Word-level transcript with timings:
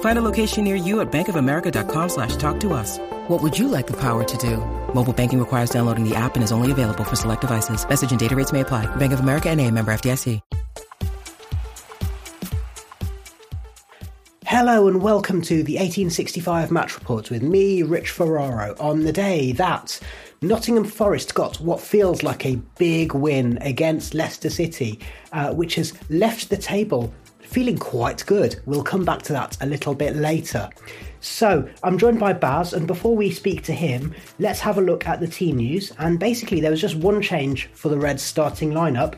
Find 0.00 0.18
a 0.18 0.22
location 0.22 0.64
near 0.64 0.76
you 0.76 1.00
at 1.00 1.10
bankofamerica.com 1.10 2.08
slash 2.10 2.36
talk 2.36 2.60
to 2.60 2.74
us. 2.74 2.98
What 3.28 3.42
would 3.42 3.58
you 3.58 3.68
like 3.68 3.86
the 3.86 3.96
power 3.96 4.24
to 4.24 4.36
do? 4.36 4.58
Mobile 4.94 5.14
banking 5.14 5.38
requires 5.38 5.70
downloading 5.70 6.06
the 6.06 6.14
app 6.14 6.34
and 6.34 6.44
is 6.44 6.52
only 6.52 6.70
available 6.70 7.04
for 7.04 7.16
select 7.16 7.40
devices. 7.40 7.88
Message 7.88 8.10
and 8.10 8.20
data 8.20 8.36
rates 8.36 8.52
may 8.52 8.60
apply. 8.60 8.84
Bank 8.96 9.14
of 9.14 9.20
America 9.20 9.48
and 9.48 9.58
a 9.58 9.70
member 9.70 9.92
FDIC. 9.92 10.40
Hello 14.46 14.88
and 14.88 15.00
welcome 15.00 15.42
to 15.42 15.62
the 15.62 15.74
1865 15.74 16.72
match 16.72 16.96
report 16.96 17.30
with 17.30 17.40
me, 17.40 17.84
Rich 17.84 18.10
Ferraro, 18.10 18.74
on 18.80 19.04
the 19.04 19.12
day 19.12 19.52
that 19.52 20.00
Nottingham 20.42 20.84
Forest 20.84 21.34
got 21.34 21.60
what 21.60 21.80
feels 21.80 22.24
like 22.24 22.44
a 22.44 22.56
big 22.76 23.14
win 23.14 23.58
against 23.60 24.12
Leicester 24.12 24.50
City, 24.50 24.98
uh, 25.32 25.54
which 25.54 25.76
has 25.76 25.94
left 26.10 26.50
the 26.50 26.56
table 26.56 27.14
feeling 27.50 27.78
quite 27.78 28.24
good. 28.26 28.60
We'll 28.64 28.84
come 28.84 29.04
back 29.04 29.22
to 29.22 29.32
that 29.32 29.56
a 29.60 29.66
little 29.66 29.94
bit 29.94 30.16
later. 30.16 30.70
So, 31.20 31.68
I'm 31.82 31.98
joined 31.98 32.20
by 32.20 32.32
Baz, 32.32 32.72
and 32.72 32.86
before 32.86 33.14
we 33.14 33.30
speak 33.30 33.62
to 33.64 33.72
him, 33.72 34.14
let's 34.38 34.60
have 34.60 34.78
a 34.78 34.80
look 34.80 35.06
at 35.06 35.20
the 35.20 35.26
team 35.26 35.56
news. 35.56 35.92
And 35.98 36.18
basically, 36.18 36.60
there 36.60 36.70
was 36.70 36.80
just 36.80 36.94
one 36.94 37.20
change 37.20 37.68
for 37.74 37.88
the 37.88 37.98
Reds 37.98 38.22
starting 38.22 38.70
lineup. 38.70 39.16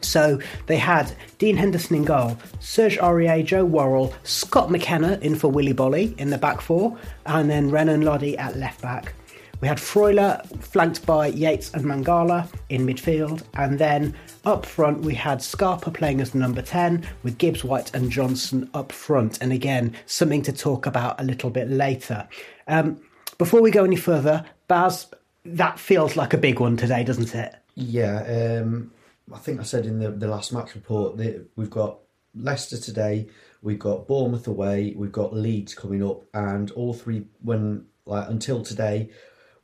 So 0.00 0.40
they 0.66 0.78
had 0.78 1.14
Dean 1.38 1.56
Henderson 1.56 1.96
in 1.96 2.04
goal, 2.04 2.36
Serge 2.58 2.98
Aurier, 2.98 3.44
Joe 3.44 3.64
Worrall, 3.64 4.12
Scott 4.24 4.70
McKenna 4.70 5.18
in 5.22 5.36
for 5.36 5.48
Willy 5.48 5.72
Boly 5.74 6.18
in 6.18 6.30
the 6.30 6.38
back 6.38 6.60
four, 6.60 6.98
and 7.26 7.48
then 7.48 7.70
Renan 7.70 8.02
Lodi 8.02 8.36
at 8.36 8.56
left 8.56 8.82
back. 8.82 9.14
We 9.62 9.68
had 9.68 9.78
Freuler 9.78 10.44
flanked 10.60 11.06
by 11.06 11.28
Yates 11.28 11.72
and 11.72 11.84
Mangala 11.84 12.52
in 12.68 12.84
midfield, 12.84 13.44
and 13.54 13.78
then 13.78 14.12
up 14.44 14.66
front 14.66 15.02
we 15.02 15.14
had 15.14 15.40
Scarpa 15.40 15.92
playing 15.92 16.20
as 16.20 16.34
number 16.34 16.60
10 16.60 17.06
with 17.22 17.38
Gibbs, 17.38 17.62
White, 17.62 17.94
and 17.94 18.10
Johnson 18.10 18.68
up 18.74 18.90
front. 18.90 19.40
And 19.40 19.52
again, 19.52 19.94
something 20.06 20.42
to 20.42 20.52
talk 20.52 20.86
about 20.86 21.20
a 21.20 21.22
little 21.22 21.48
bit 21.48 21.70
later. 21.70 22.26
Um, 22.66 23.00
before 23.38 23.62
we 23.62 23.70
go 23.70 23.84
any 23.84 23.94
further, 23.94 24.44
Baz, 24.66 25.06
that 25.44 25.78
feels 25.78 26.16
like 26.16 26.34
a 26.34 26.38
big 26.38 26.58
one 26.58 26.76
today, 26.76 27.04
doesn't 27.04 27.32
it? 27.32 27.54
Yeah, 27.76 28.62
um, 28.64 28.90
I 29.32 29.38
think 29.38 29.60
I 29.60 29.62
said 29.62 29.86
in 29.86 30.00
the, 30.00 30.10
the 30.10 30.26
last 30.26 30.52
match 30.52 30.74
report 30.74 31.18
that 31.18 31.46
we've 31.54 31.70
got 31.70 31.98
Leicester 32.34 32.78
today, 32.78 33.28
we've 33.62 33.78
got 33.78 34.08
Bournemouth 34.08 34.48
away, 34.48 34.92
we've 34.96 35.12
got 35.12 35.32
Leeds 35.32 35.72
coming 35.72 36.02
up, 36.02 36.24
and 36.34 36.72
all 36.72 36.92
three 36.92 37.26
when 37.42 37.86
like 38.06 38.28
until 38.28 38.62
today, 38.62 39.10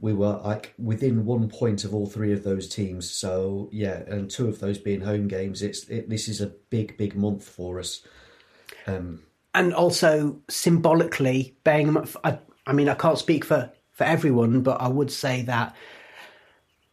we 0.00 0.12
were 0.12 0.41
like 0.44 0.75
within 0.78 1.25
one 1.25 1.48
point 1.48 1.84
of 1.84 1.94
all 1.94 2.06
three 2.06 2.32
of 2.32 2.44
those 2.44 2.69
teams. 2.69 3.10
So 3.10 3.69
yeah, 3.72 4.03
and 4.06 4.31
two 4.31 4.48
of 4.48 4.60
those 4.60 4.78
being 4.78 5.00
home 5.00 5.28
games. 5.28 5.62
It's 5.62 5.84
it, 5.88 6.09
this 6.09 6.28
is 6.28 6.41
a 6.41 6.47
big 6.47 6.97
big 6.97 7.16
month 7.16 7.48
for 7.48 7.78
us. 7.78 8.03
Um, 8.86 9.22
and 9.54 9.75
also 9.75 10.41
symbolically 10.48 11.56
bearing. 11.64 11.97
I, 12.22 12.38
I 12.66 12.72
mean, 12.72 12.88
I 12.88 12.94
can't 12.94 13.19
speak 13.19 13.44
for 13.44 13.72
for 13.92 14.04
everyone, 14.04 14.62
but 14.62 14.81
I 14.81 14.88
would 14.88 15.10
say 15.10 15.42
that 15.42 15.75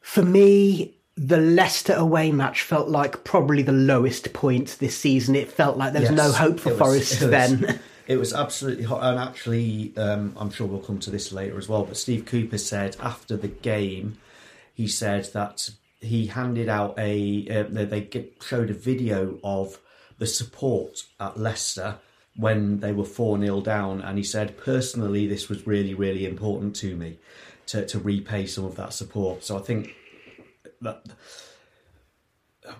for 0.01 0.23
me, 0.23 0.95
the 1.15 1.37
Leicester 1.37 1.93
away 1.93 2.31
match 2.31 2.63
felt 2.63 2.89
like 2.89 3.23
probably 3.23 3.61
the 3.61 3.71
lowest 3.71 4.33
point 4.33 4.77
this 4.79 4.97
season. 4.97 5.35
It 5.35 5.51
felt 5.51 5.77
like 5.77 5.93
there 5.93 6.01
was 6.01 6.11
no 6.11 6.31
hope 6.31 6.59
for 6.59 6.69
was- 6.69 6.79
Forest 6.79 7.19
then. 7.19 7.79
It 8.07 8.17
was 8.17 8.33
absolutely 8.33 8.83
hot, 8.83 9.03
and 9.03 9.19
actually, 9.19 9.93
um, 9.97 10.33
I'm 10.37 10.51
sure 10.51 10.67
we'll 10.67 10.79
come 10.79 10.99
to 10.99 11.09
this 11.09 11.31
later 11.31 11.57
as 11.57 11.67
well. 11.67 11.83
But 11.83 11.97
Steve 11.97 12.25
Cooper 12.25 12.57
said 12.57 12.95
after 12.99 13.35
the 13.35 13.47
game, 13.47 14.17
he 14.73 14.87
said 14.87 15.29
that 15.33 15.71
he 15.99 16.27
handed 16.27 16.69
out 16.69 16.93
a. 16.99 17.47
Uh, 17.49 17.85
they 17.85 18.09
showed 18.41 18.69
a 18.69 18.73
video 18.73 19.39
of 19.43 19.79
the 20.19 20.27
support 20.27 21.03
at 21.19 21.39
Leicester 21.39 21.97
when 22.37 22.79
they 22.79 22.91
were 22.91 23.05
four 23.05 23.39
0 23.39 23.61
down, 23.61 24.01
and 24.01 24.17
he 24.17 24.23
said 24.23 24.57
personally, 24.57 25.25
this 25.25 25.49
was 25.49 25.65
really 25.65 25.93
really 25.93 26.25
important 26.25 26.75
to 26.77 26.95
me 26.95 27.17
to 27.67 27.85
to 27.87 27.99
repay 27.99 28.45
some 28.45 28.65
of 28.65 28.75
that 28.75 28.93
support. 28.93 29.43
So 29.43 29.57
I 29.57 29.61
think 29.61 29.95
that 30.81 31.03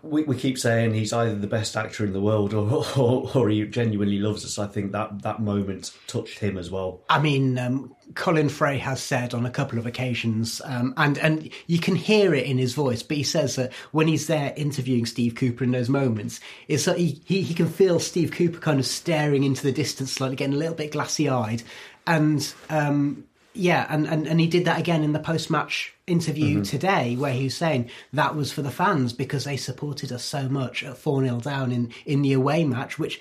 we, 0.02 0.24
we 0.24 0.38
keep 0.38 0.58
saying 0.58 0.94
he's 0.94 1.14
either 1.14 1.36
the 1.36 1.48
best 1.48 1.76
actor 1.76 2.06
in 2.06 2.14
the 2.14 2.22
world 2.22 2.54
or, 2.54 2.86
or, 2.98 3.32
or 3.34 3.50
he 3.50 3.66
genuinely 3.66 4.20
loves 4.20 4.46
us. 4.46 4.60
I 4.60 4.68
think 4.68 4.92
that 4.92 5.22
that 5.24 5.42
moment 5.42 5.92
touched 6.08 6.40
him 6.40 6.58
as 6.58 6.70
well. 6.72 7.02
I 7.10 7.20
mean, 7.20 7.58
um, 7.58 7.96
Colin 8.14 8.50
Fray 8.50 8.78
has 8.78 9.02
said 9.02 9.34
on 9.34 9.46
a 9.46 9.52
couple 9.52 9.80
of 9.80 9.86
occasions, 9.86 10.62
um, 10.66 10.94
and 10.98 11.18
and 11.18 11.50
you 11.68 11.80
can 11.80 11.96
hear 11.96 12.34
it 12.34 12.46
in 12.46 12.58
his 12.58 12.74
voice. 12.74 13.04
But 13.04 13.18
he 13.18 13.24
says 13.24 13.56
that 13.56 13.74
when 13.92 14.08
he's 14.08 14.28
there 14.28 14.54
interviewing 14.56 15.06
Steve 15.06 15.36
Cooper 15.36 15.64
in 15.64 15.72
those 15.72 15.90
moments, 15.90 16.40
it's 16.68 16.86
that 16.86 16.98
he, 16.98 17.22
he 17.26 17.42
he 17.42 17.54
can 17.54 17.68
feel 17.68 18.00
Steve 18.00 18.32
Cooper 18.32 18.60
kind 18.60 18.80
of 18.80 18.86
staring 18.86 19.44
into 19.44 19.64
the 19.64 19.72
distance, 19.72 20.12
slightly 20.12 20.36
getting 20.36 20.56
a 20.56 20.58
little 20.58 20.76
bit 20.76 20.92
glassy 20.92 21.28
eyed, 21.30 21.64
and 22.06 22.54
um, 22.70 23.26
yeah, 23.56 23.88
and, 23.90 24.06
and 24.06 24.28
and 24.28 24.40
he 24.40 24.48
did 24.48 24.66
that 24.66 24.80
again 24.80 25.04
in 25.04 25.14
the 25.14 25.20
post 25.20 25.50
match 25.50 25.94
interview 26.08 26.64
today, 26.64 27.16
where 27.16 27.34
he 27.34 27.46
was 27.46 27.56
saying 27.56 27.90
that 28.14 28.36
was 28.36 28.52
for 28.52 28.62
the 28.62 28.72
fans 28.72 29.14
because 29.14 29.46
they 29.46 29.58
supported 29.58 30.12
us 30.12 30.24
so 30.24 30.50
much 30.50 30.84
at 30.84 30.98
four 30.98 31.24
0 31.24 31.40
down 31.40 31.72
in 31.72 31.92
in 32.06 32.22
the 32.22 32.34
away 32.34 32.66
match, 32.66 33.00
which 33.00 33.20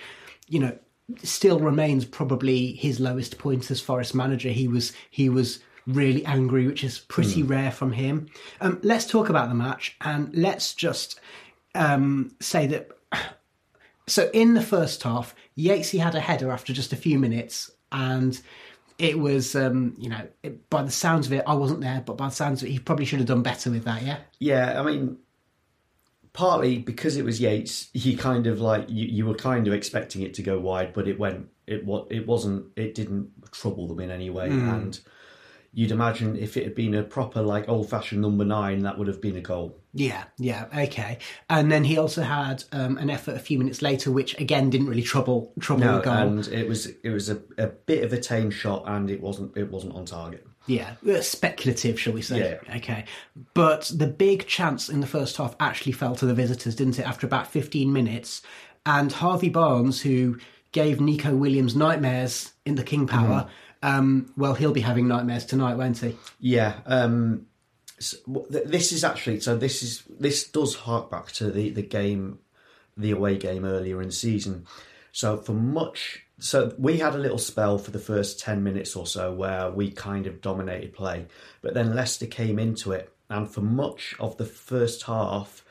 you 0.49 0.59
know 0.59 0.77
still 1.23 1.61
remains 1.61 2.05
probably 2.05 2.73
his 2.73 2.99
lowest 2.99 3.39
point 3.39 3.71
as 3.71 3.81
Forest 3.81 4.15
manager. 4.15 4.49
He 4.49 4.67
was 4.67 4.93
he 5.11 5.29
was 5.29 5.61
really 5.87 6.25
angry, 6.25 6.67
which 6.67 6.83
is 6.83 6.99
pretty 6.99 7.43
rare 7.43 7.71
from 7.71 7.93
him. 7.93 8.29
Um, 8.61 8.81
let's 8.83 9.07
talk 9.07 9.29
about 9.29 9.49
the 9.49 9.55
match 9.55 9.97
and 10.01 10.35
let's 10.35 10.75
just 10.75 11.21
um, 11.75 12.35
say 12.41 12.67
that. 12.69 12.91
So 14.07 14.29
in 14.35 14.53
the 14.53 14.61
first 14.61 15.03
half, 15.03 15.35
Yatesy 15.57 15.99
had 15.99 16.15
a 16.15 16.21
header 16.21 16.51
after 16.51 16.75
just 16.75 16.93
a 16.93 16.97
few 16.97 17.19
minutes, 17.19 17.71
and 17.91 18.39
it 18.99 19.19
was 19.19 19.55
um, 19.55 19.95
you 19.99 20.09
know 20.09 20.27
it, 20.43 20.69
by 20.71 20.83
the 20.83 20.91
sounds 20.91 21.27
of 21.27 21.33
it, 21.33 21.45
I 21.47 21.55
wasn't 21.55 21.81
there, 21.81 22.03
but 22.05 22.17
by 22.17 22.29
the 22.29 22.35
sounds 22.35 22.63
of 22.63 22.69
it, 22.69 22.73
he 22.73 22.79
probably 22.79 23.05
should 23.05 23.19
have 23.19 23.29
done 23.29 23.43
better 23.43 23.71
with 23.71 23.85
that. 23.85 24.03
Yeah. 24.03 24.19
Yeah, 24.39 24.81
I 24.81 24.85
mean, 24.85 25.19
partly 26.33 26.79
because 26.79 27.17
it 27.17 27.25
was 27.25 27.41
Yates, 27.41 27.89
he 27.95 28.17
kind 28.17 28.47
of 28.47 28.61
like 28.61 28.87
you, 28.89 29.07
you 29.07 29.27
were 29.27 29.35
kind 29.35 29.67
of 29.67 29.73
expecting 29.73 30.23
it 30.23 30.35
to 30.35 30.43
go 30.43 30.59
wide, 30.59 30.93
but 30.93 31.09
it 31.09 31.19
went. 31.19 31.49
It 31.67 31.85
what 31.87 32.09
it 32.11 32.27
wasn't. 32.27 32.67
It 32.77 32.95
didn't 32.95 33.51
trouble 33.53 33.89
them 33.89 34.01
in 34.01 34.11
any 34.11 34.29
way, 34.31 34.49
and 34.49 35.01
you'd 35.73 35.93
imagine 35.93 36.37
if 36.37 36.57
it 36.57 36.65
had 36.65 36.75
been 36.75 36.95
a 36.95 37.03
proper 37.03 37.41
like 37.41 37.69
old 37.69 37.89
fashioned 37.89 38.21
number 38.21 38.45
nine, 38.45 38.81
that 38.81 38.99
would 38.99 39.09
have 39.09 39.21
been 39.21 39.37
a 39.37 39.41
goal. 39.41 39.79
Yeah, 39.97 40.25
yeah, 40.39 40.67
okay. 40.77 41.19
And 41.49 41.71
then 41.71 41.85
he 41.85 41.99
also 41.99 42.23
had 42.23 42.65
um, 42.73 42.99
an 42.99 43.11
effort 43.11 43.37
a 43.37 43.39
few 43.39 43.59
minutes 43.59 43.81
later, 43.81 44.11
which 44.11 44.39
again 44.41 44.69
didn't 44.69 44.89
really 44.89 45.03
trouble 45.03 45.53
trouble 45.61 45.85
No, 45.85 45.97
the 45.99 46.05
goal. 46.05 46.15
and 46.15 46.49
it 46.49 46.69
was 46.69 46.87
it 46.87 47.11
was 47.11 47.31
a, 47.31 47.41
a 47.59 47.69
bit 47.69 48.03
of 48.03 48.13
a 48.13 48.21
tame 48.21 48.51
shot, 48.51 48.83
and 48.87 49.09
it 49.11 49.21
wasn't 49.21 49.57
it 49.57 49.71
wasn't 49.71 49.95
on 49.95 50.05
target. 50.05 50.45
Yeah, 50.67 50.95
uh, 51.09 51.21
speculative, 51.21 52.01
shall 52.01 52.15
we 52.15 52.23
say? 52.23 52.59
Yeah. 52.65 52.77
Okay, 52.77 53.05
but 53.53 53.93
the 53.95 54.07
big 54.07 54.47
chance 54.47 54.89
in 54.89 55.01
the 55.01 55.07
first 55.07 55.37
half 55.37 55.55
actually 55.61 55.93
fell 55.93 56.17
to 56.17 56.27
the 56.27 56.35
visitors, 56.35 56.75
didn't 56.75 56.99
it? 56.99 57.07
After 57.07 57.27
about 57.27 57.47
fifteen 57.47 57.93
minutes, 57.93 58.43
and 58.85 59.13
Harvey 59.13 59.51
Barnes, 59.51 60.01
who 60.03 60.39
gave 60.73 61.01
Nico 61.01 61.37
Williams 61.37 61.77
nightmares 61.77 62.53
in 62.65 62.75
the 62.75 62.83
King 62.83 63.07
Power, 63.07 63.49
um, 63.83 64.33
well, 64.37 64.55
he'll 64.55 64.73
be 64.73 64.81
having 64.81 65.07
nightmares 65.07 65.45
tonight, 65.45 65.77
won't 65.77 65.99
he? 65.99 66.17
Yeah, 66.41 66.81
um, 66.87 67.47
this 68.51 68.93
is 68.93 69.05
actually 69.05 69.41
so. 69.41 69.57
This 69.57 69.83
is 69.83 70.03
this 70.09 70.49
does 70.49 70.75
hark 70.75 71.11
back 71.11 71.33
to 71.33 71.51
the 71.51 71.71
the 71.71 71.83
game, 71.83 72.39
the 72.97 73.11
away 73.11 73.37
game 73.39 73.65
earlier 73.65 74.01
in 74.01 74.09
the 74.09 74.15
season. 74.15 74.67
So 75.13 75.37
for 75.37 75.53
much, 75.53 76.25
so 76.39 76.75
we 76.79 76.99
had 76.99 77.15
a 77.15 77.19
little 77.19 77.39
spell 77.39 77.79
for 77.79 77.93
the 77.93 77.99
first 77.99 78.41
ten 78.41 78.65
minutes 78.65 78.97
or 78.97 79.07
so 79.07 79.33
where 79.33 79.71
we 79.71 79.91
kind 79.91 80.27
of 80.27 80.41
dominated 80.41 80.93
play, 80.93 81.27
but 81.63 81.75
then 81.75 81.95
Leicester 81.95 82.27
came 82.27 82.59
into 82.59 82.93
it, 82.93 83.13
and 83.31 83.49
for 83.49 83.61
much 83.61 84.15
of 84.19 84.37
the 84.37 84.45
first 84.45 85.05
half, 85.05 85.65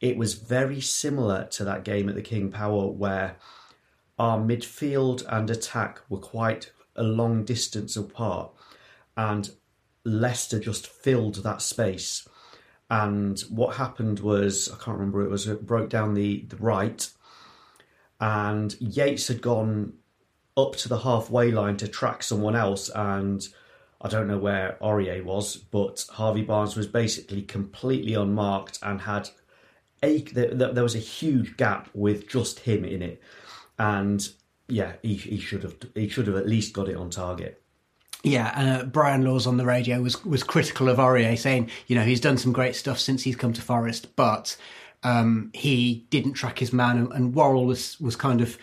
it 0.00 0.16
was 0.16 0.34
very 0.34 0.80
similar 0.80 1.46
to 1.52 1.64
that 1.64 1.84
game 1.84 2.08
at 2.08 2.14
the 2.14 2.22
King 2.22 2.50
Power 2.50 2.88
where 2.88 3.36
our 4.18 4.38
midfield 4.38 5.24
and 5.28 5.48
attack 5.48 6.00
were 6.10 6.18
quite 6.18 6.72
a 6.94 7.02
long 7.02 7.44
distance 7.44 7.96
apart, 7.96 8.52
and 9.16 9.50
Leicester 10.04 10.58
just 10.58 10.86
filled 10.86 11.36
that 11.36 11.62
space. 11.62 12.26
And 12.88 13.38
what 13.48 13.76
happened 13.76 14.20
was, 14.20 14.68
I 14.68 14.76
can't 14.82 14.98
remember, 14.98 15.22
it 15.22 15.30
was 15.30 15.46
it 15.46 15.66
broke 15.66 15.90
down 15.90 16.14
the, 16.14 16.44
the 16.48 16.56
right, 16.56 17.08
and 18.20 18.74
Yates 18.80 19.28
had 19.28 19.40
gone 19.40 19.94
up 20.56 20.76
to 20.76 20.88
the 20.88 20.98
halfway 20.98 21.50
line 21.50 21.76
to 21.78 21.88
track 21.88 22.22
someone 22.22 22.56
else, 22.56 22.90
and 22.90 23.46
I 24.00 24.08
don't 24.08 24.26
know 24.26 24.38
where 24.38 24.76
Aurier 24.82 25.22
was, 25.22 25.56
but 25.56 26.04
Harvey 26.10 26.42
Barnes 26.42 26.76
was 26.76 26.86
basically 26.86 27.42
completely 27.42 28.14
unmarked 28.14 28.78
and 28.82 29.02
had 29.02 29.30
a 30.02 30.22
there, 30.22 30.82
was 30.82 30.94
a 30.94 30.98
huge 30.98 31.56
gap 31.56 31.88
with 31.94 32.28
just 32.28 32.60
him 32.60 32.84
in 32.84 33.02
it, 33.02 33.22
and 33.78 34.28
yeah, 34.68 34.94
he, 35.02 35.14
he 35.14 35.38
should 35.38 35.62
have 35.62 35.76
he 35.94 36.08
should 36.08 36.26
have 36.26 36.36
at 36.36 36.48
least 36.48 36.72
got 36.72 36.88
it 36.88 36.96
on 36.96 37.10
target. 37.10 37.62
Yeah, 38.22 38.48
uh, 38.48 38.84
Brian 38.84 39.24
Laws 39.24 39.46
on 39.46 39.56
the 39.56 39.64
radio 39.64 40.02
was 40.02 40.22
was 40.24 40.42
critical 40.42 40.88
of 40.88 40.98
Aurier, 40.98 41.38
saying, 41.38 41.70
you 41.86 41.96
know, 41.96 42.04
he's 42.04 42.20
done 42.20 42.36
some 42.36 42.52
great 42.52 42.76
stuff 42.76 42.98
since 42.98 43.22
he's 43.22 43.36
come 43.36 43.52
to 43.54 43.62
Forest, 43.62 44.14
but 44.14 44.56
um, 45.02 45.50
he 45.54 46.06
didn't 46.10 46.34
track 46.34 46.58
his 46.58 46.72
man, 46.72 46.98
and, 46.98 47.12
and 47.12 47.34
Worrall 47.34 47.64
was 47.64 47.98
was 48.00 48.16
kind 48.16 48.40
of 48.40 48.58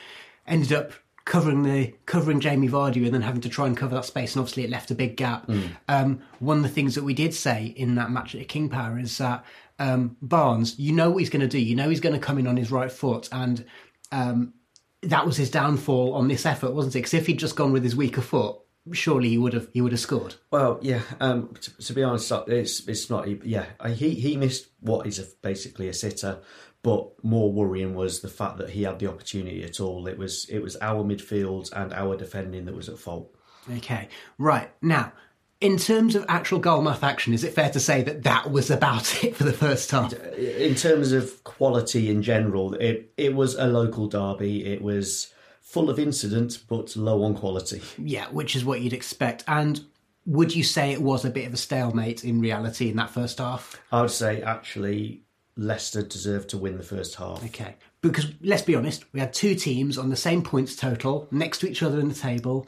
ended 0.45 0.73
up 0.73 0.91
covering 1.25 1.63
the 1.63 1.93
covering 2.05 2.39
Jamie 2.39 2.69
Vardy 2.69 3.03
and 3.03 3.13
then 3.13 3.21
having 3.21 3.41
to 3.41 3.49
try 3.49 3.65
and 3.65 3.75
cover 3.75 3.95
that 3.95 4.05
space, 4.05 4.35
and 4.35 4.41
obviously 4.41 4.63
it 4.63 4.69
left 4.69 4.91
a 4.91 4.95
big 4.95 5.17
gap. 5.17 5.49
Um, 5.87 6.21
one 6.39 6.57
of 6.57 6.63
the 6.63 6.69
things 6.69 6.95
that 6.95 7.03
we 7.03 7.13
did 7.13 7.33
say 7.33 7.73
in 7.75 7.95
that 7.95 8.11
match 8.11 8.35
at 8.35 8.47
King 8.47 8.69
Power 8.69 8.99
is 8.99 9.17
that 9.17 9.43
um, 9.79 10.17
Barnes, 10.21 10.77
you 10.77 10.93
know 10.93 11.09
what 11.09 11.19
he's 11.19 11.29
going 11.29 11.41
to 11.41 11.47
do, 11.47 11.59
you 11.59 11.75
know 11.75 11.89
he's 11.89 11.99
going 11.99 12.15
to 12.15 12.21
come 12.21 12.37
in 12.37 12.47
on 12.47 12.57
his 12.57 12.71
right 12.71 12.91
foot, 12.91 13.27
and 13.31 13.65
um, 14.11 14.53
that 15.01 15.25
was 15.25 15.35
his 15.35 15.49
downfall 15.49 16.13
on 16.13 16.27
this 16.27 16.45
effort, 16.45 16.73
wasn't 16.73 16.95
it? 16.95 16.99
Because 16.99 17.13
if 17.15 17.27
he'd 17.27 17.39
just 17.39 17.55
gone 17.55 17.71
with 17.71 17.83
his 17.83 17.95
weaker 17.95 18.21
foot, 18.21 18.57
surely 18.91 19.29
he 19.29 19.37
would 19.37 19.53
have 19.53 19.67
he 19.73 19.81
would 19.81 19.91
have 19.91 20.01
scored. 20.01 20.35
Well, 20.51 20.79
yeah. 20.81 21.01
Um, 21.19 21.53
to, 21.61 21.77
to 21.77 21.93
be 21.93 22.03
honest, 22.03 22.31
it's 22.47 22.87
it's 22.87 23.09
not. 23.09 23.45
Yeah, 23.45 23.65
he 23.89 24.11
he 24.11 24.37
missed 24.37 24.67
what 24.79 25.07
is 25.07 25.19
a, 25.19 25.25
basically 25.41 25.87
a 25.87 25.93
sitter, 25.93 26.39
but 26.83 27.23
more 27.23 27.51
worrying 27.51 27.95
was 27.95 28.21
the 28.21 28.29
fact 28.29 28.57
that 28.57 28.71
he 28.71 28.83
had 28.83 28.99
the 28.99 29.07
opportunity 29.07 29.63
at 29.63 29.79
all. 29.79 30.07
It 30.07 30.17
was 30.17 30.45
it 30.49 30.59
was 30.59 30.77
our 30.81 31.03
midfield 31.03 31.71
and 31.73 31.93
our 31.93 32.15
defending 32.15 32.65
that 32.65 32.75
was 32.75 32.89
at 32.89 32.97
fault. 32.97 33.33
Okay, 33.77 34.07
right 34.37 34.71
now. 34.81 35.11
In 35.59 35.79
terms 35.79 36.13
of 36.13 36.23
actual 36.27 36.61
goalmouth 36.61 37.01
action, 37.01 37.33
is 37.33 37.43
it 37.43 37.51
fair 37.51 37.71
to 37.71 37.79
say 37.79 38.03
that 38.03 38.21
that 38.23 38.51
was 38.51 38.69
about 38.69 39.23
it 39.23 39.35
for 39.35 39.43
the 39.43 39.53
first 39.53 39.89
time? 39.89 40.13
In 40.37 40.75
terms 40.75 41.11
of 41.11 41.43
quality 41.43 42.11
in 42.11 42.21
general, 42.21 42.75
it 42.75 43.11
it 43.17 43.33
was 43.33 43.55
a 43.55 43.65
local 43.65 44.07
derby. 44.07 44.65
It 44.65 44.83
was 44.83 45.33
full 45.67 45.89
of 45.89 45.99
incident, 45.99 46.59
but 46.69 46.95
low 46.95 47.23
on 47.23 47.35
quality. 47.35 47.81
Yeah, 47.97 48.27
which 48.29 48.55
is 48.55 48.63
what 48.63 48.79
you'd 48.79 48.93
expect. 48.93 49.43
And 49.47 49.81
would 50.25 50.55
you 50.55 50.63
say 50.63 50.91
it 50.93 51.01
was 51.01 51.25
a 51.25 51.29
bit 51.29 51.45
of 51.45 51.53
a 51.53 51.57
stalemate 51.57 52.23
in 52.23 52.39
reality 52.39 52.89
in 52.89 52.95
that 52.95 53.09
first 53.09 53.39
half? 53.39 53.75
I 53.91 54.01
would 54.01 54.11
say 54.11 54.41
actually 54.41 55.23
Leicester 55.57 56.01
deserved 56.03 56.49
to 56.49 56.57
win 56.57 56.77
the 56.77 56.83
first 56.83 57.15
half. 57.15 57.43
Okay. 57.43 57.75
Because 58.01 58.27
let's 58.41 58.61
be 58.61 58.75
honest, 58.75 59.03
we 59.11 59.19
had 59.19 59.33
two 59.33 59.55
teams 59.55 59.97
on 59.97 60.09
the 60.09 60.15
same 60.15 60.41
points 60.41 60.75
total 60.75 61.27
next 61.31 61.59
to 61.59 61.69
each 61.69 61.83
other 61.83 61.99
in 61.99 62.07
the 62.07 62.15
table, 62.15 62.67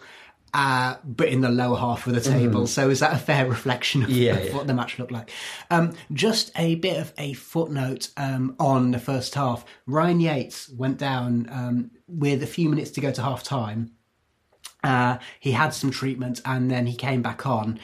uh, 0.53 0.95
but 1.05 1.29
in 1.29 1.39
the 1.41 1.49
lower 1.49 1.77
half 1.77 2.05
of 2.05 2.15
the 2.15 2.21
table. 2.21 2.67
So 2.67 2.89
is 2.89 2.99
that 2.99 3.13
a 3.13 3.17
fair 3.17 3.47
reflection 3.47 4.03
of, 4.03 4.09
Yeah, 4.09 4.39
yeah. 4.39 4.53
what 4.55 4.67
the 4.67 4.73
match 4.73 4.99
looked 4.99 5.11
like? 5.11 5.31
Um, 5.69 5.93
just 6.11 6.51
a 6.57 6.75
bit 6.75 6.97
of 6.99 7.13
a 7.17 7.31
footnote 7.33 8.09
um, 8.17 8.55
on 8.59 8.91
the 8.91 8.99
first 8.99 9.35
half. 9.35 9.63
Ryan 9.85 10.19
Yates 10.19 10.67
went 10.69 10.97
down 10.97 11.47
um, 11.51 11.91
with 12.09 12.43
a 12.43 12.47
few 12.47 12.69
minutes 12.69 12.91
to 12.91 13.01
go 13.01 13.11
to 13.11 13.21
half 13.21 13.43
time. 13.43 13.91
Uh, 14.83 15.17
he 15.39 15.51
had 15.51 15.69
some 15.69 15.91
treatment 15.91 16.41
and 16.45 16.71
then 16.71 16.85
he 16.85 16.95
came 16.95 17.21
back 17.21 17.45
on. 17.45 17.79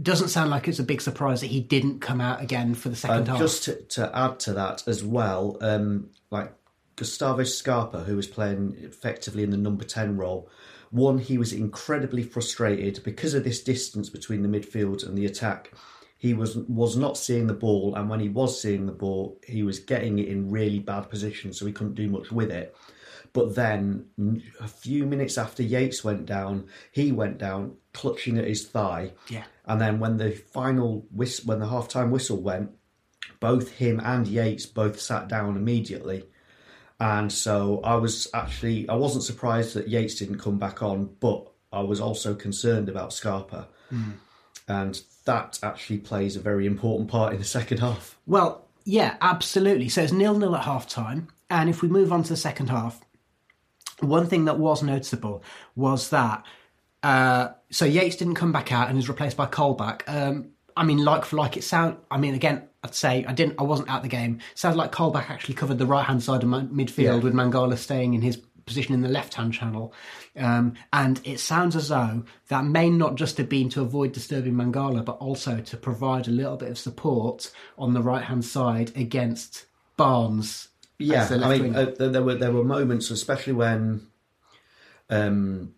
Doesn't 0.00 0.28
sound 0.28 0.50
like 0.50 0.66
it's 0.68 0.78
a 0.78 0.84
big 0.84 1.00
surprise 1.00 1.40
that 1.40 1.48
he 1.48 1.60
didn't 1.60 2.00
come 2.00 2.20
out 2.20 2.42
again 2.42 2.74
for 2.74 2.88
the 2.88 2.96
second 2.96 3.28
half. 3.28 3.38
just 3.38 3.64
to, 3.64 3.74
to 3.82 4.16
add 4.16 4.40
to 4.40 4.52
that 4.54 4.86
as 4.88 5.04
well, 5.04 5.58
um, 5.60 6.10
like 6.30 6.52
Gustavo 6.96 7.44
Scarpa, 7.44 8.00
who 8.04 8.16
was 8.16 8.26
playing 8.26 8.76
effectively 8.78 9.42
in 9.42 9.50
the 9.50 9.56
number 9.56 9.84
10 9.84 10.16
role, 10.16 10.48
one, 10.92 11.18
he 11.18 11.38
was 11.38 11.52
incredibly 11.54 12.22
frustrated 12.22 13.02
because 13.02 13.32
of 13.32 13.44
this 13.44 13.62
distance 13.62 14.10
between 14.10 14.42
the 14.42 14.48
midfield 14.48 15.06
and 15.06 15.16
the 15.16 15.24
attack. 15.24 15.72
He 16.18 16.34
was 16.34 16.56
was 16.56 16.96
not 16.96 17.16
seeing 17.16 17.46
the 17.46 17.54
ball, 17.54 17.96
and 17.96 18.08
when 18.08 18.20
he 18.20 18.28
was 18.28 18.60
seeing 18.60 18.86
the 18.86 18.92
ball, 18.92 19.40
he 19.44 19.62
was 19.62 19.80
getting 19.80 20.18
it 20.18 20.28
in 20.28 20.50
really 20.50 20.78
bad 20.78 21.10
positions, 21.10 21.58
so 21.58 21.66
he 21.66 21.72
couldn't 21.72 21.94
do 21.94 22.08
much 22.08 22.30
with 22.30 22.50
it. 22.50 22.76
But 23.32 23.54
then, 23.54 24.06
a 24.60 24.68
few 24.68 25.06
minutes 25.06 25.38
after 25.38 25.62
Yates 25.62 26.04
went 26.04 26.26
down, 26.26 26.66
he 26.90 27.12
went 27.12 27.38
down 27.38 27.76
clutching 27.94 28.36
at 28.36 28.46
his 28.46 28.66
thigh. 28.66 29.12
Yeah. 29.28 29.44
And 29.64 29.80
then 29.80 30.00
when 30.00 30.18
the 30.18 30.32
final 30.32 31.06
whist- 31.10 31.46
when 31.46 31.60
the 31.60 31.68
half 31.68 31.88
time 31.88 32.10
whistle 32.10 32.42
went, 32.42 32.72
both 33.40 33.72
him 33.72 34.00
and 34.00 34.26
Yates 34.26 34.66
both 34.66 35.00
sat 35.00 35.28
down 35.28 35.56
immediately. 35.56 36.24
And 37.00 37.32
so 37.32 37.80
I 37.82 37.96
was 37.96 38.28
actually 38.34 38.88
I 38.88 38.94
wasn't 38.94 39.24
surprised 39.24 39.74
that 39.74 39.88
Yates 39.88 40.14
didn't 40.16 40.38
come 40.38 40.58
back 40.58 40.82
on, 40.82 41.16
but 41.18 41.50
I 41.72 41.80
was 41.80 42.00
also 42.00 42.34
concerned 42.34 42.88
about 42.88 43.12
Scarpa. 43.12 43.68
Hmm. 43.88 44.10
And 44.68 45.00
that 45.24 45.58
actually 45.62 45.98
plays 45.98 46.36
a 46.36 46.40
very 46.40 46.66
important 46.66 47.10
part 47.10 47.32
in 47.32 47.38
the 47.38 47.44
second 47.44 47.78
half. 47.78 48.18
Well, 48.26 48.68
yeah, 48.84 49.16
absolutely. 49.20 49.88
So 49.88 50.02
it's 50.02 50.12
nil 50.12 50.38
nil 50.38 50.54
at 50.54 50.64
half 50.64 50.88
time. 50.88 51.28
And 51.50 51.68
if 51.68 51.82
we 51.82 51.88
move 51.88 52.12
on 52.12 52.22
to 52.22 52.28
the 52.28 52.36
second 52.36 52.68
half, 52.68 53.00
one 54.02 54.26
thing 54.26 54.44
that 54.46 54.58
was 54.58 54.82
noticeable 54.82 55.42
was 55.76 56.10
that 56.10 56.44
uh, 57.02 57.48
so 57.70 57.84
Yates 57.84 58.16
didn't 58.16 58.34
come 58.34 58.52
back 58.52 58.72
out 58.72 58.88
and 58.88 58.96
was 58.96 59.08
replaced 59.08 59.36
by 59.36 59.46
Colback. 59.46 60.02
Um, 60.06 60.50
I 60.76 60.84
mean, 60.84 61.04
like 61.04 61.24
for 61.24 61.36
like, 61.36 61.56
it 61.56 61.64
sound. 61.64 61.96
I 62.10 62.16
mean, 62.18 62.34
again, 62.34 62.62
I'd 62.84 62.94
say 62.94 63.24
I 63.26 63.32
didn't. 63.32 63.56
I 63.58 63.64
wasn't 63.64 63.90
at 63.90 64.02
the 64.02 64.08
game. 64.08 64.38
Sounds 64.54 64.76
like 64.76 64.92
Colback 64.92 65.28
actually 65.28 65.54
covered 65.54 65.78
the 65.78 65.86
right 65.86 66.04
hand 66.04 66.22
side 66.22 66.42
of 66.42 66.48
my, 66.48 66.60
midfield 66.62 66.98
Yeah. 66.98 67.16
with 67.16 67.34
Mangala 67.34 67.76
staying 67.76 68.14
in 68.14 68.22
his 68.22 68.36
position 68.64 68.94
in 68.94 69.02
the 69.02 69.08
left 69.08 69.34
hand 69.34 69.52
channel. 69.52 69.92
Um, 70.36 70.74
and 70.92 71.20
it 71.24 71.40
sounds 71.40 71.74
as 71.74 71.88
though 71.88 72.24
that 72.48 72.64
may 72.64 72.88
not 72.90 73.16
just 73.16 73.36
have 73.38 73.48
been 73.48 73.68
to 73.70 73.82
avoid 73.82 74.12
disturbing 74.12 74.54
Mangala, 74.54 75.04
but 75.04 75.18
also 75.18 75.60
to 75.60 75.76
provide 75.76 76.28
a 76.28 76.30
little 76.30 76.56
bit 76.56 76.70
of 76.70 76.78
support 76.78 77.50
on 77.76 77.92
the 77.92 78.00
right 78.02 78.22
hand 78.24 78.44
side 78.44 78.92
against 78.96 79.66
Barnes. 79.96 80.68
Yeah, 81.04 81.28
I 81.30 81.58
mean, 81.58 81.74
uh, 81.74 81.92
there, 81.98 82.22
were 82.22 82.34
there 82.34 82.52
were 82.52 82.64
moments, 82.64 83.10
especially 83.10 83.52
when, 83.52 84.06
um, 85.10 85.74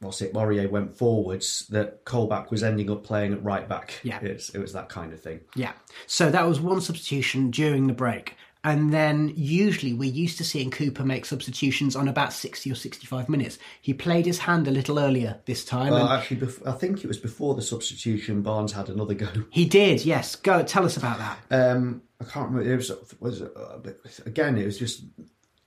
what's 0.00 0.20
it, 0.22 0.32
Aurier 0.34 0.70
went 0.70 0.96
forwards, 0.96 1.66
that 1.68 2.04
Colback 2.04 2.50
was 2.50 2.62
ending 2.62 2.90
up 2.90 3.04
playing 3.04 3.32
at 3.32 3.42
right 3.42 3.68
back. 3.68 4.00
Yeah. 4.02 4.20
it's, 4.22 4.50
it 4.50 4.58
was 4.58 4.72
that 4.72 4.88
kind 4.88 5.12
of 5.12 5.20
thing. 5.20 5.40
Yeah. 5.54 5.72
So 6.06 6.30
that 6.30 6.46
was 6.46 6.60
one 6.60 6.80
substitution 6.80 7.50
during 7.50 7.86
the 7.86 7.94
break. 7.94 8.36
And 8.66 8.94
then 8.94 9.30
usually 9.36 9.92
we're 9.92 10.10
used 10.10 10.38
to 10.38 10.44
seeing 10.44 10.70
Cooper 10.70 11.04
make 11.04 11.26
substitutions 11.26 11.94
on 11.94 12.08
about 12.08 12.32
60 12.32 12.72
or 12.72 12.74
65 12.74 13.28
minutes. 13.28 13.58
He 13.82 13.92
played 13.92 14.24
his 14.24 14.38
hand 14.38 14.66
a 14.66 14.70
little 14.70 14.98
earlier 14.98 15.38
this 15.44 15.66
time. 15.66 15.92
Well, 15.92 16.08
actually, 16.08 16.38
bef- 16.38 16.66
I 16.66 16.72
think 16.72 17.04
it 17.04 17.06
was 17.06 17.18
before 17.18 17.54
the 17.54 17.60
substitution. 17.60 18.40
Barnes 18.40 18.72
had 18.72 18.88
another 18.88 19.12
go. 19.12 19.28
he 19.50 19.66
did, 19.66 20.06
yes. 20.06 20.34
Go 20.36 20.62
tell 20.62 20.86
us 20.86 20.96
about 20.96 21.18
that. 21.18 21.38
Um, 21.50 22.02
I 22.26 22.30
can't 22.30 22.50
remember. 22.50 22.72
It 22.72 22.76
was, 22.76 22.92
was 23.20 23.42
uh, 23.42 23.78
again. 24.26 24.58
It 24.58 24.66
was 24.66 24.78
just 24.78 25.04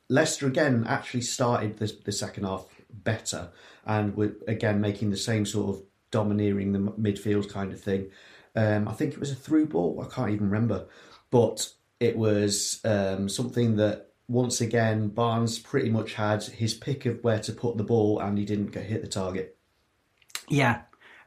Leicester 0.09 0.47
again. 0.47 0.85
Actually, 0.87 1.21
started 1.21 1.77
the, 1.77 1.91
the 2.05 2.11
second 2.11 2.45
half 2.45 2.65
better, 2.91 3.49
and 3.85 4.15
were 4.15 4.33
again 4.47 4.81
making 4.81 5.09
the 5.09 5.17
same 5.17 5.45
sort 5.45 5.75
of 5.75 5.83
domineering 6.11 6.71
the 6.71 6.79
midfield 6.79 7.51
kind 7.51 7.71
of 7.73 7.81
thing. 7.81 8.09
Um, 8.55 8.87
I 8.87 8.93
think 8.93 9.13
it 9.13 9.19
was 9.19 9.31
a 9.31 9.35
through 9.35 9.67
ball. 9.67 10.03
I 10.03 10.13
can't 10.13 10.31
even 10.31 10.49
remember, 10.49 10.87
but 11.29 11.69
it 11.99 12.17
was 12.17 12.79
um, 12.85 13.29
something 13.29 13.75
that 13.77 14.11
once 14.27 14.61
again 14.61 15.09
Barnes 15.09 15.59
pretty 15.59 15.89
much 15.89 16.13
had 16.13 16.43
his 16.43 16.73
pick 16.73 17.05
of 17.05 17.23
where 17.23 17.39
to 17.39 17.53
put 17.53 17.77
the 17.77 17.83
ball, 17.83 18.19
and 18.19 18.37
he 18.37 18.45
didn't 18.45 18.71
get 18.71 18.85
hit 18.85 19.01
the 19.01 19.07
target. 19.07 19.57
Yeah. 20.49 20.81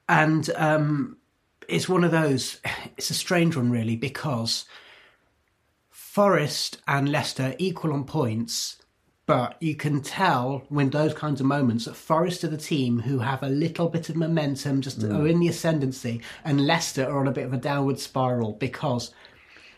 and 0.08 0.48
um, 0.56 1.18
it's 1.68 1.88
one 1.88 2.04
of 2.04 2.10
those. 2.10 2.60
It's 2.96 3.08
a 3.08 3.14
strange 3.14 3.56
one, 3.56 3.70
really, 3.70 3.96
because 3.96 4.66
Forest 6.10 6.78
and 6.88 7.08
Leicester 7.08 7.54
equal 7.58 7.92
on 7.92 8.02
points, 8.02 8.78
but 9.26 9.56
you 9.60 9.76
can 9.76 10.02
tell 10.02 10.64
when 10.68 10.90
those 10.90 11.14
kinds 11.14 11.40
of 11.40 11.46
moments 11.46 11.84
that 11.84 11.94
Forest 11.94 12.42
are 12.42 12.48
the 12.48 12.56
team 12.56 12.98
who 12.98 13.20
have 13.20 13.44
a 13.44 13.48
little 13.48 13.88
bit 13.88 14.08
of 14.08 14.16
momentum, 14.16 14.80
just 14.80 14.98
Mm. 14.98 15.16
are 15.16 15.28
in 15.28 15.38
the 15.38 15.46
ascendancy, 15.46 16.20
and 16.44 16.66
Leicester 16.66 17.04
are 17.08 17.20
on 17.20 17.28
a 17.28 17.32
bit 17.32 17.46
of 17.46 17.52
a 17.52 17.58
downward 17.58 18.00
spiral 18.00 18.54
because. 18.54 19.12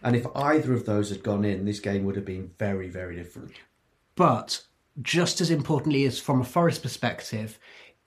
And 0.02 0.16
if 0.16 0.26
either 0.34 0.72
of 0.72 0.86
those 0.86 1.10
had 1.10 1.22
gone 1.22 1.44
in, 1.44 1.66
this 1.66 1.80
game 1.80 2.06
would 2.06 2.16
have 2.16 2.24
been 2.24 2.52
very, 2.58 2.88
very 2.88 3.14
different. 3.14 3.52
But 4.14 4.62
just 5.02 5.42
as 5.42 5.50
importantly 5.50 6.06
as 6.06 6.18
from 6.18 6.40
a 6.40 6.44
Forest 6.44 6.82
perspective, 6.82 7.58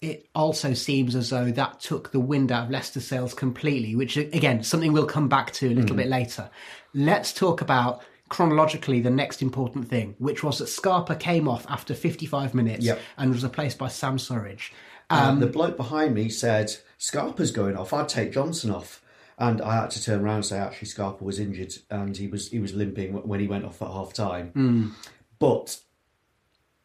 it 0.02 0.28
also 0.34 0.74
seems 0.74 1.16
as 1.16 1.30
though 1.30 1.52
that 1.52 1.80
took 1.80 2.12
the 2.12 2.20
wind 2.20 2.52
out 2.52 2.66
of 2.66 2.72
Leicester's 2.72 3.06
sails 3.06 3.36
completely, 3.36 3.96
which 3.96 4.18
again, 4.18 4.64
something 4.64 4.94
we'll 4.94 5.06
come 5.06 5.30
back 5.30 5.52
to 5.54 5.68
a 5.68 5.76
little 5.76 5.96
bit 5.96 6.08
later. 6.08 6.50
Let's 6.96 7.32
talk 7.32 7.62
about 7.62 8.02
chronologically 8.30 9.00
the 9.02 9.10
next 9.10 9.42
important 9.42 9.88
thing, 9.88 10.16
which 10.20 10.44
was 10.44 10.58
that 10.60 10.68
Scarpa 10.68 11.16
came 11.16 11.48
off 11.48 11.66
after 11.70 11.94
55 11.94 12.54
minutes 12.54 12.86
Yep. 12.86 13.00
and 13.18 13.32
was 13.32 13.44
replaced 13.44 13.78
by 13.78 13.88
Sam 13.88 14.18
Surridge. 14.18 14.72
Um, 15.10 15.40
the 15.40 15.48
bloke 15.48 15.78
behind 15.78 16.16
me 16.16 16.30
said, 16.30 16.76
Scarpa's 16.98 17.52
going 17.52 17.78
off, 17.78 17.94
I'd 17.94 18.10
take 18.10 18.32
Johnson 18.32 18.72
off. 18.72 19.02
And 19.38 19.62
I 19.62 19.76
had 19.82 19.90
to 19.92 20.02
turn 20.02 20.22
around 20.22 20.36
and 20.38 20.46
say, 20.46 20.58
actually, 20.58 20.88
Scarpa 20.88 21.24
was 21.24 21.40
injured 21.40 21.74
and 21.90 22.16
he 22.16 22.26
was 22.28 22.50
he 22.52 22.60
was 22.60 22.74
limping 22.74 23.12
when 23.14 23.42
he 23.42 23.48
went 23.48 23.66
off 23.66 23.82
at 23.82 23.90
half 23.90 24.14
time. 24.14 24.96
But 25.40 25.78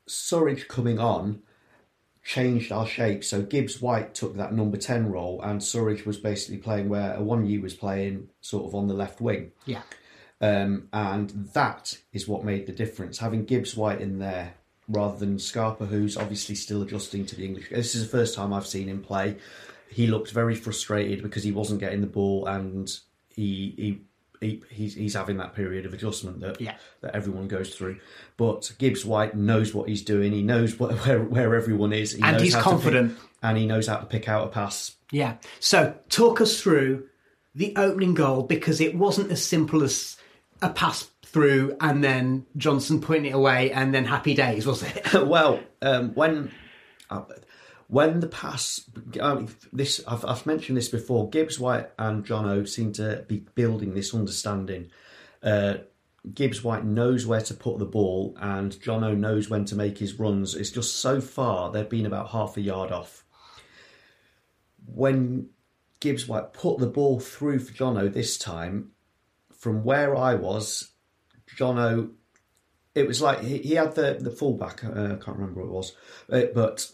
Surridge 0.09 0.67
coming 0.69 0.99
on 0.99 1.43
changed 2.25 2.71
our 2.73 2.87
shape. 2.87 3.25
So 3.25 3.43
Gibbs 3.43 3.81
White 3.81 4.15
took 4.15 4.37
that 4.37 4.53
number 4.53 4.77
10 4.77 5.11
role 5.11 5.41
and 5.43 5.61
Surridge 5.61 6.05
was 6.05 6.19
basically 6.19 6.59
playing 6.59 6.89
where 6.89 7.17
Awoniyi 7.17 7.63
was 7.63 7.75
playing 7.75 8.29
sort 8.41 8.67
of 8.67 8.75
on 8.75 8.89
the 8.89 8.95
left 8.95 9.21
wing. 9.21 9.53
Yeah. 9.65 9.83
Um, 10.41 10.89
and 10.93 11.31
that 11.55 11.99
is 12.13 12.27
what 12.27 12.45
made 12.45 12.67
the 12.67 12.73
difference. 12.73 13.19
Having 13.19 13.45
Gibbs 13.45 13.77
White 13.77 14.01
in 14.01 14.19
there 14.19 14.55
rather 14.89 15.19
than 15.19 15.39
Scarpa, 15.39 15.87
who's 15.87 16.17
obviously 16.17 16.55
still 16.55 16.83
adjusting 16.83 17.27
to 17.27 17.37
the 17.37 17.45
English. 17.45 17.69
This 17.71 17.95
is 17.95 18.03
the 18.03 18.09
first 18.17 18.35
time 18.35 18.53
I've 18.53 18.67
seen 18.67 18.89
him 18.89 19.03
play. 19.03 19.37
He 19.91 20.07
looked 20.07 20.31
very 20.33 20.55
frustrated 20.55 21.23
because 21.23 21.43
he 21.45 21.53
wasn't 21.53 21.81
getting 21.81 22.01
the 22.01 22.07
ball, 22.07 22.47
and 22.47 22.91
he 23.35 23.75
he. 23.77 24.01
He, 24.43 24.63
he's, 24.71 24.95
he's 24.95 25.13
having 25.13 25.37
that 25.37 25.55
period 25.55 25.85
of 25.85 25.93
adjustment 25.93 26.41
that 26.41 26.63
Yeah. 26.63 26.77
that 27.03 27.15
everyone 27.15 27.47
goes 27.47 27.75
through, 27.75 27.99
but 28.39 28.73
Gibbs 28.79 29.05
White 29.05 29.35
knows 29.37 29.75
what 29.75 29.87
he's 29.87 30.01
doing. 30.01 30.33
He 30.33 30.43
knows 30.43 30.79
what, 30.79 30.93
where 31.07 31.21
where 31.23 31.55
everyone 31.55 31.93
is, 31.93 32.13
he 32.13 32.23
And 32.23 32.33
knows 32.33 32.43
he's 32.45 32.55
how 32.55 32.61
to 32.61 32.65
pick- 32.65 32.73
confident. 32.73 33.19
and 33.43 33.59
he 33.59 33.67
knows 33.67 33.87
how 33.87 33.99
to 33.99 34.07
pick 34.07 34.31
out 34.31 34.47
a 34.47 34.49
pass. 34.51 34.97
Yeah. 35.13 35.35
So 35.59 35.95
talk 36.09 36.41
us 36.41 36.59
through 36.59 37.07
the 37.55 37.75
opening 37.77 38.15
goal 38.15 38.45
because 38.45 38.81
it 38.81 38.95
wasn't 38.95 39.31
as 39.31 39.45
simple 39.45 39.83
as 39.83 40.17
a 40.63 40.71
pass 40.71 41.11
through 41.23 41.77
and 41.81 42.03
then 42.03 42.47
Johnson 42.57 43.01
putting 43.01 43.27
it 43.27 43.35
away 43.35 43.71
and 43.73 43.95
then 43.95 44.05
happy 44.05 44.35
days, 44.35 44.67
was 44.67 44.83
it? 44.83 45.13
well, 45.27 45.61
um, 45.81 46.15
when 46.15 46.51
uh, 47.09 47.23
when 47.89 48.21
the 48.21 48.29
pass, 48.29 48.89
um, 49.21 49.49
this 49.73 50.01
I've, 50.07 50.25
I've 50.25 50.47
mentioned 50.47 50.79
this 50.79 50.89
before. 50.89 51.29
Gibbs 51.29 51.59
White 51.59 51.91
and 51.99 52.25
Jono 52.25 52.69
seem 52.69 52.93
to 52.95 53.25
be 53.27 53.45
building 53.55 53.95
this 53.95 54.15
understanding. 54.15 54.91
Uh, 55.43 55.79
Gibbs 56.35 56.63
White 56.63 56.85
knows 56.85 57.27
where 57.27 57.41
to 57.41 57.55
put 57.55 57.79
the 57.79 57.87
ball, 57.87 58.37
and 58.41 58.73
Jono 58.73 59.17
knows 59.17 59.49
when 59.49 59.65
to 59.67 59.75
make 59.75 59.99
his 59.99 60.19
runs. 60.19 60.55
It's 60.55 60.71
just 60.71 60.97
so 60.97 61.21
far 61.21 61.73
they've 61.73 61.89
been 61.89 62.07
about 62.07 62.31
half 62.31 62.57
a 62.57 62.61
yard 62.61 62.93
off. 62.93 63.25
When 64.87 65.49
Gibbs 65.99 66.29
White 66.29 66.53
put 66.53 66.79
the 66.79 66.87
ball 66.87 67.21
through 67.21 67.61
for 67.61 67.73
Jono 67.73 68.13
this 68.13 68.37
time, 68.37 68.93
from 69.61 69.85
where 69.85 70.17
I 70.17 70.35
was, 70.35 70.91
Jono 71.57 72.11
it 72.95 73.07
was 73.07 73.21
like 73.23 73.41
he, 73.43 73.59
he 73.59 73.75
had 73.75 73.95
the 73.95 74.19
the 74.21 74.31
fullback. 74.31 74.85
Uh, 74.85 75.15
I 75.15 75.25
can't 75.25 75.39
remember 75.39 75.61
what 75.61 75.67
it 75.67 75.73
was, 75.73 75.97
uh, 76.31 76.53
but 76.55 76.91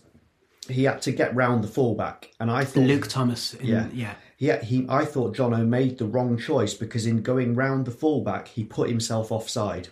he 0.69 0.85
had 0.85 1.01
to 1.03 1.13
get 1.13 1.35
round 1.35 1.65
the 1.65 1.69
fullback, 1.69 2.31
and 2.39 2.51
I 2.51 2.65
thought 2.65 2.85
Luke 2.85 3.09
Thomas. 3.09 3.55
In, 3.55 3.67
yeah, 3.67 3.89
Yeah. 3.93 4.15
yeah. 4.39 4.63
He, 4.63 4.87
I 4.89 5.05
thought 5.05 5.37
Jono 5.37 5.67
made 5.67 5.99
the 5.99 6.07
wrong 6.07 6.37
choice 6.39 6.75
because 6.75 7.07
in 7.07 7.23
going 7.23 7.55
round 7.55 7.87
the 7.87 7.91
fullback, 7.93 8.49
he 8.49 8.65
put 8.65 8.89
himself 8.89 9.33
offside, 9.33 9.89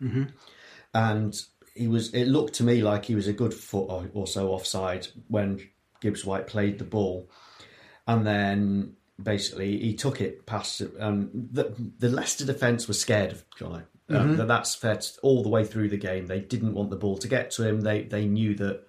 mm-hmm. 0.00 0.24
and 0.94 1.40
he 1.74 1.86
was. 1.86 2.14
It 2.14 2.26
looked 2.26 2.54
to 2.54 2.64
me 2.64 2.82
like 2.82 3.04
he 3.04 3.14
was 3.14 3.28
a 3.28 3.32
good 3.32 3.52
foot 3.52 4.08
or 4.14 4.26
so 4.26 4.48
offside 4.52 5.08
when 5.28 5.68
Gibbs 6.00 6.24
White 6.24 6.46
played 6.46 6.78
the 6.78 6.84
ball, 6.84 7.28
and 8.06 8.26
then 8.26 8.96
basically 9.22 9.78
he 9.78 9.94
took 9.94 10.20
it 10.20 10.46
past. 10.46 10.80
And 10.80 11.48
the 11.52 11.74
the 11.98 12.08
Leicester 12.08 12.44
defence 12.44 12.88
was 12.88 13.00
scared 13.00 13.32
of 13.32 13.44
Jono. 13.58 13.84
Um, 14.08 14.36
that 14.38 14.48
that's 14.48 14.74
fair 14.74 15.00
all 15.22 15.42
the 15.44 15.48
way 15.48 15.64
through 15.64 15.88
the 15.88 15.96
game. 15.96 16.26
They 16.26 16.40
didn't 16.40 16.74
want 16.74 16.90
the 16.90 16.96
ball 16.96 17.16
to 17.18 17.28
get 17.28 17.52
to 17.52 17.66
him. 17.66 17.82
They 17.82 18.02
they 18.02 18.26
knew 18.26 18.54
that 18.56 18.86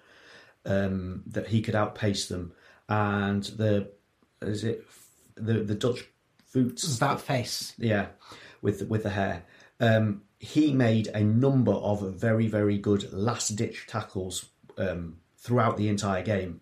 um, 0.64 1.22
that 1.28 1.46
he 1.48 1.62
could 1.62 1.76
outpace 1.76 2.26
them. 2.26 2.52
And 2.88 3.44
the 3.44 3.92
is 4.40 4.64
it 4.64 4.84
the 5.36 5.62
the 5.62 5.76
Dutch 5.76 6.04
boots 6.52 6.98
That 6.98 7.20
face. 7.20 7.72
yeah 7.78 8.06
with 8.62 8.88
with 8.88 9.04
the 9.04 9.10
hair. 9.10 9.44
Um, 9.78 10.22
he 10.38 10.72
made 10.72 11.06
a 11.08 11.22
number 11.22 11.72
of 11.72 12.00
very 12.14 12.48
very 12.48 12.78
good 12.78 13.12
last 13.12 13.54
ditch 13.54 13.86
tackles 13.86 14.46
um, 14.76 15.18
throughout 15.38 15.76
the 15.76 15.88
entire 15.88 16.22
game. 16.24 16.61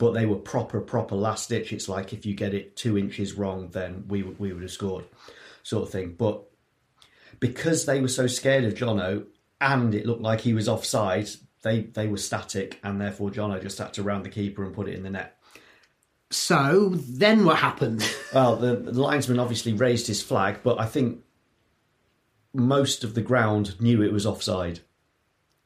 But 0.00 0.12
they 0.14 0.24
were 0.24 0.36
proper, 0.36 0.80
proper 0.80 1.14
last 1.14 1.50
ditch. 1.50 1.72
It's 1.74 1.86
like 1.88 2.14
if 2.14 2.24
you 2.24 2.32
get 2.34 2.54
it 2.54 2.74
two 2.74 2.96
inches 2.96 3.34
wrong, 3.34 3.68
then 3.70 4.04
we 4.08 4.22
would- 4.22 4.40
we 4.40 4.50
would 4.50 4.62
have 4.62 4.72
scored, 4.72 5.04
sort 5.62 5.82
of 5.84 5.90
thing. 5.92 6.14
But 6.16 6.42
because 7.38 7.84
they 7.84 8.00
were 8.00 8.08
so 8.08 8.26
scared 8.26 8.64
of 8.64 8.72
Jono 8.74 9.26
and 9.60 9.94
it 9.94 10.06
looked 10.06 10.22
like 10.22 10.40
he 10.40 10.54
was 10.54 10.68
offside, 10.70 11.28
they 11.62 11.82
they 11.82 12.06
were 12.08 12.16
static, 12.16 12.80
and 12.82 12.98
therefore 12.98 13.28
Jono 13.30 13.60
just 13.60 13.76
had 13.76 13.92
to 13.94 14.02
round 14.02 14.24
the 14.24 14.30
keeper 14.30 14.64
and 14.64 14.74
put 14.74 14.88
it 14.88 14.94
in 14.94 15.02
the 15.02 15.10
net. 15.10 15.36
So 16.30 16.88
then 16.94 17.44
what 17.44 17.58
happened? 17.58 18.02
Well, 18.32 18.54
the, 18.56 18.76
the 18.76 19.02
linesman 19.02 19.40
obviously 19.40 19.72
raised 19.72 20.06
his 20.06 20.22
flag, 20.22 20.60
but 20.62 20.80
I 20.80 20.86
think 20.86 21.24
most 22.54 23.02
of 23.04 23.14
the 23.14 23.22
ground 23.22 23.78
knew 23.80 24.02
it 24.02 24.12
was 24.12 24.24
offside. 24.24 24.80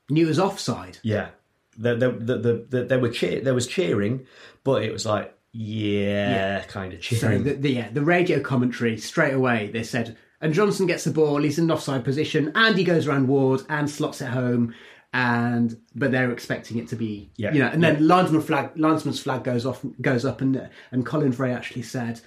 Knew 0.09 0.25
it 0.25 0.29
was 0.29 0.39
offside. 0.39 0.99
Yeah, 1.03 1.29
the, 1.77 1.95
the, 1.97 2.11
the, 2.13 2.39
the, 2.39 2.67
the, 2.71 2.85
there 2.85 2.99
were 2.99 3.09
cheer, 3.11 3.41
there 3.41 3.55
was 3.55 3.67
cheering, 3.67 4.27
but 4.63 4.83
it 4.83 4.93
was 4.93 5.05
like 5.07 5.37
yeah, 5.53 6.65
kind 6.65 6.93
of 6.93 7.05
So 7.05 7.17
cheering. 7.17 7.45
the, 7.45 7.55
the, 7.55 7.71
yeah, 7.73 7.89
the 7.91 8.03
radio 8.03 8.41
commentary 8.41 8.97
straight 8.99 9.35
away 9.35 9.71
they 9.73 9.83
said, 9.85 10.17
and 10.41 10.53
Johnson 10.53 10.87
gets 10.87 11.05
the 11.05 11.11
ball, 11.13 11.43
he's 11.43 11.59
in 11.59 11.65
an 11.65 11.71
offside 11.71 12.05
position, 12.05 12.53
and 12.55 12.77
he 12.77 12.85
goes 12.85 13.07
around 13.07 13.29
Ward 13.29 13.63
and 13.69 13.89
slots 13.89 14.21
it 14.21 14.27
home, 14.29 14.75
and 15.13 15.79
but 15.95 16.11
they're 16.11 16.33
expecting 16.33 16.79
it 16.79 16.89
to 16.89 16.97
be, 16.97 17.31
Yeah. 17.37 17.53
you 17.53 17.61
know, 17.61 17.69
and 17.69 17.83
then 17.83 18.07
linesman 18.07 18.41
flag, 18.43 18.71
linesman's 18.77 19.21
flag 19.21 19.45
goes 19.45 19.65
off, 19.65 19.85
goes 20.01 20.25
up, 20.25 20.41
and 20.41 20.69
and 20.91 21.07
Colin 21.07 21.31
Fray 21.33 21.53
actually 21.53 21.83
said, 21.83 22.21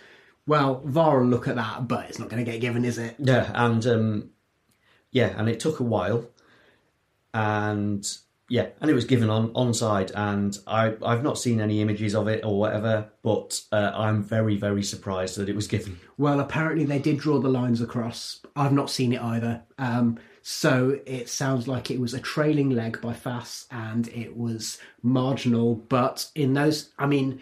well, 0.48 0.82
VAR 0.86 1.20
will 1.20 1.28
look 1.28 1.50
at 1.50 1.58
that, 1.58 1.88
but 1.90 2.08
it's 2.10 2.20
not 2.20 2.30
going 2.30 2.44
to 2.44 2.50
get 2.50 2.62
given, 2.62 2.86
is 2.86 2.98
it? 2.98 3.16
Yeah, 3.20 3.52
and 3.54 3.86
um, 3.86 4.30
yeah, 5.12 5.34
and 5.38 5.50
it 5.50 5.60
took 5.60 5.82
a 5.82 5.84
while, 5.84 6.30
and 7.34 8.08
yeah, 8.50 8.68
and 8.80 8.90
it 8.90 8.94
was 8.94 9.06
given 9.06 9.30
on 9.30 9.54
onside, 9.54 10.12
and 10.16 10.58
I 10.68 10.96
I've 11.04 11.24
not 11.24 11.38
seen 11.38 11.60
any 11.60 11.82
images 11.82 12.16
of 12.16 12.28
it 12.28 12.46
or 12.46 12.58
whatever, 12.58 13.10
but 13.22 13.62
uh, 13.72 13.92
I'm 13.94 14.24
very 14.24 14.56
very 14.56 14.84
surprised 14.84 15.38
that 15.38 15.50
it 15.50 15.56
was 15.56 15.68
given. 15.68 16.00
Well, 16.18 16.40
apparently 16.40 16.86
they 16.86 17.00
did 17.00 17.18
draw 17.18 17.40
the 17.40 17.50
lines 17.50 17.82
across. 17.82 18.42
I've 18.56 18.74
not 18.74 18.90
seen 18.90 19.14
it 19.14 19.22
either. 19.22 19.64
Um, 19.78 20.18
so 20.50 20.98
it 21.06 21.28
sounds 21.28 21.68
like 21.68 21.92
it 21.92 22.00
was 22.00 22.14
a 22.14 22.22
trailing 22.22 22.70
leg 22.70 23.02
by 23.02 23.14
Faes 23.14 23.66
and 23.70 24.08
it 24.08 24.38
was 24.38 24.80
marginal. 25.04 25.76
But 25.76 26.32
in 26.36 26.54
those, 26.54 26.92
I 26.98 27.06
mean, 27.06 27.42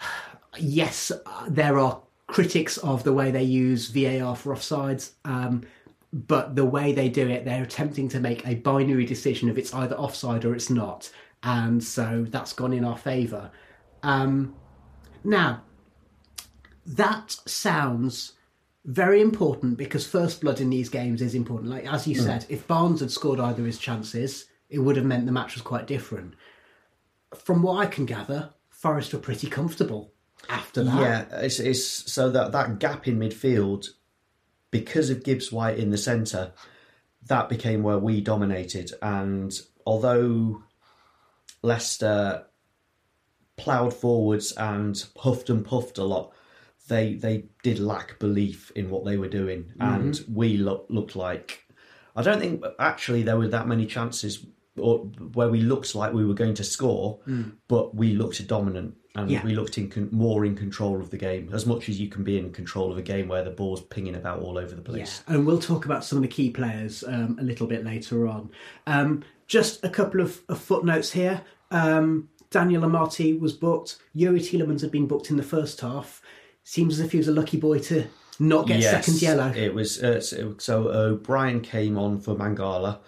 yes, 0.58 1.12
uh, 1.24 1.46
there 1.48 1.78
are 1.78 2.02
critics 2.26 2.78
of 2.78 3.04
the 3.04 3.12
way 3.12 3.30
they 3.30 3.44
use 3.44 3.90
VAR 3.90 4.34
for 4.34 4.54
offsides. 4.54 5.12
Um, 5.24 5.62
but 6.12 6.56
the 6.56 6.64
way 6.64 6.92
they 6.92 7.08
do 7.08 7.28
it, 7.28 7.44
they're 7.44 7.62
attempting 7.62 8.08
to 8.08 8.20
make 8.20 8.46
a 8.46 8.56
binary 8.56 9.06
decision 9.06 9.48
if 9.48 9.56
it's 9.56 9.72
either 9.72 9.96
offside 9.96 10.44
or 10.44 10.54
it's 10.54 10.70
not. 10.70 11.10
And 11.42 11.82
so 11.82 12.26
that's 12.28 12.52
gone 12.52 12.72
in 12.72 12.84
our 12.84 12.98
favour. 12.98 13.50
Um, 14.02 14.54
now, 15.22 15.62
that 16.86 17.30
sounds 17.46 18.32
very 18.84 19.20
important 19.20 19.76
because 19.76 20.06
first 20.06 20.40
blood 20.40 20.60
in 20.60 20.70
these 20.70 20.88
games 20.88 21.22
is 21.22 21.34
important. 21.34 21.70
Like 21.70 21.86
as 21.86 22.06
you 22.06 22.14
said, 22.14 22.46
if 22.48 22.66
Barnes 22.66 23.00
had 23.00 23.10
scored 23.10 23.38
either 23.38 23.60
of 23.60 23.66
his 23.66 23.78
chances, 23.78 24.46
it 24.68 24.78
would 24.78 24.96
have 24.96 25.04
meant 25.04 25.26
the 25.26 25.32
match 25.32 25.54
was 25.54 25.62
quite 25.62 25.86
different. 25.86 26.34
From 27.34 27.62
what 27.62 27.78
I 27.78 27.86
can 27.86 28.06
gather, 28.06 28.50
Forest 28.70 29.12
were 29.12 29.18
pretty 29.20 29.48
comfortable 29.48 30.12
after 30.48 30.82
that. 30.82 31.00
Yeah, 31.00 31.40
it's, 31.40 31.60
it's 31.60 31.84
so 32.10 32.30
that 32.30 32.52
that 32.52 32.78
gap 32.78 33.06
in 33.06 33.18
midfield, 33.18 33.88
because 34.70 35.10
of 35.10 35.24
Gibbs 35.24 35.50
White 35.50 35.78
in 35.78 35.90
the 35.90 35.98
centre, 35.98 36.52
that 37.26 37.48
became 37.48 37.82
where 37.82 37.98
we 37.98 38.20
dominated. 38.20 38.92
And 39.02 39.58
although 39.86 40.62
Leicester 41.62 42.46
ploughed 43.56 43.94
forwards 43.94 44.52
and 44.52 45.04
puffed 45.14 45.50
and 45.50 45.64
puffed 45.64 45.98
a 45.98 46.04
lot, 46.04 46.32
they 46.88 47.14
they 47.14 47.44
did 47.62 47.78
lack 47.78 48.18
belief 48.18 48.72
in 48.74 48.90
what 48.90 49.04
they 49.04 49.16
were 49.16 49.28
doing, 49.28 49.72
mm-hmm. 49.78 49.82
and 49.82 50.24
we 50.32 50.56
look, 50.56 50.86
looked 50.88 51.16
like. 51.16 51.64
I 52.16 52.22
don't 52.22 52.40
think 52.40 52.64
actually 52.78 53.22
there 53.22 53.38
were 53.38 53.48
that 53.48 53.68
many 53.68 53.86
chances 53.86 54.44
or 54.78 54.98
where 55.34 55.48
we 55.48 55.60
looked 55.60 55.94
like 55.94 56.12
we 56.12 56.24
were 56.24 56.34
going 56.34 56.54
to 56.54 56.64
score, 56.64 57.18
but 57.68 57.94
we 57.94 58.12
looked 58.14 58.46
dominant 58.46 58.94
and 59.16 59.30
Yeah. 59.30 59.44
we 59.44 59.54
looked 59.54 59.76
in 59.78 59.88
con- 59.88 60.08
more 60.12 60.44
in 60.44 60.54
control 60.54 61.00
of 61.00 61.10
the 61.10 61.16
game 61.16 61.50
as 61.52 61.66
much 61.66 61.88
as 61.88 62.00
you 62.00 62.08
can 62.08 62.22
be 62.22 62.38
in 62.38 62.52
control 62.52 62.92
of 62.92 62.98
a 62.98 63.02
game 63.02 63.26
where 63.28 63.42
the 63.42 63.50
ball's 63.50 63.80
pinging 63.82 64.14
about 64.14 64.40
all 64.40 64.56
over 64.56 64.74
the 64.74 64.82
place. 64.82 65.22
Yeah, 65.26 65.34
and 65.34 65.46
we'll 65.46 65.58
talk 65.58 65.84
about 65.84 66.04
some 66.04 66.18
of 66.18 66.22
the 66.22 66.28
key 66.28 66.50
players 66.50 67.02
um, 67.06 67.36
a 67.40 67.42
little 67.42 67.66
bit 67.66 67.84
later 67.84 68.28
on. 68.28 68.50
Um, 68.86 69.24
just 69.48 69.84
a 69.84 69.88
couple 69.90 70.20
of, 70.20 70.40
of 70.48 70.60
footnotes 70.60 71.10
here. 71.10 71.42
Um, 71.72 72.28
Daniel 72.50 72.82
Amartey 72.82 73.38
was 73.38 73.52
booked. 73.52 73.98
Youri 74.16 74.40
Tielemans 74.40 74.80
had 74.80 74.92
been 74.92 75.06
booked 75.08 75.30
in 75.30 75.36
the 75.36 75.42
first 75.42 75.80
half. 75.80 76.22
Seems 76.62 76.94
as 77.00 77.06
if 77.06 77.12
he 77.12 77.18
was 77.18 77.28
a 77.28 77.32
lucky 77.32 77.56
boy 77.56 77.80
to 77.80 78.06
not 78.38 78.66
get 78.68 78.80
Yes, 78.80 78.92
second 79.06 79.20
yellow. 79.22 79.52
It 79.52 79.74
was 79.74 80.02
uh, 80.02 80.20
so, 80.20 80.54
so 80.58 80.88
O'Brien 80.88 81.60
came 81.60 81.98
on 81.98 82.20
for 82.20 82.34
Mangala 82.36 82.98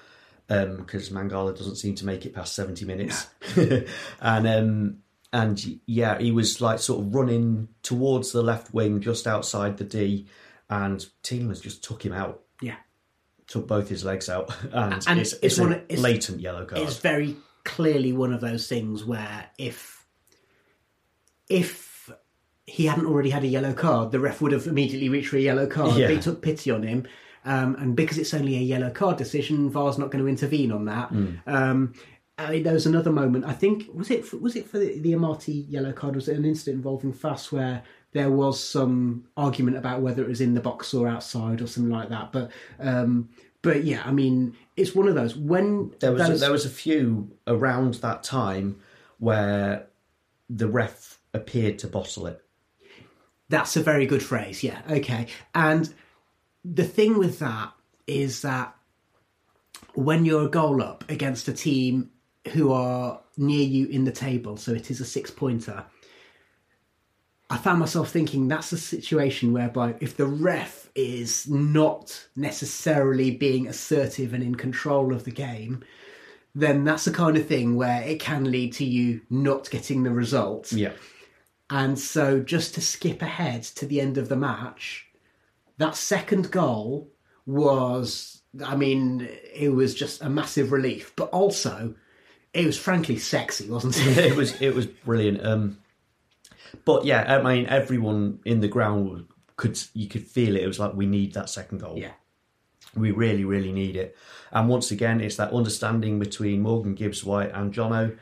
because 0.77 1.11
Mangala 1.11 1.57
doesn't 1.57 1.77
seem 1.77 1.95
to 1.97 2.07
make 2.07 2.27
it 2.27 2.35
past 2.35 2.55
seventy 2.55 2.85
minutes, 2.85 3.27
and 4.21 4.47
um, 4.47 4.99
and 5.33 5.81
yeah, 5.87 6.19
he 6.19 6.31
was 6.33 6.61
like 6.61 6.79
sort 6.79 7.01
of 7.01 7.15
running 7.15 7.69
towards 7.83 8.33
the 8.33 8.43
left 8.43 8.73
wing 8.75 9.01
just 9.01 9.27
outside 9.27 9.79
the 9.79 9.85
D, 9.85 10.27
and 10.69 11.05
Tielemans 11.23 11.61
just 11.63 11.83
took 11.83 12.05
him 12.05 12.13
out, 12.13 12.43
yeah, 12.61 12.77
took 13.47 13.67
both 13.67 13.89
his 13.89 14.05
legs 14.05 14.29
out, 14.29 14.55
and, 14.73 15.05
And 15.07 15.21
it's, 15.21 15.33
it's 15.35 15.43
it's, 15.43 15.59
one 15.59 15.73
it's- 15.73 15.99
blatant 16.01 16.41
yellow 16.41 16.65
card. 16.65 16.83
it's 16.83 16.99
very 16.99 17.37
clearly 17.65 18.13
one 18.13 18.33
of 18.33 18.41
those 18.41 18.67
things 18.67 19.05
where 19.05 19.47
if 19.59 20.05
if 21.49 22.11
he 22.67 22.87
hadn't 22.87 23.07
already 23.07 23.31
had 23.31 23.43
a 23.45 23.47
yellow 23.49 23.73
card, 23.73 24.13
the 24.13 24.21
ref 24.21 24.41
would 24.41 24.53
have 24.53 24.67
immediately 24.67 25.09
reached 25.09 25.29
for 25.29 25.37
a 25.37 25.41
yellow 25.41 25.67
card. 25.67 25.97
Yeah. 25.97 26.07
They 26.09 26.19
took 26.19 26.43
pity 26.43 26.71
on 26.71 26.83
him, 26.83 27.07
um, 27.45 27.75
and 27.77 27.97
because 27.97 28.19
it's 28.19 28.35
only 28.35 28.57
a 28.57 28.61
yellow 28.61 28.91
card 28.91 29.17
decision, 29.17 29.69
VAR's 29.71 29.99
not 29.99 30.11
going 30.11 30.23
to 30.25 30.29
intervene 30.29 30.71
on 30.73 30.85
that. 30.87 31.11
Um, 31.47 31.93
I 32.39 32.51
mean, 32.51 32.63
there 32.63 32.73
was 32.73 32.87
another 32.87 33.13
moment. 33.13 33.45
I 33.45 33.53
think 33.53 33.89
was 33.93 34.11
it 34.11 34.25
for, 34.25 34.39
was 34.39 34.57
it 34.57 34.67
for 34.69 34.79
the, 34.79 34.99
the 35.01 35.13
Amartey 35.13 35.65
yellow 35.69 35.93
card? 35.93 36.15
Was 36.17 36.29
it 36.29 36.37
an 36.37 36.45
incident 36.45 36.77
involving 36.77 37.13
Faes 37.13 37.53
where 37.53 37.83
there 38.13 38.31
was 38.31 38.63
some 38.63 39.25
argument 39.37 39.77
about 39.77 40.01
whether 40.01 40.23
it 40.23 40.29
was 40.29 40.41
in 40.41 40.55
the 40.55 40.61
box 40.61 40.93
or 40.95 41.09
outside 41.09 41.61
or 41.61 41.67
something 41.67 41.93
like 41.93 42.09
that? 42.09 42.33
But 42.33 42.51
um, 42.81 43.29
but 43.61 43.85
yeah, 43.85 44.03
I 44.05 44.13
mean, 44.13 44.57
it's 44.77 44.95
one 44.95 45.09
of 45.09 45.15
those 45.15 45.37
when 45.37 45.93
There 46.01 46.13
was 46.13 46.27
those- 46.27 46.41
there 46.41 46.51
was 46.51 46.65
a 46.65 46.71
few 46.71 47.31
around 47.47 47.95
that 47.95 48.23
time 48.23 48.81
where 49.19 49.87
the 50.51 50.69
ref 50.69 51.21
appeared 51.35 51.79
to 51.81 51.87
bottle 51.87 52.27
it. 52.27 52.43
That's 53.49 53.77
a 53.77 53.83
very 53.83 54.07
good 54.07 54.23
phrase. 54.23 54.63
Yeah. 54.65 54.81
Okay. 54.91 55.27
And 55.55 55.93
the 56.65 56.85
thing 56.85 57.19
with 57.19 57.39
that 57.41 57.73
is 58.07 58.43
that 58.43 58.75
when 59.95 60.25
you're 60.25 60.47
a 60.47 60.51
goal 60.51 60.83
up 60.83 61.05
against 61.11 61.49
a 61.49 61.53
team 61.53 62.11
who 62.53 62.73
are 62.73 63.21
near 63.37 63.67
you 63.67 63.87
in 63.87 64.05
the 64.05 64.13
table, 64.13 64.57
so 64.57 64.73
it 64.73 64.91
is 64.91 65.01
a 65.01 65.05
six 65.05 65.31
pointer, 65.31 65.85
I 67.51 67.59
found 67.59 67.81
myself 67.81 68.11
thinking 68.11 68.49
that's 68.49 68.73
a 68.73 68.79
situation 68.79 69.53
whereby 69.53 69.95
if 70.01 70.17
the 70.17 70.27
ref 70.27 70.89
is 70.95 71.49
not 71.49 72.27
necessarily 72.35 73.31
being 73.31 73.67
assertive 73.67 74.33
and 74.33 74.43
in 74.43 74.55
control 74.55 75.13
of 75.13 75.25
the 75.25 75.31
game, 75.31 75.85
then 76.55 76.85
that's 76.85 77.05
the 77.05 77.11
kind 77.11 77.37
of 77.37 77.47
thing 77.47 77.77
where 77.77 78.03
it 78.03 78.21
can 78.21 78.51
lead 78.51 78.73
to 78.75 78.85
you 78.85 79.21
not 79.29 79.71
getting 79.71 80.03
the 80.03 80.11
result. 80.11 80.73
Yeah. 80.73 80.93
And 81.69 81.99
so, 81.99 82.41
just 82.41 82.75
to 82.75 82.81
skip 82.81 83.23
ahead 83.23 83.63
to 83.63 83.87
the 83.87 84.01
end 84.01 84.19
of 84.19 84.29
the 84.29 84.37
match, 84.37 85.07
that 85.83 85.97
second 85.97 86.51
goal 86.51 87.11
was, 87.47 88.43
I 88.65 88.77
mean, 88.77 89.29
it 89.55 89.71
was 89.71 89.95
just 89.95 90.23
a 90.23 90.29
massive 90.29 90.73
relief, 90.73 91.13
but 91.17 91.31
also 91.31 91.95
it 92.55 92.67
was 92.67 92.79
frankly 92.79 93.19
sexy, 93.19 93.69
wasn't 93.69 93.99
it? 93.99 94.19
it 94.33 94.37
was 94.37 94.61
it 94.61 94.75
was 94.75 94.87
brilliant. 94.87 95.45
Um, 95.45 95.79
but 96.85 97.05
yeah, 97.05 97.39
I 97.39 97.43
mean, 97.43 97.67
everyone 97.67 98.41
in 98.45 98.61
the 98.61 98.69
ground 98.69 99.27
could 99.57 99.79
you 99.95 100.09
could 100.09 100.27
feel 100.27 100.57
it. 100.57 100.63
It 100.63 100.67
was 100.67 100.79
like 100.79 100.95
we 100.95 101.07
need 101.07 101.35
that 101.35 101.51
second 101.51 101.79
goal. 101.79 101.97
yeah. 101.97 102.13
we 102.95 103.11
really, 103.11 103.45
really 103.45 103.73
need 103.73 103.97
it. 103.97 104.17
And 104.51 104.69
once 104.69 104.91
again, 104.91 105.21
it's 105.21 105.37
that 105.37 105.53
understanding 105.53 106.19
between 106.19 106.63
Morgan 106.63 106.95
Gibbs 106.95 107.25
White 107.25 107.53
and 107.53 107.73
Jono. 107.73 108.17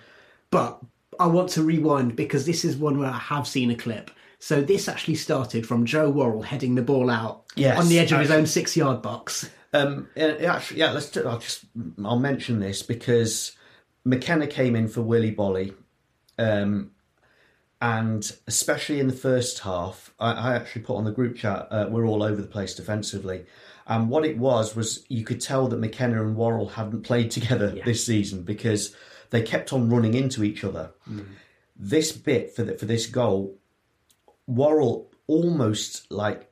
But 0.50 0.80
I 1.18 1.26
want 1.26 1.50
to 1.50 1.62
rewind 1.62 2.16
because 2.16 2.46
this 2.46 2.64
is 2.64 2.76
one 2.76 2.98
where 2.98 3.10
I 3.10 3.18
have 3.18 3.46
seen 3.46 3.70
a 3.70 3.74
clip. 3.74 4.10
So 4.42 4.62
this 4.62 4.88
actually 4.88 5.16
started 5.16 5.66
from 5.66 5.84
Joe 5.84 6.08
Worrall 6.08 6.40
heading 6.40 6.74
the 6.74 6.82
ball 6.82 7.10
out 7.10 7.44
Yes, 7.56 7.78
on 7.78 7.88
the 7.88 7.98
edge 7.98 8.10
of 8.10 8.20
his 8.20 8.30
own 8.30 8.46
six 8.46 8.74
yard 8.74 9.02
box. 9.02 9.48
Um, 9.74 10.08
yeah, 10.16 10.34
yeah, 10.40 10.54
actually, 10.56 10.80
yeah. 10.80 10.92
Let's. 10.92 11.10
Do, 11.10 11.28
I'll 11.28 11.38
just. 11.38 11.66
I'll 12.02 12.18
mention 12.18 12.58
this 12.58 12.82
because 12.82 13.52
McKenna 14.02 14.46
came 14.46 14.74
in 14.74 14.88
for 14.88 15.02
Willy 15.02 15.32
Boly, 15.32 15.74
um, 16.38 16.92
and 17.82 18.32
especially 18.46 18.98
in 18.98 19.08
the 19.08 19.12
first 19.12 19.58
half, 19.60 20.12
I, 20.18 20.32
I 20.32 20.56
actually 20.56 20.82
put 20.82 20.96
on 20.96 21.04
the 21.04 21.12
group 21.12 21.36
chat. 21.36 21.68
Uh, 21.70 21.86
we're 21.90 22.06
all 22.06 22.22
over 22.22 22.40
the 22.40 22.48
place 22.48 22.74
defensively, 22.74 23.44
and 23.86 24.08
what 24.08 24.24
it 24.24 24.38
was 24.38 24.74
was 24.74 25.04
you 25.08 25.22
could 25.22 25.42
tell 25.42 25.68
that 25.68 25.78
McKenna 25.78 26.22
and 26.22 26.34
Worrall 26.34 26.70
hadn't 26.70 27.02
played 27.02 27.30
together 27.30 27.78
this 27.84 28.06
season 28.06 28.42
because 28.42 28.96
they 29.28 29.42
kept 29.42 29.74
on 29.74 29.90
running 29.90 30.14
into 30.14 30.42
each 30.42 30.64
other. 30.64 30.92
This 31.76 32.10
bit 32.10 32.56
for 32.56 32.62
the, 32.62 32.76
for 32.76 32.86
this 32.86 33.06
goal, 33.06 33.59
Worrall 34.50 35.10
almost 35.26 36.10
like 36.10 36.50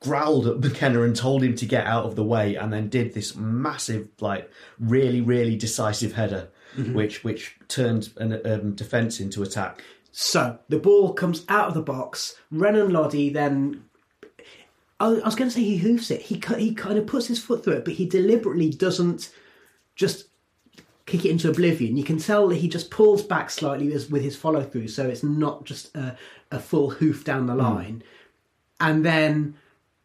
growled 0.00 0.46
at 0.46 0.60
McKenna 0.60 1.02
and 1.02 1.14
told 1.14 1.42
him 1.42 1.54
to 1.56 1.66
get 1.66 1.86
out 1.86 2.04
of 2.04 2.16
the 2.16 2.24
way, 2.24 2.54
and 2.54 2.72
then 2.72 2.88
did 2.88 3.12
this 3.12 3.36
massive, 3.36 4.08
like, 4.20 4.50
really, 4.78 5.20
really 5.20 5.56
decisive 5.56 6.12
header, 6.12 6.48
which 6.92 7.24
which 7.24 7.56
turned 7.68 8.10
an 8.16 8.40
um, 8.44 8.74
defence 8.74 9.20
into 9.20 9.42
attack. 9.42 9.82
So 10.12 10.58
the 10.68 10.78
ball 10.78 11.12
comes 11.12 11.44
out 11.48 11.68
of 11.68 11.74
the 11.74 11.82
box. 11.82 12.36
Renan 12.50 12.90
Lodi 12.90 13.30
then. 13.30 13.84
I 14.98 15.08
was 15.08 15.34
going 15.34 15.48
to 15.48 15.54
say 15.54 15.62
he 15.62 15.78
hoofs 15.78 16.10
it. 16.10 16.20
He 16.20 16.40
he 16.58 16.74
kind 16.74 16.98
of 16.98 17.06
puts 17.06 17.26
his 17.26 17.38
foot 17.38 17.64
through 17.64 17.74
it, 17.74 17.84
but 17.84 17.94
he 17.94 18.06
deliberately 18.06 18.70
doesn't 18.70 19.30
just 19.96 20.26
kick 21.06 21.24
it 21.24 21.30
into 21.30 21.50
oblivion. 21.50 21.96
You 21.96 22.04
can 22.04 22.18
tell 22.18 22.48
that 22.48 22.56
he 22.56 22.68
just 22.68 22.90
pulls 22.90 23.22
back 23.22 23.50
slightly 23.50 23.88
with 23.88 24.22
his 24.22 24.36
follow 24.36 24.62
through, 24.62 24.88
so 24.88 25.08
it's 25.08 25.22
not 25.22 25.64
just 25.64 25.96
a, 25.96 26.16
a 26.50 26.58
full 26.58 26.90
hoof 26.90 27.24
down 27.24 27.46
the 27.46 27.54
hmm. 27.54 27.60
line. 27.60 28.02
And 28.80 29.04
then 29.04 29.54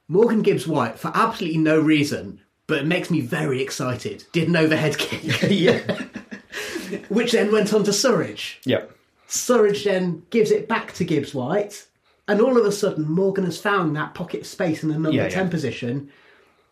Morgan 0.08 0.42
Gibbs 0.42 0.68
White, 0.68 1.00
for 1.00 1.12
absolutely 1.14 1.58
no 1.60 1.80
reason, 1.80 2.42
but 2.68 2.80
it 2.80 2.86
makes 2.86 3.10
me 3.10 3.22
very 3.22 3.62
excited, 3.62 4.26
did 4.32 4.48
an 4.48 4.56
overhead 4.56 4.98
kick, 4.98 5.24
yeah, 5.50 5.80
which 7.10 7.32
then 7.32 7.52
went 7.52 7.74
on 7.74 7.84
to 7.84 7.92
Surridge. 7.92 8.58
yeah, 8.66 8.84
Surridge 9.28 9.84
then 9.84 10.24
gives 10.30 10.52
it 10.52 10.68
back 10.68 10.94
to 10.94 11.06
Gibbs 11.06 11.34
White, 11.34 11.88
and 12.28 12.42
all 12.42 12.58
of 12.58 12.66
a 12.66 12.72
sudden 12.72 13.10
Morgan 13.10 13.46
has 13.46 13.60
found 13.60 13.96
that 13.96 14.14
pocket 14.14 14.46
space 14.46 14.84
in 14.84 14.90
the 14.90 14.96
number 14.96 15.12
Yeah, 15.12 15.30
10 15.30 15.46
yeah. 15.46 15.50
position, 15.50 16.12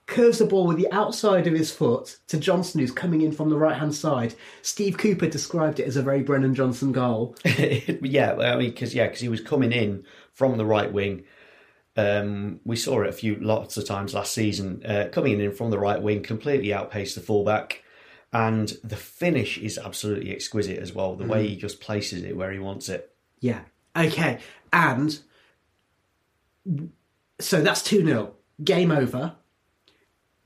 curves 0.05 0.39
the 0.39 0.45
ball 0.45 0.67
with 0.67 0.77
the 0.77 0.91
outside 0.91 1.47
of 1.47 1.53
his 1.53 1.71
foot 1.71 2.17
to 2.27 2.37
Johnson, 2.37 2.79
who's 2.79 2.91
coming 2.91 3.21
in 3.21 3.31
from 3.31 3.49
the 3.49 3.57
right 3.57 3.77
hand 3.77 3.95
side. 3.95 4.35
Steve 4.61 4.97
Cooper 4.97 5.27
described 5.27 5.79
it 5.79 5.87
as 5.87 5.95
a 5.95 6.01
very 6.01 6.21
Brennan 6.21 6.55
Johnson 6.55 6.91
goal. 6.91 7.35
yeah. 7.45 8.33
I 8.33 8.55
mean, 8.57 8.71
because 8.71 8.93
yeah, 8.93 9.07
because 9.07 9.21
he 9.21 9.29
was 9.29 9.41
coming 9.41 9.71
in 9.71 10.05
from 10.33 10.57
the 10.57 10.65
right 10.65 10.91
wing. 10.91 11.23
Um, 11.95 12.59
we 12.65 12.75
saw 12.75 13.03
it 13.03 13.09
a 13.09 13.13
few 13.13 13.35
lots 13.35 13.77
of 13.77 13.85
times 13.85 14.13
last 14.13 14.33
season. 14.33 14.83
Uh, 14.85 15.09
coming 15.11 15.39
in 15.39 15.51
from 15.51 15.69
the 15.69 15.79
right 15.79 16.01
wing, 16.01 16.23
completely 16.23 16.73
outpaced 16.73 17.15
the 17.15 17.21
fullback, 17.21 17.83
and 18.31 18.73
the 18.83 18.97
finish 18.97 19.57
is 19.59 19.77
absolutely 19.77 20.31
exquisite 20.31 20.79
as 20.79 20.91
well. 20.91 21.15
The 21.15 21.27
way 21.27 21.47
he 21.47 21.55
just 21.55 21.79
places 21.79 22.23
it 22.23 22.35
where 22.35 22.51
he 22.51 22.59
wants 22.59 22.89
it. 22.89 23.13
Yeah. 23.39 23.61
Okay. 23.95 24.39
And 24.71 25.19
so 27.39 27.61
that's 27.61 27.83
2 27.83 28.05
0. 28.05 28.33
Game 28.63 28.91
over. 28.91 29.35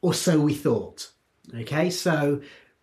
Or 0.08 0.14
so 0.14 0.40
we 0.40 0.54
thought. 0.54 1.12
Okay. 1.54 1.90
So 1.90 2.42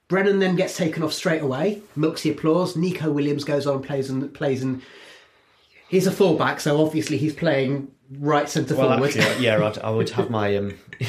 Brennan 0.08 0.38
then 0.40 0.56
gets 0.56 0.76
taken 0.76 1.02
off 1.02 1.12
straight 1.14 1.40
away. 1.42 1.80
Milks 1.96 2.22
the 2.22 2.30
applause. 2.30 2.76
Nico 2.76 3.10
Williams 3.10 3.44
goes 3.44 3.66
on 3.66 3.76
and 3.76 3.84
plays 3.84 4.10
and 4.10 4.34
plays 4.34 4.62
and 4.62 4.82
he's 5.88 6.06
a 6.06 6.10
fullback, 6.12 6.60
so 6.60 6.84
obviously 6.84 7.16
he's 7.16 7.34
playing 7.34 7.88
right 8.18 8.48
centre 8.48 8.76
Well, 8.76 8.90
forward. 8.90 9.16
actually, 9.16 9.44
yeah, 9.44 9.64
I'd, 9.64 9.78
I 9.78 9.90
would 9.90 10.10
have 10.10 10.28
my. 10.38 10.56
Um, 10.56 10.74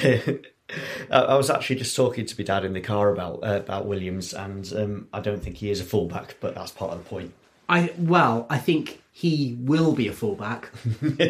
I 1.12 1.20
I 1.34 1.36
was 1.36 1.50
actually 1.50 1.76
just 1.76 1.96
talking 1.96 2.26
to 2.26 2.36
my 2.40 2.44
dad 2.46 2.64
in 2.66 2.74
the 2.74 2.82
car 2.82 3.12
about 3.12 3.40
uh, 3.44 3.58
about 3.58 3.86
Williams, 3.86 4.34
and 4.34 4.72
um, 4.74 5.08
I 5.14 5.20
don't 5.20 5.44
think 5.44 5.58
he 5.58 5.70
is 5.70 5.82
a 5.82 5.84
fullback, 5.84 6.38
but 6.40 6.56
that's 6.56 6.72
part 6.72 6.92
of 6.94 7.04
the 7.04 7.10
point. 7.10 7.34
I 7.68 7.92
well, 7.98 8.48
I 8.50 8.58
think 8.58 9.02
he 9.12 9.58
will 9.60 9.94
be 9.94 10.08
a 10.08 10.14
fullback, 10.14 10.72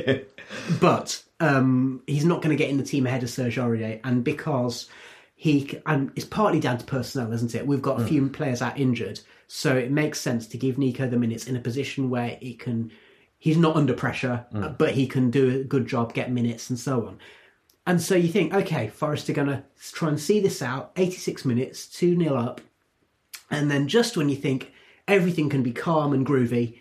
but 0.79 1.23
um, 1.39 2.01
he's 2.07 2.25
not 2.25 2.41
going 2.41 2.55
to 2.55 2.61
get 2.61 2.69
in 2.69 2.77
the 2.77 2.83
team 2.83 3.05
ahead 3.05 3.23
of 3.23 3.29
Serge 3.29 3.57
Aurier, 3.57 3.99
and 4.03 4.23
because 4.23 4.89
he 5.35 5.79
and 5.85 6.11
it's 6.15 6.25
partly 6.25 6.59
down 6.59 6.77
to 6.77 6.85
personnel, 6.85 7.33
isn't 7.33 7.55
it? 7.55 7.67
We've 7.67 7.81
got 7.81 8.01
a 8.01 8.05
few 8.05 8.29
players 8.29 8.61
out 8.61 8.79
injured, 8.79 9.19
so 9.47 9.75
it 9.75 9.91
makes 9.91 10.19
sense 10.19 10.47
to 10.47 10.57
give 10.57 10.77
Nico 10.77 11.07
the 11.07 11.17
minutes 11.17 11.47
in 11.47 11.55
a 11.55 11.59
position 11.59 12.09
where 12.09 12.37
he 12.41 12.53
can. 12.53 12.91
He's 13.37 13.57
not 13.57 13.75
under 13.75 13.93
pressure, 13.93 14.45
uh, 14.55 14.69
but 14.69 14.91
he 14.91 15.05
can 15.05 15.29
do 15.29 15.59
a 15.59 15.63
good 15.63 15.85
job, 15.85 16.13
get 16.13 16.31
minutes, 16.31 16.69
and 16.69 16.79
so 16.79 17.05
on. 17.05 17.19
And 17.85 18.01
so 18.01 18.15
you 18.15 18.29
think, 18.29 18.53
okay, 18.53 18.87
Forest 18.87 19.29
are 19.29 19.33
going 19.33 19.49
to 19.49 19.63
try 19.91 20.09
and 20.09 20.19
see 20.19 20.39
this 20.39 20.63
out. 20.63 20.91
86 20.95 21.45
minutes, 21.45 21.85
2 21.87 22.17
0 22.17 22.35
up. 22.35 22.61
And 23.51 23.69
then 23.69 23.87
just 23.87 24.17
when 24.17 24.29
you 24.29 24.35
think 24.35 24.71
everything 25.07 25.49
can 25.49 25.61
be 25.61 25.71
calm 25.71 26.13
and 26.13 26.25
groovy, 26.25 26.79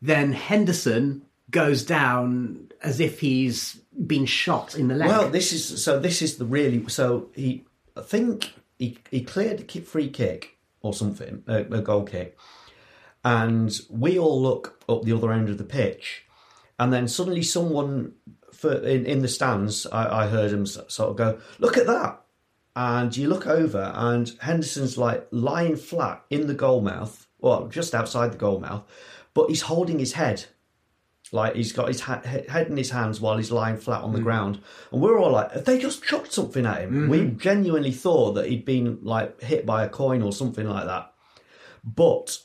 then 0.00 0.32
Henderson 0.32 1.22
goes 1.52 1.84
down 1.84 2.70
as 2.82 2.98
if 2.98 3.20
he's 3.20 3.80
been 4.06 4.26
shot 4.26 4.74
in 4.74 4.88
the 4.88 4.94
leg. 4.94 5.08
Well, 5.08 5.28
this 5.28 5.52
is 5.52 5.82
so. 5.82 6.00
This 6.00 6.20
is 6.20 6.38
the 6.38 6.44
really 6.44 6.88
so. 6.88 7.28
He, 7.34 7.64
I 7.96 8.00
think 8.00 8.54
he 8.78 8.98
he 9.10 9.22
cleared 9.22 9.60
a 9.60 9.62
kick, 9.62 9.86
free 9.86 10.10
kick 10.10 10.56
or 10.80 10.92
something, 10.92 11.44
a, 11.46 11.58
a 11.58 11.80
goal 11.80 12.02
kick, 12.02 12.36
and 13.24 13.78
we 13.88 14.18
all 14.18 14.42
look 14.42 14.82
up 14.88 15.02
the 15.02 15.12
other 15.12 15.32
end 15.32 15.48
of 15.48 15.58
the 15.58 15.64
pitch, 15.64 16.24
and 16.78 16.92
then 16.92 17.06
suddenly 17.06 17.42
someone 17.42 18.14
for, 18.52 18.72
in 18.72 19.06
in 19.06 19.20
the 19.20 19.28
stands, 19.28 19.86
I, 19.86 20.24
I 20.24 20.26
heard 20.26 20.50
him 20.50 20.66
sort 20.66 20.98
of 20.98 21.16
go, 21.16 21.38
"Look 21.60 21.76
at 21.76 21.86
that!" 21.86 22.20
And 22.74 23.14
you 23.14 23.28
look 23.28 23.46
over, 23.46 23.92
and 23.94 24.32
Henderson's 24.40 24.96
like 24.96 25.28
lying 25.30 25.76
flat 25.76 26.24
in 26.30 26.46
the 26.46 26.54
goal 26.54 26.80
mouth, 26.80 27.26
well, 27.38 27.68
just 27.68 27.94
outside 27.94 28.32
the 28.32 28.38
goal 28.38 28.60
mouth, 28.60 28.82
but 29.34 29.50
he's 29.50 29.62
holding 29.62 29.98
his 29.98 30.14
head 30.14 30.46
like 31.32 31.56
he's 31.56 31.72
got 31.72 31.88
his 31.88 32.00
ha- 32.00 32.22
head 32.22 32.68
in 32.68 32.76
his 32.76 32.90
hands 32.90 33.20
while 33.20 33.38
he's 33.38 33.50
lying 33.50 33.78
flat 33.78 34.02
on 34.02 34.12
the 34.12 34.20
mm. 34.20 34.24
ground, 34.24 34.60
and 34.92 35.00
we're 35.00 35.18
all 35.18 35.32
like, 35.32 35.50
"Have 35.52 35.64
they 35.64 35.78
just 35.78 36.04
chucked 36.04 36.32
something 36.32 36.64
at 36.66 36.82
him?" 36.82 37.08
We 37.08 37.18
mm-hmm. 37.20 37.38
genuinely 37.38 37.90
thought 37.90 38.34
that 38.34 38.48
he'd 38.48 38.64
been 38.64 38.98
like 39.02 39.40
hit 39.40 39.66
by 39.66 39.84
a 39.84 39.88
coin 39.88 40.22
or 40.22 40.32
something 40.32 40.68
like 40.68 40.84
that. 40.84 41.12
But 41.82 42.38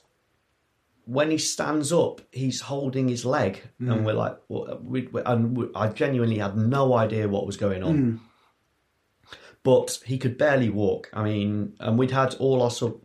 when 1.06 1.32
he 1.32 1.38
stands 1.38 1.93
up, 1.93 2.21
he's 2.32 2.62
holding 2.62 3.08
his 3.08 3.26
leg, 3.26 3.62
and 3.80 3.89
mm. 3.89 4.04
we're 4.04 4.13
like, 4.13 4.38
well, 4.47 4.80
we, 4.84 5.08
we- 5.08 5.21
and 5.23 5.56
we, 5.56 5.67
I 5.76 5.89
genuinely 5.89 6.39
had 6.39 6.58
no 6.58 6.93
idea 6.95 7.30
what 7.30 7.45
was 7.45 7.58
going 7.58 7.84
on. 7.84 7.95
Mm. 7.95 8.19
But 9.63 10.00
he 10.06 10.17
could 10.17 10.38
barely 10.38 10.69
walk. 10.69 11.10
I 11.13 11.23
mean, 11.23 11.76
and 11.80 11.97
we'd 11.97 12.12
had 12.12 12.36
all 12.36 12.62
our 12.62 12.71
sub. 12.71 13.02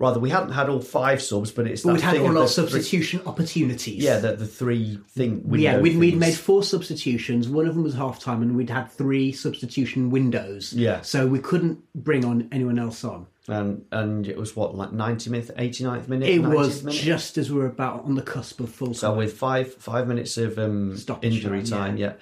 Rather, 0.00 0.18
we 0.18 0.30
hadn't 0.30 0.52
had 0.52 0.68
all 0.70 0.80
five 0.80 1.20
subs, 1.22 1.52
but 1.52 1.66
it's 1.66 1.82
but 1.82 1.88
that 1.90 1.94
we'd 1.96 2.02
had 2.02 2.16
all 2.16 2.28
our 2.28 2.32
the 2.32 2.40
three- 2.48 2.48
substitution 2.48 3.20
opportunities. 3.26 4.02
yeah, 4.02 4.18
the, 4.18 4.34
the 4.34 4.46
three 4.46 4.98
thing. 5.10 5.44
yeah, 5.54 5.78
we'd, 5.78 5.98
we'd 5.98 6.16
made 6.16 6.34
four 6.34 6.62
substitutions. 6.64 7.48
One 7.50 7.66
of 7.66 7.74
them 7.74 7.84
was 7.84 7.94
half 7.94 8.18
time, 8.18 8.40
and 8.40 8.56
we'd 8.56 8.70
had 8.70 8.90
three 8.90 9.30
substitution 9.30 10.08
windows. 10.10 10.72
Yeah. 10.72 11.02
So 11.02 11.26
we 11.26 11.38
couldn't 11.38 11.80
bring 11.94 12.24
on 12.24 12.48
anyone 12.50 12.78
else 12.78 13.04
on. 13.04 13.26
and 13.46 13.84
and 13.92 14.26
it 14.26 14.38
was 14.38 14.56
what 14.56 14.74
like 14.74 14.90
90th 14.90 15.54
89th 15.56 16.08
minute 16.08 16.28
It 16.30 16.40
90th 16.40 16.54
was 16.54 16.82
minute? 16.84 17.00
just 17.02 17.36
as 17.36 17.50
we 17.52 17.58
were 17.58 17.66
about 17.66 18.04
on 18.04 18.14
the 18.14 18.22
cusp 18.22 18.60
of 18.60 18.70
full 18.72 18.94
so 18.94 19.08
time. 19.08 19.18
with 19.18 19.32
five 19.36 19.74
five 19.74 20.08
minutes 20.08 20.38
of 20.38 20.58
um 20.58 20.96
Stoppage 20.96 21.34
injury 21.34 21.62
time, 21.64 21.68
time 21.68 21.96
yeah. 21.98 22.12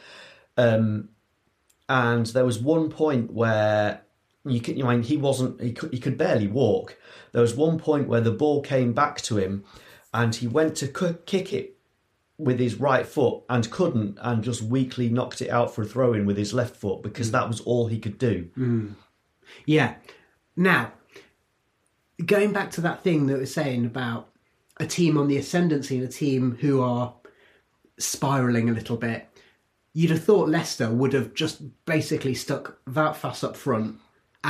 um 0.56 1.10
and 1.88 2.26
there 2.26 2.44
was 2.44 2.58
one 2.58 2.90
point 2.90 3.32
where 3.32 4.02
you 4.50 4.60
could 4.60 4.76
you 4.76 4.82
know, 4.84 4.90
I 4.90 4.94
mean 4.96 5.04
he 5.04 5.16
wasn't 5.16 5.60
he 5.60 5.72
could 5.72 5.92
he 5.92 5.98
could 5.98 6.18
barely 6.18 6.46
walk 6.48 6.96
there 7.32 7.42
was 7.42 7.54
one 7.54 7.78
point 7.78 8.08
where 8.08 8.20
the 8.20 8.30
ball 8.32 8.60
came 8.62 8.92
back 8.92 9.20
to 9.22 9.36
him 9.36 9.64
and 10.14 10.34
he 10.34 10.46
went 10.46 10.76
to 10.76 10.88
kick 11.26 11.52
it 11.52 11.76
with 12.38 12.58
his 12.58 12.76
right 12.76 13.06
foot 13.06 13.42
and 13.48 13.70
couldn't 13.70 14.16
and 14.22 14.44
just 14.44 14.62
weakly 14.62 15.08
knocked 15.08 15.42
it 15.42 15.50
out 15.50 15.74
for 15.74 15.82
a 15.82 15.86
throw 15.86 16.12
in 16.12 16.24
with 16.24 16.36
his 16.36 16.54
left 16.54 16.76
foot 16.76 17.00
Mm. 17.00 17.02
because 17.02 17.30
that 17.32 17.48
was 17.48 17.60
all 17.60 17.88
he 17.88 17.98
could 17.98 18.18
do 18.18 18.48
Yeah. 19.66 19.94
Now, 20.56 20.92
going 22.24 22.52
back 22.52 22.70
to 22.72 22.80
that 22.82 23.02
thing 23.02 23.26
that 23.26 23.34
we 23.34 23.40
we're 23.40 23.46
saying 23.46 23.84
about 23.86 24.28
a 24.78 24.86
team 24.86 25.16
on 25.18 25.28
the 25.28 25.36
ascendancy 25.36 25.96
and 25.98 26.04
a 26.08 26.10
team 26.10 26.56
who 26.60 26.80
are 26.82 27.14
spiraling 27.98 28.68
a 28.68 28.72
little 28.72 28.96
bit, 28.96 29.28
you'd 29.92 30.10
have 30.10 30.22
thought 30.22 30.48
Leicester 30.48 30.90
would 30.90 31.12
have 31.12 31.34
just 31.34 31.62
basically 31.86 32.34
stuck 32.34 32.78
that 32.86 33.16
fast 33.16 33.42
up 33.44 33.56
front 33.56 33.98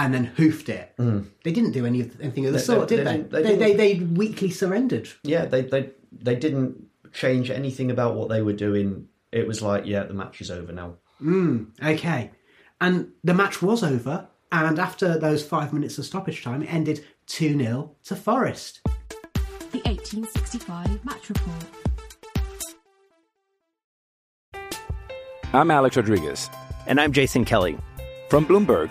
and 0.05 0.15
then 0.15 0.25
hoofed 0.25 0.69
it. 0.69 0.95
Mm. 0.99 1.27
They 1.45 1.53
didn't 1.53 1.73
do 1.73 1.85
any 1.85 2.11
anything 2.21 2.47
of 2.47 2.53
the 2.53 2.59
They- 2.59 2.65
sort, 2.65 2.89
they- 2.89 2.97
did 2.97 3.07
they 3.07 3.17
they? 3.23 3.43
they 3.43 3.57
They, 3.57 3.57
they, 3.75 3.95
they 3.95 4.05
weakly 4.05 4.51
surrendered. 4.51 5.09
yeah, 5.25 5.45
they 5.47 5.63
they 5.63 5.91
they 6.13 6.37
didn't 6.37 6.85
change 7.13 7.51
anything 7.51 7.91
about 7.91 8.15
what 8.15 8.29
they 8.29 8.43
were 8.43 8.53
doing. 8.53 9.09
It 9.33 9.47
was 9.47 9.61
like, 9.61 9.85
yeah, 9.87 10.05
the 10.05 10.15
match 10.15 10.41
is 10.41 10.51
over 10.51 10.73
now. 10.73 10.95
Mm, 11.23 11.71
okay. 11.85 12.31
And 12.81 13.09
the 13.25 13.35
match 13.35 13.61
was 13.61 13.83
over. 13.83 14.29
And 14.53 14.79
after 14.79 15.19
those 15.19 15.45
five 15.45 15.73
minutes 15.75 15.99
of 15.99 16.07
stoppage 16.07 16.43
time, 16.43 16.63
it 16.63 16.73
ended 16.73 17.05
2 17.27 17.59
0 17.59 17.95
to 18.05 18.17
Forest. 18.17 18.81
The 19.73 19.81
1865 19.85 21.05
match 21.05 21.29
report. 21.29 21.65
I'm 25.53 25.71
Alex 25.71 25.97
Rodriguez. 25.97 26.49
And 26.87 27.01
I'm 27.01 27.13
Jason 27.13 27.45
Kelly. 27.45 27.77
From 28.31 28.47
Bloomberg, 28.47 28.91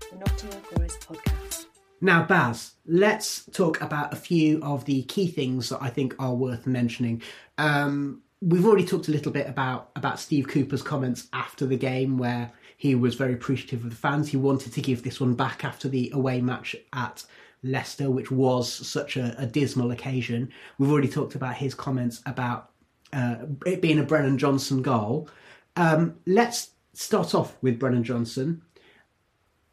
Nottingham 0.17 0.61
Forest 0.61 1.07
podcast. 1.07 1.65
Now, 2.01 2.23
Baz, 2.23 2.73
let's 2.85 3.45
talk 3.45 3.79
about 3.81 4.11
a 4.11 4.15
few 4.15 4.61
of 4.63 4.85
the 4.85 5.03
key 5.03 5.27
things 5.27 5.69
that 5.69 5.81
I 5.81 5.89
think 5.89 6.15
are 6.19 6.33
worth 6.33 6.65
mentioning. 6.65 7.21
Um, 7.57 8.23
we've 8.41 8.65
already 8.65 8.85
talked 8.85 9.07
a 9.07 9.11
little 9.11 9.31
bit 9.31 9.47
about 9.47 9.91
about 9.95 10.19
Steve 10.19 10.47
Cooper's 10.47 10.81
comments 10.81 11.27
after 11.31 11.65
the 11.65 11.77
game, 11.77 12.17
where 12.17 12.51
he 12.77 12.95
was 12.95 13.15
very 13.15 13.33
appreciative 13.33 13.83
of 13.83 13.91
the 13.91 13.95
fans. 13.95 14.29
He 14.29 14.37
wanted 14.37 14.73
to 14.73 14.81
give 14.81 15.03
this 15.03 15.21
one 15.21 15.35
back 15.35 15.63
after 15.63 15.87
the 15.87 16.09
away 16.13 16.41
match 16.41 16.75
at 16.93 17.23
Leicester, 17.63 18.09
which 18.09 18.31
was 18.31 18.71
such 18.71 19.17
a, 19.17 19.35
a 19.37 19.45
dismal 19.45 19.91
occasion. 19.91 20.51
We've 20.79 20.91
already 20.91 21.07
talked 21.09 21.35
about 21.35 21.55
his 21.55 21.75
comments 21.75 22.21
about 22.25 22.71
uh, 23.13 23.37
it 23.65 23.81
being 23.81 23.99
a 23.99 24.03
Brennan 24.03 24.39
Johnson 24.39 24.81
goal. 24.81 25.29
Um, 25.75 26.15
let's 26.25 26.71
start 26.93 27.35
off 27.35 27.55
with 27.61 27.79
Brennan 27.79 28.03
Johnson 28.03 28.63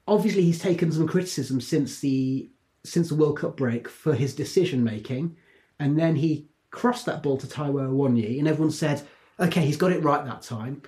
obviously 0.08 0.42
he's 0.42 0.58
taken 0.58 0.90
some 0.90 1.06
criticism 1.06 1.60
since 1.60 2.00
the 2.00 2.50
since 2.84 3.10
the 3.10 3.14
World 3.14 3.38
Cup 3.38 3.56
break 3.56 3.88
for 3.88 4.14
his 4.14 4.34
decision 4.34 4.82
making, 4.82 5.36
and 5.78 5.98
then 5.98 6.16
he 6.16 6.48
crossed 6.70 7.06
that 7.06 7.22
ball 7.22 7.36
to 7.36 7.46
Taiwo 7.46 7.90
Awoniyi, 7.90 8.38
and 8.38 8.48
everyone 8.48 8.72
said, 8.72 9.06
"Okay, 9.38 9.64
he's 9.64 9.76
got 9.76 9.92
it 9.92 10.02
right 10.02 10.24
that 10.24 10.42
time." 10.42 10.82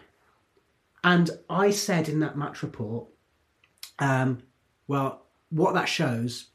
And 1.05 1.31
I 1.49 1.71
said 1.71 2.09
in 2.09 2.21
that 2.21 2.37
match 2.37 2.63
report, 2.63 3.09
um, 3.99 4.43
well, 4.87 5.27
what 5.51 5.75
that 5.75 5.89
shows 5.89 6.51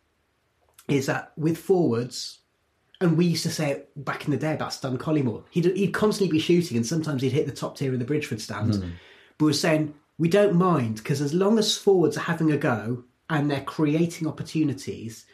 is 0.87 1.07
that 1.07 1.31
with 1.35 1.57
forwards, 1.57 2.39
and 3.01 3.17
we 3.17 3.25
used 3.25 3.43
to 3.43 3.49
say 3.49 3.71
it 3.71 4.05
back 4.05 4.25
in 4.25 4.31
the 4.31 4.37
day 4.37 4.53
about 4.53 4.71
Stan 4.73 4.97
Collymore, 4.97 5.43
he'd, 5.49 5.65
he'd 5.75 5.93
constantly 5.93 6.31
be 6.31 6.39
shooting, 6.39 6.77
and 6.77 6.85
sometimes 6.85 7.21
he'd 7.21 7.31
hit 7.31 7.47
the 7.47 7.51
top 7.51 7.77
tier 7.77 7.91
of 7.93 7.99
the 7.99 8.05
Bridgford 8.05 8.39
stand. 8.41 8.71
But 9.37 9.45
we 9.45 9.49
were 9.49 9.53
saying 9.53 9.95
we 10.17 10.29
don't 10.29 10.55
mind 10.55 10.95
because 10.97 11.21
as 11.21 11.33
long 11.33 11.59
as 11.59 11.77
forwards 11.77 12.17
are 12.17 12.21
having 12.21 12.51
a 12.51 12.57
go 12.57 13.03
and 13.29 13.49
they're 13.49 13.61
creating 13.61 14.27
opportunities, 14.27 15.25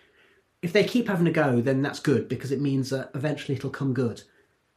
if 0.61 0.73
they 0.73 0.83
keep 0.83 1.07
having 1.07 1.27
a 1.27 1.31
go, 1.31 1.61
then 1.61 1.81
that's 1.81 1.99
good 1.99 2.27
because 2.27 2.51
it 2.51 2.61
means 2.61 2.89
that 2.89 3.11
eventually 3.13 3.57
it'll 3.57 3.69
come 3.69 3.93
good. 3.93 4.23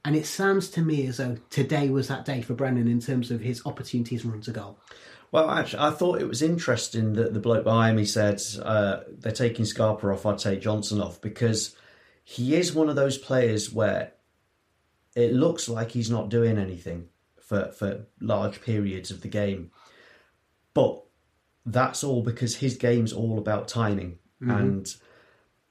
And 0.04 0.14
it 0.14 0.26
sounds 0.26 0.68
to 0.70 0.82
me 0.82 1.06
as 1.06 1.16
though 1.16 1.36
today 1.48 1.88
was 1.88 2.08
that 2.08 2.26
day 2.26 2.42
for 2.42 2.52
Brennan 2.54 2.88
in 2.88 3.00
terms 3.00 3.30
of 3.30 3.40
his 3.40 3.64
opportunities 3.64 4.24
and 4.24 4.32
runs 4.32 4.48
a 4.48 4.52
goal. 4.52 4.78
Well, 5.32 5.50
actually, 5.50 5.82
I 5.82 5.90
thought 5.90 6.20
it 6.20 6.28
was 6.28 6.42
interesting 6.42 7.14
that 7.14 7.34
the 7.34 7.40
bloke 7.40 7.64
behind 7.64 7.96
me 7.96 8.04
said 8.04 8.40
uh, 8.62 9.00
they're 9.08 9.32
taking 9.32 9.64
Scarpa 9.64 10.08
off. 10.08 10.26
I'd 10.26 10.38
take 10.38 10.60
Johnson 10.60 11.00
off 11.00 11.20
because 11.20 11.74
he 12.22 12.54
is 12.54 12.74
one 12.74 12.88
of 12.88 12.96
those 12.96 13.18
players 13.18 13.72
where 13.72 14.12
it 15.16 15.32
looks 15.32 15.68
like 15.68 15.90
he's 15.90 16.10
not 16.10 16.28
doing 16.28 16.58
anything 16.58 17.08
for 17.40 17.72
for 17.72 18.06
large 18.20 18.60
periods 18.62 19.10
of 19.10 19.22
the 19.22 19.28
game, 19.28 19.70
but 20.74 21.00
that's 21.66 22.04
all 22.04 22.22
because 22.22 22.56
his 22.56 22.76
game's 22.76 23.12
all 23.12 23.38
about 23.38 23.68
timing. 23.68 24.18
Mm-hmm. 24.42 24.50
And 24.50 24.94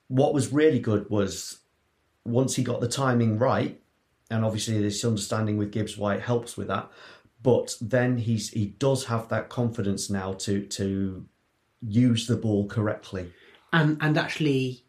what 0.07 0.33
was 0.33 0.51
really 0.51 0.79
good 0.79 1.09
was 1.09 1.59
once 2.25 2.55
he 2.55 2.63
got 2.63 2.81
the 2.81 2.87
timing 2.87 3.37
right, 3.37 3.79
and 4.31 4.43
obviously 4.43 4.81
this 4.81 5.03
understanding 5.05 5.57
with 5.57 5.71
Gibbs 5.71 5.97
White 5.97 6.21
helps 6.21 6.57
with 6.57 6.67
that. 6.67 6.89
But 7.43 7.75
then 7.81 8.17
he's 8.17 8.49
he 8.49 8.67
does 8.67 9.05
have 9.05 9.27
that 9.29 9.49
confidence 9.49 10.09
now 10.09 10.33
to 10.33 10.65
to 10.67 11.25
use 11.81 12.27
the 12.27 12.37
ball 12.37 12.65
correctly. 12.67 13.31
and 13.73 13.97
and 14.01 14.17
actually 14.17 14.83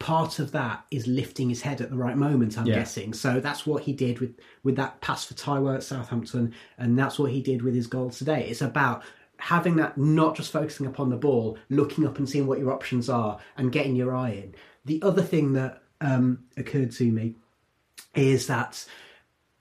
part 0.00 0.40
of 0.40 0.50
that 0.50 0.84
is 0.90 1.06
lifting 1.06 1.48
his 1.48 1.62
head 1.62 1.80
at 1.80 1.88
the 1.90 1.96
right 1.96 2.16
moment 2.16 2.58
i'm 2.58 2.66
Yeah. 2.66 2.74
guessing 2.80 3.12
so 3.14 3.38
that's 3.38 3.64
what 3.64 3.84
he 3.84 3.92
did 3.92 4.18
with 4.18 4.34
with 4.64 4.74
that 4.74 5.00
pass 5.00 5.24
for 5.24 5.34
Taiwo 5.34 5.76
at 5.76 5.84
southampton 5.84 6.52
and 6.76 6.98
that's 6.98 7.20
what 7.20 7.30
he 7.30 7.40
did 7.40 7.62
with 7.62 7.72
his 7.76 7.86
goal 7.86 8.10
today 8.10 8.48
it's 8.50 8.62
about 8.62 9.04
having 9.42 9.74
that 9.76 9.98
not 9.98 10.36
just 10.36 10.52
focusing 10.52 10.86
upon 10.86 11.10
the 11.10 11.16
ball 11.16 11.58
looking 11.68 12.06
up 12.06 12.16
and 12.18 12.28
seeing 12.28 12.46
what 12.46 12.58
your 12.60 12.72
options 12.72 13.08
are 13.08 13.38
and 13.56 13.72
getting 13.72 13.96
your 13.96 14.14
eye 14.14 14.30
in 14.30 14.54
the 14.84 15.00
other 15.02 15.22
thing 15.22 15.52
that 15.54 15.82
um, 16.00 16.44
occurred 16.56 16.92
to 16.92 17.04
me 17.10 17.34
is 18.14 18.46
that 18.46 18.84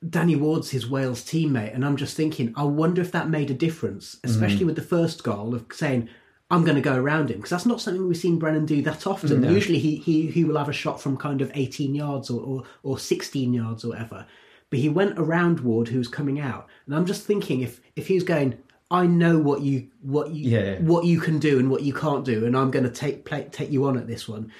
Danny 0.07 0.35
Ward's 0.35 0.71
his 0.71 0.89
Wales 0.89 1.23
teammate, 1.23 1.75
and 1.75 1.85
I'm 1.85 1.95
just 1.95 2.17
thinking, 2.17 2.53
I 2.55 2.63
wonder 2.63 3.01
if 3.01 3.11
that 3.11 3.29
made 3.29 3.51
a 3.51 3.53
difference, 3.53 4.17
especially 4.23 4.63
Mm. 4.63 4.65
with 4.67 4.75
the 4.75 4.81
first 4.81 5.23
goal 5.23 5.53
of 5.53 5.65
saying, 5.71 6.09
"I'm 6.49 6.63
going 6.63 6.75
to 6.75 6.81
go 6.81 6.95
around 6.95 7.29
him," 7.29 7.37
because 7.37 7.51
that's 7.51 7.67
not 7.67 7.81
something 7.81 8.07
we've 8.07 8.17
seen 8.17 8.39
Brennan 8.39 8.65
do 8.65 8.81
that 8.81 9.05
often. 9.05 9.41
No. 9.41 9.51
Usually, 9.51 9.77
he, 9.77 9.97
he 9.97 10.25
he 10.27 10.43
will 10.43 10.57
have 10.57 10.69
a 10.69 10.73
shot 10.73 10.99
from 10.99 11.17
kind 11.17 11.39
of 11.41 11.51
18 11.53 11.93
yards 11.93 12.31
or, 12.31 12.41
or 12.41 12.63
or 12.81 12.97
16 12.97 13.53
yards 13.53 13.85
or 13.85 13.89
whatever, 13.89 14.25
but 14.71 14.79
he 14.79 14.89
went 14.89 15.19
around 15.19 15.59
Ward, 15.59 15.89
who 15.89 15.99
was 15.99 16.07
coming 16.07 16.39
out, 16.39 16.65
and 16.87 16.95
I'm 16.95 17.05
just 17.05 17.23
thinking 17.23 17.61
if 17.61 17.79
if 17.95 18.07
he 18.07 18.15
was 18.15 18.23
going. 18.23 18.57
I 18.91 19.07
know 19.07 19.39
what 19.39 19.61
you 19.61 19.87
what 20.01 20.31
you 20.31 20.49
Yeah. 20.51 20.79
what 20.81 21.05
you 21.05 21.19
can 21.19 21.39
do 21.39 21.57
and 21.57 21.71
what 21.71 21.81
you 21.81 21.93
can't 21.93 22.25
do, 22.25 22.45
and 22.45 22.55
I'm 22.55 22.69
going 22.69 22.83
to 22.83 22.91
take 22.91 23.25
play, 23.25 23.47
take 23.51 23.71
you 23.71 23.85
on 23.85 23.97
at 23.97 24.05
this 24.05 24.27
one. 24.27 24.51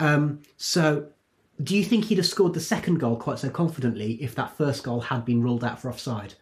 Um, 0.00 0.40
so, 0.56 1.08
do 1.62 1.76
you 1.76 1.84
think 1.84 2.06
he'd 2.06 2.18
have 2.18 2.26
scored 2.26 2.54
the 2.54 2.60
second 2.60 2.98
goal 2.98 3.16
quite 3.16 3.38
so 3.38 3.50
confidently 3.50 4.14
if 4.14 4.34
that 4.34 4.56
first 4.56 4.82
goal 4.82 5.00
had 5.02 5.24
been 5.24 5.42
ruled 5.42 5.62
out 5.62 5.80
for 5.80 5.90
offside? 5.90 6.34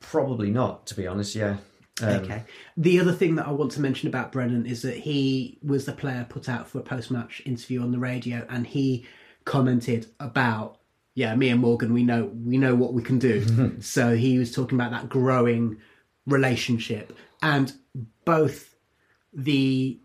Probably 0.00 0.50
not, 0.50 0.86
to 0.88 0.94
be 0.94 1.06
honest. 1.06 1.34
Yeah. 1.34 1.56
Um, 2.02 2.08
okay. 2.08 2.42
The 2.76 2.98
other 3.00 3.12
thing 3.12 3.36
that 3.36 3.46
I 3.46 3.52
want 3.52 3.70
to 3.72 3.80
mention 3.80 4.08
about 4.08 4.32
Brennan 4.32 4.66
is 4.66 4.82
that 4.82 4.96
he 4.96 5.58
was 5.62 5.86
the 5.86 5.92
player 5.92 6.26
put 6.28 6.48
out 6.48 6.68
for 6.68 6.78
a 6.78 6.82
post 6.82 7.10
match 7.10 7.40
interview 7.46 7.80
on 7.82 7.92
the 7.92 7.98
radio, 7.98 8.44
and 8.50 8.66
he 8.66 9.06
commented 9.44 10.08
about, 10.18 10.78
yeah, 11.14 11.34
me 11.34 11.48
and 11.48 11.60
Morgan, 11.60 11.92
we 11.92 12.02
know 12.02 12.30
we 12.44 12.58
know 12.58 12.74
what 12.74 12.92
we 12.92 13.02
can 13.02 13.18
do. 13.18 13.76
so 13.80 14.16
he 14.16 14.38
was 14.38 14.52
talking 14.52 14.78
about 14.78 14.90
that 14.90 15.08
growing 15.08 15.78
relationship, 16.26 17.16
and 17.42 17.72
both 18.24 18.74
the 19.32 19.98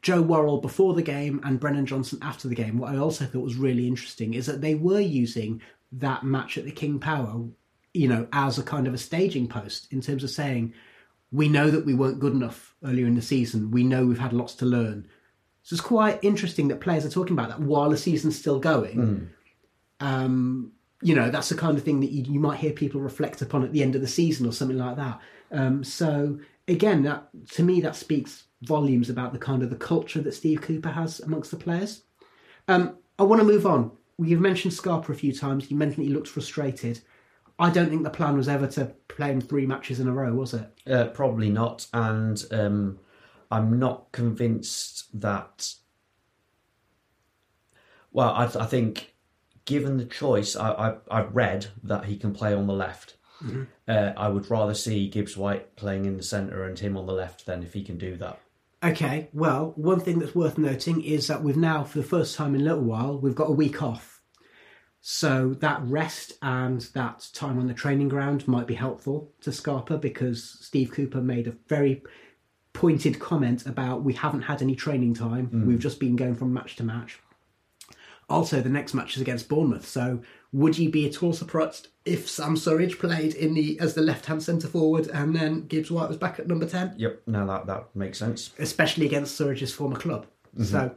Joe 0.00 0.22
Worrall 0.22 0.60
before 0.60 0.94
the 0.94 1.02
game 1.02 1.40
and 1.44 1.58
Brennan 1.58 1.86
Johnson 1.86 2.18
after 2.22 2.48
the 2.48 2.54
game, 2.54 2.78
what 2.78 2.94
I 2.94 2.98
also 2.98 3.24
thought 3.24 3.42
was 3.42 3.56
really 3.56 3.86
interesting 3.86 4.34
is 4.34 4.46
that 4.46 4.60
they 4.60 4.74
were 4.74 5.00
using 5.00 5.60
that 5.92 6.24
match 6.24 6.56
at 6.56 6.64
the 6.64 6.70
King 6.70 6.98
Power, 6.98 7.44
you 7.92 8.08
know, 8.08 8.26
as 8.32 8.58
a 8.58 8.62
kind 8.62 8.86
of 8.86 8.94
a 8.94 8.98
staging 8.98 9.48
post 9.48 9.92
in 9.92 10.00
terms 10.00 10.24
of 10.24 10.30
saying, 10.30 10.72
we 11.32 11.48
know 11.48 11.70
that 11.70 11.84
we 11.84 11.94
weren't 11.94 12.20
good 12.20 12.32
enough 12.32 12.74
earlier 12.84 13.06
in 13.06 13.14
the 13.14 13.22
season. 13.22 13.70
We 13.70 13.82
know 13.82 14.06
we've 14.06 14.18
had 14.18 14.32
lots 14.32 14.54
to 14.56 14.66
learn. 14.66 15.08
So 15.62 15.74
it's 15.74 15.80
quite 15.80 16.18
interesting 16.22 16.68
that 16.68 16.80
players 16.80 17.04
are 17.04 17.10
talking 17.10 17.36
about 17.36 17.48
that 17.48 17.60
while 17.60 17.90
the 17.90 17.96
season's 17.96 18.38
still 18.38 18.58
going. 18.58 18.96
Mm. 18.96 19.28
Um, 20.02 20.72
you 21.00 21.14
know, 21.14 21.30
that's 21.30 21.48
the 21.48 21.54
kind 21.56 21.76
of 21.78 21.84
thing 21.84 22.00
that 22.00 22.10
you, 22.10 22.24
you 22.34 22.40
might 22.40 22.58
hear 22.60 22.72
people 22.72 23.00
reflect 23.00 23.42
upon 23.42 23.64
at 23.64 23.72
the 23.72 23.82
end 23.82 23.94
of 23.94 24.00
the 24.00 24.08
season 24.08 24.46
or 24.46 24.52
something 24.52 24.78
like 24.78 24.96
that. 24.96 25.20
Um, 25.50 25.84
so 25.84 26.38
again, 26.68 27.02
that 27.04 27.28
to 27.52 27.62
me 27.62 27.80
that 27.80 27.96
speaks 27.96 28.44
volumes 28.62 29.10
about 29.10 29.32
the 29.32 29.38
kind 29.38 29.62
of 29.62 29.70
the 29.70 29.76
culture 29.76 30.20
that 30.20 30.34
Steve 30.34 30.60
Cooper 30.60 30.90
has 30.90 31.20
amongst 31.20 31.50
the 31.50 31.56
players. 31.56 32.02
Um, 32.68 32.96
I 33.18 33.24
want 33.24 33.40
to 33.40 33.46
move 33.46 33.66
on. 33.66 33.92
You've 34.18 34.40
mentioned 34.40 34.74
Scarpa 34.74 35.12
a 35.12 35.16
few 35.16 35.32
times. 35.32 35.70
You 35.70 35.76
mentioned 35.76 36.06
he 36.06 36.12
looked 36.12 36.28
frustrated. 36.28 37.00
I 37.58 37.70
don't 37.70 37.90
think 37.90 38.02
the 38.02 38.10
plan 38.10 38.36
was 38.36 38.48
ever 38.48 38.66
to 38.68 38.86
play 39.08 39.30
him 39.30 39.40
three 39.40 39.66
matches 39.66 40.00
in 40.00 40.08
a 40.08 40.12
row, 40.12 40.32
was 40.32 40.54
it? 40.54 40.68
Uh, 40.90 41.06
probably 41.06 41.50
not, 41.50 41.86
and 41.92 42.44
um, 42.50 42.98
I'm 43.50 43.78
not 43.78 44.10
convinced 44.12 45.20
that. 45.20 45.74
Well, 48.10 48.30
I, 48.30 48.44
I 48.44 48.66
think, 48.66 49.11
given 49.64 49.96
the 49.96 50.04
choice, 50.04 50.56
I, 50.56 50.70
I 50.70 50.94
I've 51.10 51.34
read 51.34 51.68
that 51.82 52.06
he 52.06 52.16
can 52.16 52.32
play 52.32 52.54
on 52.54 52.66
the 52.66 52.74
left. 52.74 53.16
Mhm. 53.42 53.66
Uh, 53.88 54.12
I 54.16 54.28
would 54.28 54.50
rather 54.50 54.74
see 54.74 55.08
Gibbs 55.08 55.36
White 55.36 55.74
playing 55.76 56.04
in 56.04 56.16
the 56.16 56.22
centre 56.22 56.64
and 56.64 56.78
him 56.78 56.96
on 56.96 57.06
the 57.06 57.12
left 57.12 57.46
than 57.46 57.62
if 57.62 57.72
he 57.72 57.82
can 57.82 57.98
do 57.98 58.16
that. 58.16 58.38
Okay, 58.84 59.28
well, 59.32 59.72
one 59.76 60.00
thing 60.00 60.18
that's 60.18 60.34
worth 60.34 60.58
noting 60.58 61.02
is 61.02 61.28
that 61.28 61.42
we've 61.42 61.56
now, 61.56 61.84
for 61.84 61.98
the 61.98 62.04
first 62.04 62.34
time 62.36 62.54
in 62.54 62.62
a 62.62 62.64
little 62.64 62.82
while, 62.82 63.16
we've 63.16 63.34
got 63.34 63.48
a 63.48 63.52
week 63.52 63.80
off. 63.82 64.20
So 65.00 65.54
that 65.54 65.82
rest 65.84 66.34
and 66.42 66.80
that 66.94 67.28
time 67.32 67.58
on 67.58 67.66
the 67.66 67.74
training 67.74 68.08
ground 68.08 68.46
might 68.46 68.66
be 68.68 68.74
helpful 68.74 69.32
to 69.40 69.50
Scarpa 69.50 69.98
because 69.98 70.58
Steve 70.60 70.92
Cooper 70.92 71.20
made 71.20 71.48
a 71.48 71.56
very 71.68 72.02
pointed 72.72 73.18
comment 73.18 73.66
about 73.66 74.04
we 74.04 74.14
haven't 74.14 74.42
had 74.42 74.62
any 74.62 74.76
training 74.76 75.14
time. 75.14 75.48
Mm. 75.48 75.66
We've 75.66 75.78
just 75.78 76.00
been 76.00 76.16
going 76.16 76.36
from 76.36 76.52
match 76.52 76.76
to 76.76 76.84
match. 76.84 77.18
Also, 78.32 78.60
the 78.60 78.68
next 78.68 78.94
match 78.94 79.14
is 79.16 79.22
against 79.22 79.48
Bournemouth. 79.48 79.86
So, 79.86 80.20
would 80.52 80.76
you 80.78 80.90
be 80.90 81.06
at 81.06 81.22
all 81.22 81.32
surprised 81.32 81.88
if 82.04 82.28
Sam 82.28 82.56
Surridge 82.56 82.98
played 82.98 83.34
in 83.34 83.54
the 83.54 83.78
as 83.80 83.94
the 83.94 84.02
left-hand 84.02 84.42
centre 84.42 84.68
forward 84.68 85.06
and 85.08 85.34
then 85.36 85.66
Gibbs 85.66 85.90
White 85.90 86.08
was 86.08 86.16
back 86.16 86.38
at 86.40 86.46
number 86.48 86.66
ten? 86.66 86.94
Yep, 86.96 87.22
now 87.26 87.46
that 87.46 87.66
that 87.66 87.94
makes 87.94 88.18
sense. 88.18 88.50
especially 88.58 89.06
against 89.06 89.38
Surridge's 89.40 89.72
former 89.72 89.96
club. 89.96 90.26
Mhm. 90.58 90.64
So, 90.66 90.94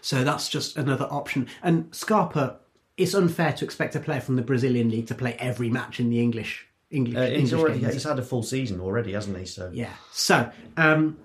so 0.00 0.24
that's 0.24 0.48
just 0.48 0.76
another 0.76 1.06
option. 1.10 1.46
And 1.62 1.94
Scarpa, 1.94 2.58
it's 2.96 3.14
unfair 3.14 3.52
to 3.54 3.64
expect 3.64 3.96
a 3.96 4.00
player 4.00 4.20
from 4.20 4.36
the 4.36 4.42
Brazilian 4.42 4.90
league 4.90 5.06
to 5.08 5.14
play 5.14 5.34
every 5.38 5.68
match 5.70 6.00
in 6.00 6.10
the 6.10 6.20
English 6.20 6.66
English. 6.90 7.16
Uh, 7.16 7.22
he's 7.26 7.38
English 7.38 7.52
already 7.54 7.80
games. 7.80 7.94
he's 7.94 8.04
had 8.04 8.18
a 8.18 8.22
full 8.22 8.42
season 8.42 8.80
already, 8.80 9.12
hasn't 9.12 9.36
he? 9.36 9.46
So 9.46 9.70
Yeah. 9.72 9.92
So, 10.12 10.50
um, 10.76 11.16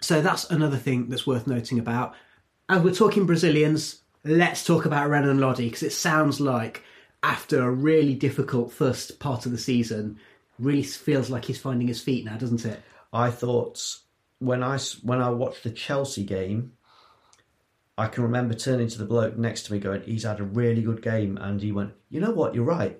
so 0.00 0.20
that's 0.22 0.50
another 0.50 0.76
thing 0.78 1.08
that's 1.08 1.26
worth 1.26 1.46
noting 1.46 1.78
about. 1.78 2.14
And 2.72 2.82
we're 2.82 2.94
talking 2.94 3.26
Brazilians. 3.26 4.00
Let's 4.24 4.64
talk 4.64 4.86
about 4.86 5.10
Renan 5.10 5.38
Lodi 5.38 5.66
because 5.66 5.82
it 5.82 5.92
sounds 5.92 6.40
like 6.40 6.82
after 7.22 7.60
a 7.60 7.70
really 7.70 8.14
difficult 8.14 8.72
first 8.72 9.20
part 9.20 9.44
of 9.44 9.52
the 9.52 9.58
season, 9.58 10.18
really 10.58 10.82
feels 10.82 11.28
like 11.28 11.44
he's 11.44 11.60
finding 11.60 11.86
his 11.86 12.00
feet 12.00 12.24
now, 12.24 12.38
doesn't 12.38 12.64
it? 12.64 12.80
I 13.12 13.30
thought 13.30 13.98
when 14.38 14.62
I 14.62 14.78
when 15.02 15.20
I 15.20 15.28
watched 15.28 15.64
the 15.64 15.70
Chelsea 15.70 16.24
game, 16.24 16.72
I 17.98 18.06
can 18.06 18.22
remember 18.22 18.54
turning 18.54 18.88
to 18.88 18.96
the 18.96 19.04
bloke 19.04 19.36
next 19.36 19.64
to 19.64 19.74
me 19.74 19.78
going, 19.78 20.00
"He's 20.04 20.24
had 20.24 20.40
a 20.40 20.44
really 20.44 20.80
good 20.80 21.02
game," 21.02 21.36
and 21.36 21.60
he 21.60 21.72
went, 21.72 21.92
"You 22.08 22.20
know 22.20 22.32
what? 22.32 22.54
You're 22.54 22.64
right," 22.64 22.98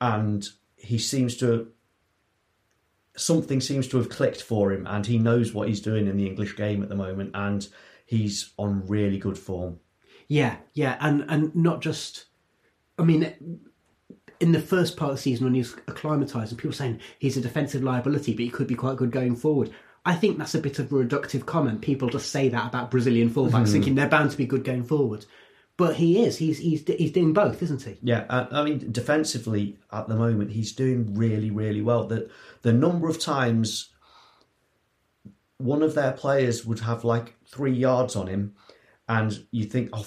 and 0.00 0.48
he 0.74 0.96
seems 0.96 1.36
to 1.36 1.70
something 3.14 3.60
seems 3.60 3.88
to 3.88 3.98
have 3.98 4.08
clicked 4.08 4.40
for 4.40 4.72
him, 4.72 4.86
and 4.86 5.04
he 5.04 5.18
knows 5.18 5.52
what 5.52 5.68
he's 5.68 5.82
doing 5.82 6.06
in 6.06 6.16
the 6.16 6.26
English 6.26 6.56
game 6.56 6.82
at 6.82 6.88
the 6.88 6.96
moment, 6.96 7.32
and 7.34 7.68
he's 8.12 8.52
on 8.58 8.86
really 8.86 9.18
good 9.18 9.38
form. 9.38 9.80
Yeah, 10.28 10.56
yeah, 10.74 10.96
and 11.00 11.24
and 11.28 11.54
not 11.56 11.80
just. 11.82 12.26
I 12.98 13.02
mean, 13.04 13.32
in 14.40 14.52
the 14.52 14.60
first 14.60 14.96
part 14.96 15.10
of 15.12 15.16
the 15.16 15.22
season 15.22 15.44
when 15.44 15.54
he 15.54 15.60
was 15.60 15.74
acclimatised, 15.88 16.52
and 16.52 16.58
people 16.58 16.72
saying 16.72 17.00
he's 17.18 17.36
a 17.36 17.40
defensive 17.40 17.82
liability, 17.82 18.32
but 18.32 18.44
he 18.44 18.50
could 18.50 18.66
be 18.66 18.74
quite 18.74 18.96
good 18.96 19.10
going 19.10 19.36
forward. 19.36 19.70
I 20.04 20.14
think 20.14 20.36
that's 20.38 20.54
a 20.54 20.60
bit 20.60 20.78
of 20.78 20.92
a 20.92 20.94
reductive 20.96 21.46
comment. 21.46 21.80
People 21.80 22.08
just 22.08 22.30
say 22.30 22.48
that 22.48 22.66
about 22.68 22.90
Brazilian 22.90 23.30
fullbacks, 23.30 23.68
Mhm. 23.68 23.72
thinking 23.72 23.94
they're 23.94 24.08
bound 24.08 24.30
to 24.32 24.36
be 24.36 24.46
good 24.46 24.64
going 24.64 24.82
forward. 24.84 25.26
But 25.76 25.96
he 25.96 26.22
is. 26.24 26.36
He's 26.38 26.58
he's 26.58 26.84
he's 26.86 27.12
doing 27.12 27.32
both, 27.32 27.62
isn't 27.62 27.82
he? 27.82 27.98
Yeah, 28.02 28.24
I 28.28 28.62
mean, 28.64 28.90
defensively 28.92 29.78
at 29.92 30.06
the 30.08 30.16
moment, 30.16 30.50
he's 30.50 30.72
doing 30.72 31.14
really, 31.14 31.50
really 31.50 31.82
well. 31.82 32.06
The 32.06 32.28
the 32.62 32.72
number 32.72 33.08
of 33.08 33.18
times 33.18 33.88
one 35.62 35.82
of 35.82 35.94
their 35.94 36.12
players 36.12 36.64
would 36.64 36.80
have 36.80 37.04
like 37.04 37.34
three 37.46 37.72
yards 37.72 38.16
on 38.16 38.26
him, 38.26 38.54
and 39.08 39.46
you 39.50 39.64
think, 39.64 39.90
oh 39.92 40.06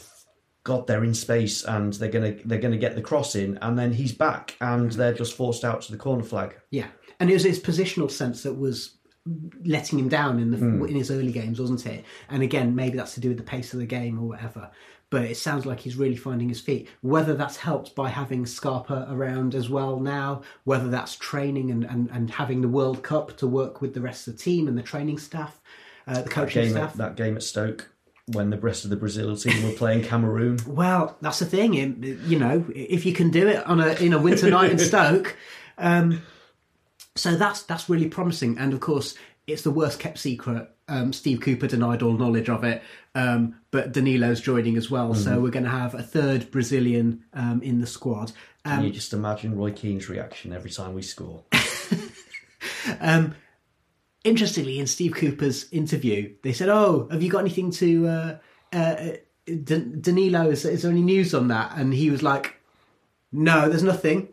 God, 0.64 0.88
they're 0.88 1.04
in 1.04 1.14
space 1.14 1.64
and 1.64 1.94
they're 1.94 2.10
gonna 2.10 2.36
they're 2.44 2.60
gonna 2.60 2.78
get 2.78 2.96
the 2.96 3.02
cross 3.02 3.36
in, 3.36 3.58
and 3.62 3.78
then 3.78 3.94
he's 3.94 4.12
back 4.12 4.56
and 4.60 4.92
they're 4.92 5.14
just 5.14 5.36
forced 5.36 5.64
out 5.64 5.82
to 5.84 5.92
the 5.92 5.98
corner 5.98 6.24
flag. 6.24 6.56
Yeah, 6.72 6.88
and 7.20 7.30
it 7.30 7.34
was 7.34 7.44
his 7.44 7.60
positional 7.60 8.12
sense 8.12 8.44
that 8.44 8.54
was 8.54 8.95
letting 9.64 9.98
him 10.00 10.08
down 10.10 10.40
in 10.40 10.52
the 10.52 10.58
Mm. 10.58 10.88
in 10.90 10.96
his 10.96 11.10
early 11.10 11.32
games, 11.32 11.60
wasn't 11.60 11.86
it? 11.86 12.04
And 12.30 12.44
again, 12.44 12.76
maybe 12.76 12.98
that's 12.98 13.16
to 13.16 13.20
do 13.20 13.30
with 13.30 13.38
the 13.38 13.44
pace 13.44 13.74
of 13.74 13.80
the 13.80 13.86
game 13.86 14.20
or 14.20 14.28
whatever. 14.28 14.70
But 15.10 15.26
it 15.26 15.38
sounds 15.38 15.66
like 15.66 15.80
he's 15.80 15.96
really 15.96 16.16
finding 16.16 16.50
his 16.50 16.60
feet. 16.60 16.90
Whether 17.02 17.36
that's 17.36 17.58
helped 17.58 17.96
by 17.96 18.10
having 18.10 18.46
Scarpa 18.46 19.08
around 19.10 19.54
as 19.56 19.70
well 19.70 20.00
now, 20.00 20.42
whether 20.64 20.90
that's 20.90 21.16
training 21.16 21.72
and, 21.72 21.84
and, 21.86 22.10
and 22.12 22.30
having 22.32 22.62
the 22.62 22.68
World 22.68 23.02
Cup 23.04 23.38
to 23.38 23.48
work 23.48 23.82
with 23.82 23.94
the 23.94 24.02
rest 24.02 24.28
of 24.28 24.36
the 24.36 24.44
team 24.44 24.68
and 24.68 24.78
the 24.78 24.82
training 24.84 25.20
staff, 25.20 25.60
uh, 26.08 26.16
the 26.16 26.22
That 26.24 26.30
coaching 26.32 26.64
game, 26.64 26.72
staff. 26.72 26.92
at, 26.92 26.98
that 26.98 27.16
game 27.16 27.36
at 27.36 27.44
Stoke 27.44 27.90
when 28.34 28.50
the 28.50 28.58
rest 28.58 28.84
of 28.84 28.90
the 28.90 28.96
Brazil 28.96 29.36
team 29.38 29.64
were 29.64 29.72
playing 29.76 30.04
Cameroon. 30.04 30.58
Well, 30.68 31.16
that's 31.22 31.40
the 31.40 31.46
thing. 31.46 31.74
You 32.28 32.40
know, 32.40 32.66
if 32.76 33.06
you 33.06 33.14
can 33.14 33.30
do 33.30 33.48
it 33.48 33.66
on 33.68 33.80
a 33.80 33.94
in 34.04 34.12
a 34.14 34.20
winter 34.20 34.50
night 34.50 34.72
in 34.72 34.80
Stoke, 34.92 35.36
um, 35.78 36.22
so 37.16 37.36
that's 37.36 37.64
that's 37.64 37.90
really 37.90 38.08
promising. 38.10 38.58
And 38.58 38.74
of 38.74 38.80
course, 38.80 39.16
it's 39.48 39.62
the 39.62 39.72
worst 39.72 40.00
kept 40.00 40.18
secret. 40.20 40.70
Um, 40.88 41.14
Steve 41.14 41.42
Cooper 41.42 41.66
denied 41.68 42.02
all 42.04 42.14
knowledge 42.14 42.48
of 42.50 42.64
it, 42.64 42.84
um, 43.16 43.56
but 43.72 43.92
Danilo's 43.92 44.40
joining 44.42 44.78
as 44.78 44.92
well. 44.92 45.16
So 45.16 45.32
Mhm. 45.38 45.42
we're 45.42 45.50
going 45.50 45.64
to 45.66 45.70
have 45.72 45.96
a 45.96 46.04
third 46.04 46.52
Brazilian 46.52 47.24
um, 47.34 47.62
in 47.64 47.80
the 47.82 47.88
squad. 47.88 48.32
Can 48.64 48.80
Um, 48.80 48.86
you 48.86 48.92
just 48.92 49.12
imagine 49.14 49.58
Roy 49.58 49.72
Keane's 49.72 50.10
reaction 50.10 50.54
every 50.54 50.70
time 50.70 50.94
we 50.94 51.02
score? 51.02 51.44
um, 53.00 53.36
interestingly, 54.24 54.80
in 54.80 54.88
Steve 54.88 55.14
Cooper's 55.14 55.68
interview, 55.72 56.34
they 56.44 56.54
said, 56.54 56.70
"Oh, 56.70 57.08
have 57.12 57.24
you 57.24 57.30
got 57.30 57.40
anything 57.40 57.72
to 57.72 58.08
uh, 58.08 58.38
uh, 58.74 58.96
Dan- 59.64 60.02
Danilo? 60.02 60.50
Is, 60.50 60.66
is 60.66 60.82
there 60.84 60.92
any 60.92 61.02
news 61.02 61.34
on 61.34 61.48
that?" 61.50 61.74
And 61.78 61.94
he 61.94 62.10
was 62.10 62.22
like, 62.24 62.56
"No, 63.32 63.70
there's 63.70 63.84
nothing 63.84 64.30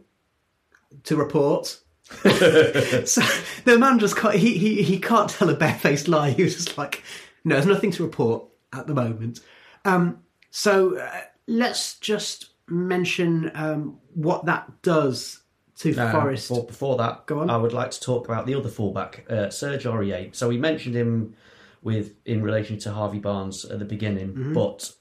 to 1.04 1.16
report." 1.16 1.78
so 3.06 3.22
the 3.64 3.76
man 3.78 3.98
just 3.98 4.16
can't, 4.16 4.34
he, 4.34 4.56
he 4.58 4.82
he 4.82 4.98
can't 4.98 5.28
tell 5.30 5.48
a 5.50 5.54
barefaced 5.54 6.08
lie. 6.08 6.30
He 6.36 6.42
was 6.44 6.54
just 6.54 6.76
like, 6.78 7.02
"No, 7.44 7.54
there's 7.56 7.66
nothing 7.66 7.90
to 7.92 8.02
report 8.04 8.44
at 8.72 8.86
the 8.86 8.94
moment." 8.94 9.40
Um, 9.84 10.18
so 10.50 10.98
uh, 10.98 11.20
let's 11.46 11.98
just 11.98 12.50
mention 12.68 13.50
um, 13.54 13.98
what 14.14 14.44
that 14.46 14.82
does 14.82 15.42
to 15.78 15.96
Um, 15.96 16.12
Forest. 16.12 16.48
Before, 16.48 16.66
before 16.66 16.96
that, 16.98 17.26
Go 17.26 17.40
on. 17.40 17.50
I 17.50 17.56
would 17.56 17.72
like 17.72 17.90
to 17.92 18.00
talk 18.00 18.28
about 18.28 18.46
the 18.46 18.54
other 18.54 18.68
fullback, 18.68 19.24
uh, 19.30 19.50
Serge 19.50 19.84
Aurier. 19.84 20.34
So 20.34 20.48
we 20.48 20.58
mentioned 20.58 20.94
him 20.94 21.34
with 21.82 22.14
in 22.24 22.42
relation 22.42 22.78
to 22.80 22.92
Harvey 22.92 23.18
Barnes 23.18 23.64
at 23.64 23.78
the 23.78 23.84
beginning, 23.84 24.28
Mm-hmm. 24.34 24.52
but 24.52 24.92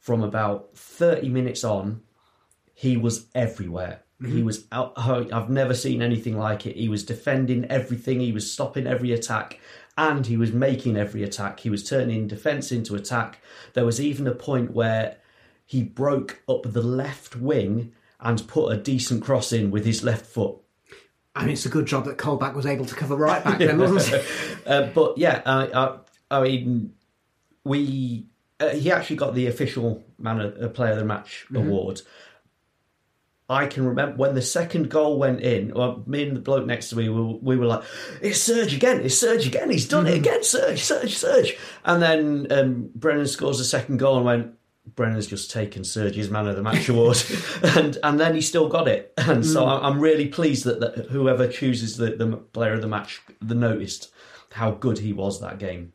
from 0.00 0.22
about 0.22 0.76
thirty 0.76 1.28
minutes 1.28 1.62
on, 1.64 2.02
he 2.74 2.96
was 2.96 3.26
everywhere. 3.34 4.02
Mm-hmm. 4.22 4.36
He 4.36 4.42
was 4.42 4.66
out. 4.72 4.94
I've 4.96 5.50
never 5.50 5.74
seen 5.74 6.00
anything 6.00 6.38
like 6.38 6.66
it. 6.66 6.76
He 6.76 6.88
was 6.88 7.04
defending 7.04 7.66
everything. 7.66 8.20
He 8.20 8.32
was 8.32 8.50
stopping 8.50 8.86
every 8.86 9.12
attack, 9.12 9.60
and 9.98 10.26
he 10.26 10.36
was 10.36 10.52
making 10.52 10.96
every 10.96 11.22
attack. 11.22 11.60
He 11.60 11.70
was 11.70 11.88
turning 11.88 12.26
defense 12.26 12.72
into 12.72 12.94
attack. 12.94 13.40
There 13.74 13.84
was 13.84 14.00
even 14.00 14.26
a 14.26 14.34
point 14.34 14.72
where 14.72 15.18
he 15.66 15.82
broke 15.82 16.42
up 16.48 16.62
the 16.64 16.82
left 16.82 17.36
wing 17.36 17.92
and 18.20 18.46
put 18.48 18.72
a 18.72 18.76
decent 18.76 19.22
cross 19.22 19.52
in 19.52 19.70
with 19.70 19.84
his 19.84 20.02
left 20.02 20.24
foot. 20.24 20.56
I 21.34 21.42
mean, 21.42 21.50
it's 21.50 21.66
a 21.66 21.70
good 21.70 21.84
job 21.86 22.06
that 22.06 22.16
Colback 22.16 22.54
was 22.54 22.64
able 22.64 22.86
to 22.86 22.94
cover 22.94 23.14
right 23.14 23.44
back 23.44 23.58
then, 23.58 23.78
wasn't 23.78 24.20
it? 24.20 24.26
Uh, 24.66 24.90
but 24.92 25.16
yeah, 25.16 25.42
I, 25.46 25.66
I, 25.68 25.98
I 26.28 26.42
mean, 26.42 26.92
we 27.62 28.26
uh, 28.58 28.70
he 28.70 28.90
actually 28.90 29.14
got 29.14 29.32
the 29.32 29.46
official 29.46 30.02
man 30.18 30.40
of, 30.40 30.60
uh, 30.60 30.68
player 30.68 30.90
of 30.90 30.98
the 30.98 31.04
match 31.04 31.46
award. 31.54 32.02
I 33.48 33.66
can 33.66 33.86
remember 33.86 34.16
when 34.16 34.34
the 34.34 34.42
second 34.42 34.90
goal 34.90 35.18
went 35.18 35.40
in. 35.40 35.72
Well, 35.72 36.02
me 36.06 36.26
and 36.26 36.36
the 36.36 36.40
bloke 36.40 36.66
next 36.66 36.88
to 36.90 36.96
me, 36.96 37.08
we, 37.08 37.20
were- 37.20 37.38
we 37.40 37.56
were 37.56 37.66
like, 37.66 37.84
"It's 38.20 38.42
Serge 38.42 38.74
again! 38.74 39.00
It's 39.02 39.16
Serge 39.18 39.46
again! 39.46 39.70
He's 39.70 39.86
done 39.88 40.06
it 40.08 40.14
again! 40.16 40.42
Serge, 40.42 40.82
Serge, 40.82 41.16
Serge!" 41.16 41.56
And 41.84 42.02
then 42.02 42.46
um, 42.50 42.90
Brennan 42.94 43.26
scores 43.28 43.58
the 43.58 43.64
second 43.64 43.98
goal 43.98 44.16
and 44.16 44.24
went. 44.24 44.52
Brennan's 44.94 45.26
just 45.26 45.50
taken 45.50 45.82
Serge's 45.82 46.30
Man 46.30 46.46
of 46.46 46.54
the 46.54 46.62
Match 46.62 46.88
award, 46.88 47.20
and 47.76 47.98
and 48.04 48.18
then 48.20 48.34
he 48.36 48.40
still 48.40 48.68
got 48.68 48.86
it, 48.88 49.12
and 49.18 49.44
so 49.44 49.64
I- 49.64 49.86
I'm 49.88 49.98
really 50.00 50.28
pleased 50.28 50.64
that, 50.64 50.78
that 50.80 51.06
whoever 51.06 51.46
chooses 51.48 51.96
the, 51.96 52.10
the 52.16 52.36
player 52.36 52.72
of 52.74 52.82
the 52.82 52.86
match, 52.88 53.20
the 53.42 53.54
noticed 53.56 54.12
how 54.52 54.70
good 54.70 54.98
he 54.98 55.12
was 55.12 55.40
that 55.40 55.58
game. 55.58 55.92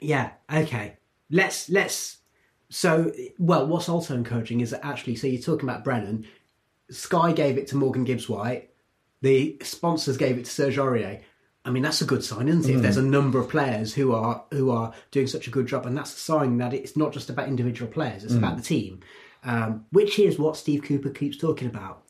Yeah. 0.00 0.32
Okay. 0.52 0.96
Let's 1.30 1.68
let's. 1.70 2.18
So, 2.68 3.12
well, 3.38 3.66
what's 3.66 3.88
also 3.88 4.14
encouraging 4.14 4.60
is 4.60 4.70
that 4.70 4.84
actually, 4.84 5.14
so 5.16 5.26
you're 5.28 5.40
talking 5.42 5.68
about 5.68 5.84
Brennan. 5.84 6.26
Sky 6.92 7.32
gave 7.32 7.58
it 7.58 7.66
to 7.68 7.76
Morgan 7.76 8.04
Gibbs 8.04 8.28
White. 8.28 8.70
The 9.20 9.56
sponsors 9.62 10.16
gave 10.16 10.38
it 10.38 10.44
to 10.44 10.50
Serge 10.50 10.76
Aurier. 10.76 11.22
I 11.64 11.70
mean, 11.70 11.82
that's 11.82 12.00
a 12.00 12.04
good 12.06 12.24
sign, 12.24 12.48
isn't 12.48 12.68
it? 12.68 12.76
If 12.76 12.82
there's 12.82 12.96
a 12.96 13.02
number 13.02 13.38
of 13.38 13.48
players 13.48 13.94
who 13.94 14.12
are 14.12 14.44
who 14.50 14.70
are 14.70 14.92
doing 15.12 15.28
such 15.28 15.46
a 15.46 15.50
good 15.50 15.66
job, 15.66 15.86
and 15.86 15.96
that's 15.96 16.12
a 16.12 16.18
sign 16.18 16.58
that 16.58 16.74
it's 16.74 16.96
not 16.96 17.12
just 17.12 17.30
about 17.30 17.46
individual 17.46 17.90
players; 17.90 18.24
it's 18.24 18.34
about 18.34 18.56
the 18.56 18.62
team, 18.62 19.00
um, 19.44 19.86
which 19.90 20.18
is 20.18 20.38
what 20.38 20.56
Steve 20.56 20.82
Cooper 20.82 21.10
keeps 21.10 21.36
talking 21.36 21.68
about. 21.68 22.02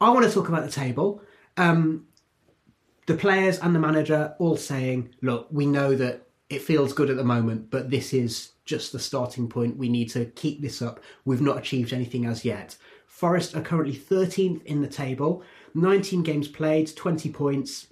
I 0.00 0.10
want 0.10 0.26
to 0.26 0.32
talk 0.32 0.48
about 0.48 0.64
the 0.64 0.70
table. 0.70 1.22
Um, 1.56 2.06
the 3.06 3.16
players 3.16 3.58
and 3.58 3.74
the 3.74 3.80
manager 3.80 4.36
all 4.38 4.56
saying, 4.56 5.14
look, 5.20 5.48
we 5.50 5.66
know 5.66 5.96
that 5.96 6.28
it 6.48 6.62
feels 6.62 6.92
good 6.92 7.10
at 7.10 7.16
the 7.16 7.24
moment, 7.24 7.70
but 7.70 7.90
this 7.90 8.14
is 8.14 8.52
just 8.64 8.92
the 8.92 8.98
starting 9.00 9.48
point. 9.48 9.76
We 9.76 9.88
need 9.88 10.10
to 10.10 10.26
keep 10.26 10.62
this 10.62 10.80
up. 10.80 11.00
We've 11.24 11.40
not 11.40 11.58
achieved 11.58 11.92
anything 11.92 12.26
as 12.26 12.44
yet. 12.44 12.76
Forest 13.10 13.56
are 13.56 13.60
currently 13.60 13.94
13th 13.94 14.64
in 14.64 14.80
the 14.80 14.88
table, 14.88 15.42
19 15.74 16.22
games 16.22 16.46
played, 16.48 16.94
20 16.96 17.28
points. 17.30 17.88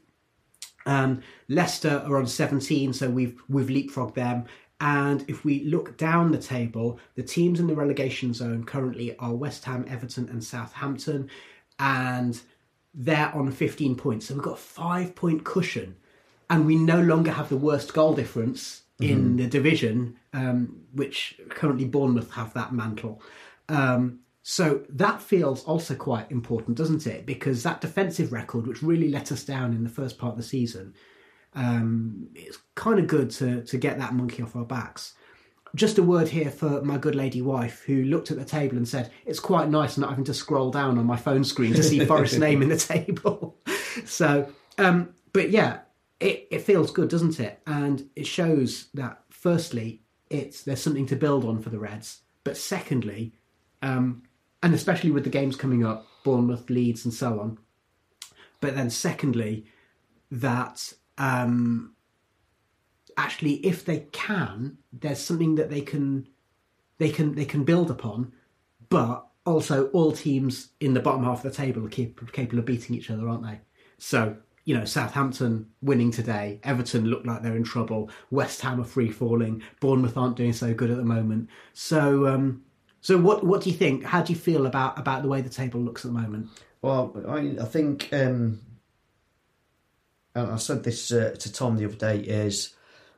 Um, 0.86 1.22
Leicester 1.48 2.02
are 2.06 2.16
on 2.16 2.26
17, 2.26 2.92
so 2.94 3.10
we've 3.10 3.38
we've 3.48 3.66
leapfrogged 3.66 4.14
them. 4.14 4.44
And 4.80 5.24
if 5.28 5.44
we 5.44 5.64
look 5.64 5.98
down 5.98 6.30
the 6.30 6.38
table, 6.38 7.00
the 7.16 7.24
teams 7.24 7.58
in 7.58 7.66
the 7.66 7.74
relegation 7.74 8.32
zone 8.32 8.64
currently 8.64 9.16
are 9.18 9.34
West 9.34 9.64
Ham, 9.64 9.84
Everton, 9.88 10.28
and 10.30 10.42
Southampton, 10.42 11.28
and 11.80 12.40
they're 12.94 13.34
on 13.34 13.50
15 13.50 13.96
points. 13.96 14.26
So 14.26 14.34
we've 14.34 14.44
got 14.44 14.54
a 14.54 14.56
five 14.56 15.16
point 15.16 15.44
cushion, 15.44 15.96
and 16.48 16.64
we 16.64 16.76
no 16.76 17.02
longer 17.02 17.32
have 17.32 17.48
the 17.48 17.56
worst 17.56 17.92
goal 17.92 18.14
difference 18.14 18.82
in 19.00 19.36
the 19.36 19.48
division, 19.48 20.16
um, 20.32 20.80
which 20.94 21.38
currently 21.50 21.84
Bournemouth 21.84 22.30
have 22.30 22.54
that 22.54 22.72
mantle. 22.72 23.20
Um, 23.68 24.20
so 24.50 24.80
that 24.88 25.20
feels 25.20 25.62
also 25.64 25.94
quite 25.94 26.32
important, 26.32 26.78
doesn't 26.78 27.06
it? 27.06 27.26
Because 27.26 27.62
that 27.64 27.82
defensive 27.82 28.32
record, 28.32 28.66
which 28.66 28.82
really 28.82 29.10
let 29.10 29.30
us 29.30 29.44
down 29.44 29.74
in 29.74 29.84
the 29.84 29.90
first 29.90 30.16
part 30.16 30.32
of 30.32 30.36
the 30.38 30.42
season, 30.42 30.94
um, 31.52 32.28
it's 32.34 32.56
kind 32.74 32.98
of 32.98 33.06
good 33.06 33.28
to 33.32 33.62
to 33.64 33.76
get 33.76 33.98
that 33.98 34.14
monkey 34.14 34.42
off 34.42 34.56
our 34.56 34.64
backs. 34.64 35.12
Just 35.74 35.98
a 35.98 36.02
word 36.02 36.28
here 36.28 36.50
for 36.50 36.80
my 36.80 36.96
good 36.96 37.14
lady 37.14 37.42
wife, 37.42 37.82
who 37.84 38.04
looked 38.04 38.30
at 38.30 38.38
the 38.38 38.44
table 38.46 38.78
and 38.78 38.88
said, 38.88 39.10
"It's 39.26 39.38
quite 39.38 39.68
nice 39.68 39.98
not 39.98 40.08
having 40.08 40.24
to 40.24 40.32
scroll 40.32 40.70
down 40.70 40.96
on 40.96 41.04
my 41.04 41.18
phone 41.18 41.44
screen 41.44 41.74
to 41.74 41.82
see 41.82 42.02
Forest's 42.06 42.38
name 42.46 42.62
in 42.62 42.70
the 42.70 42.78
table." 42.78 43.58
so, 44.06 44.48
um, 44.78 45.14
but 45.34 45.50
yeah, 45.50 45.80
it, 46.20 46.48
it 46.50 46.62
feels 46.62 46.90
good, 46.90 47.10
doesn't 47.10 47.38
it? 47.38 47.60
And 47.66 48.08
it 48.16 48.26
shows 48.26 48.86
that 48.94 49.24
firstly, 49.28 50.00
it's 50.30 50.62
there's 50.62 50.80
something 50.80 51.04
to 51.08 51.16
build 51.16 51.44
on 51.44 51.60
for 51.60 51.68
the 51.68 51.78
Reds, 51.78 52.22
but 52.44 52.56
secondly, 52.56 53.34
um, 53.82 54.22
and 54.62 54.74
especially 54.74 55.10
with 55.10 55.24
the 55.24 55.30
games 55.30 55.56
coming 55.56 55.84
up, 55.84 56.06
Bournemouth, 56.24 56.68
Leeds, 56.68 57.04
and 57.04 57.14
so 57.14 57.40
on. 57.40 57.58
But 58.60 58.74
then, 58.74 58.90
secondly, 58.90 59.66
that 60.30 60.92
um, 61.16 61.94
actually, 63.16 63.54
if 63.66 63.84
they 63.84 64.06
can, 64.12 64.78
there's 64.92 65.20
something 65.20 65.54
that 65.56 65.70
they 65.70 65.80
can 65.80 66.28
they 66.98 67.10
can 67.10 67.34
they 67.34 67.44
can 67.44 67.64
build 67.64 67.90
upon. 67.90 68.32
But 68.88 69.26
also, 69.46 69.88
all 69.88 70.12
teams 70.12 70.70
in 70.80 70.94
the 70.94 71.00
bottom 71.00 71.24
half 71.24 71.44
of 71.44 71.50
the 71.50 71.56
table 71.56 71.86
are 71.86 71.88
cap- 71.88 72.32
capable 72.32 72.58
of 72.58 72.64
beating 72.64 72.96
each 72.96 73.10
other, 73.10 73.28
aren't 73.28 73.44
they? 73.44 73.60
So. 73.98 74.36
You 74.64 74.76
know, 74.76 74.84
Southampton 74.84 75.70
winning 75.80 76.10
today. 76.10 76.60
Everton 76.62 77.06
look 77.06 77.24
like 77.24 77.42
they're 77.42 77.56
in 77.56 77.64
trouble. 77.64 78.10
West 78.30 78.60
Ham 78.60 78.82
are 78.82 78.84
free 78.84 79.10
falling. 79.10 79.62
Bournemouth 79.80 80.18
aren't 80.18 80.36
doing 80.36 80.52
so 80.52 80.74
good 80.74 80.90
at 80.90 80.98
the 80.98 81.04
moment. 81.04 81.48
So, 81.72 82.26
um, 82.26 82.60
so 83.00 83.18
what 83.18 83.44
what 83.44 83.62
do 83.62 83.70
you 83.70 83.76
think? 83.76 84.04
How 84.04 84.22
do 84.22 84.32
you 84.32 84.38
feel 84.38 84.66
about 84.66 84.98
about 84.98 85.22
the 85.22 85.28
way 85.28 85.40
the 85.40 85.48
table 85.48 85.80
looks 85.80 86.04
at 86.04 86.12
the 86.12 86.18
moment? 86.18 86.48
Well, 86.82 87.14
I, 87.26 87.56
I 87.60 87.64
think 87.64 88.08
um, 88.12 88.60
and 90.34 90.52
I 90.52 90.56
said 90.56 90.84
this 90.84 91.10
uh, 91.12 91.34
to 91.38 91.52
Tom 91.52 91.76
the 91.76 91.84
other 91.84 91.94
day 91.94 92.18
is 92.18 92.74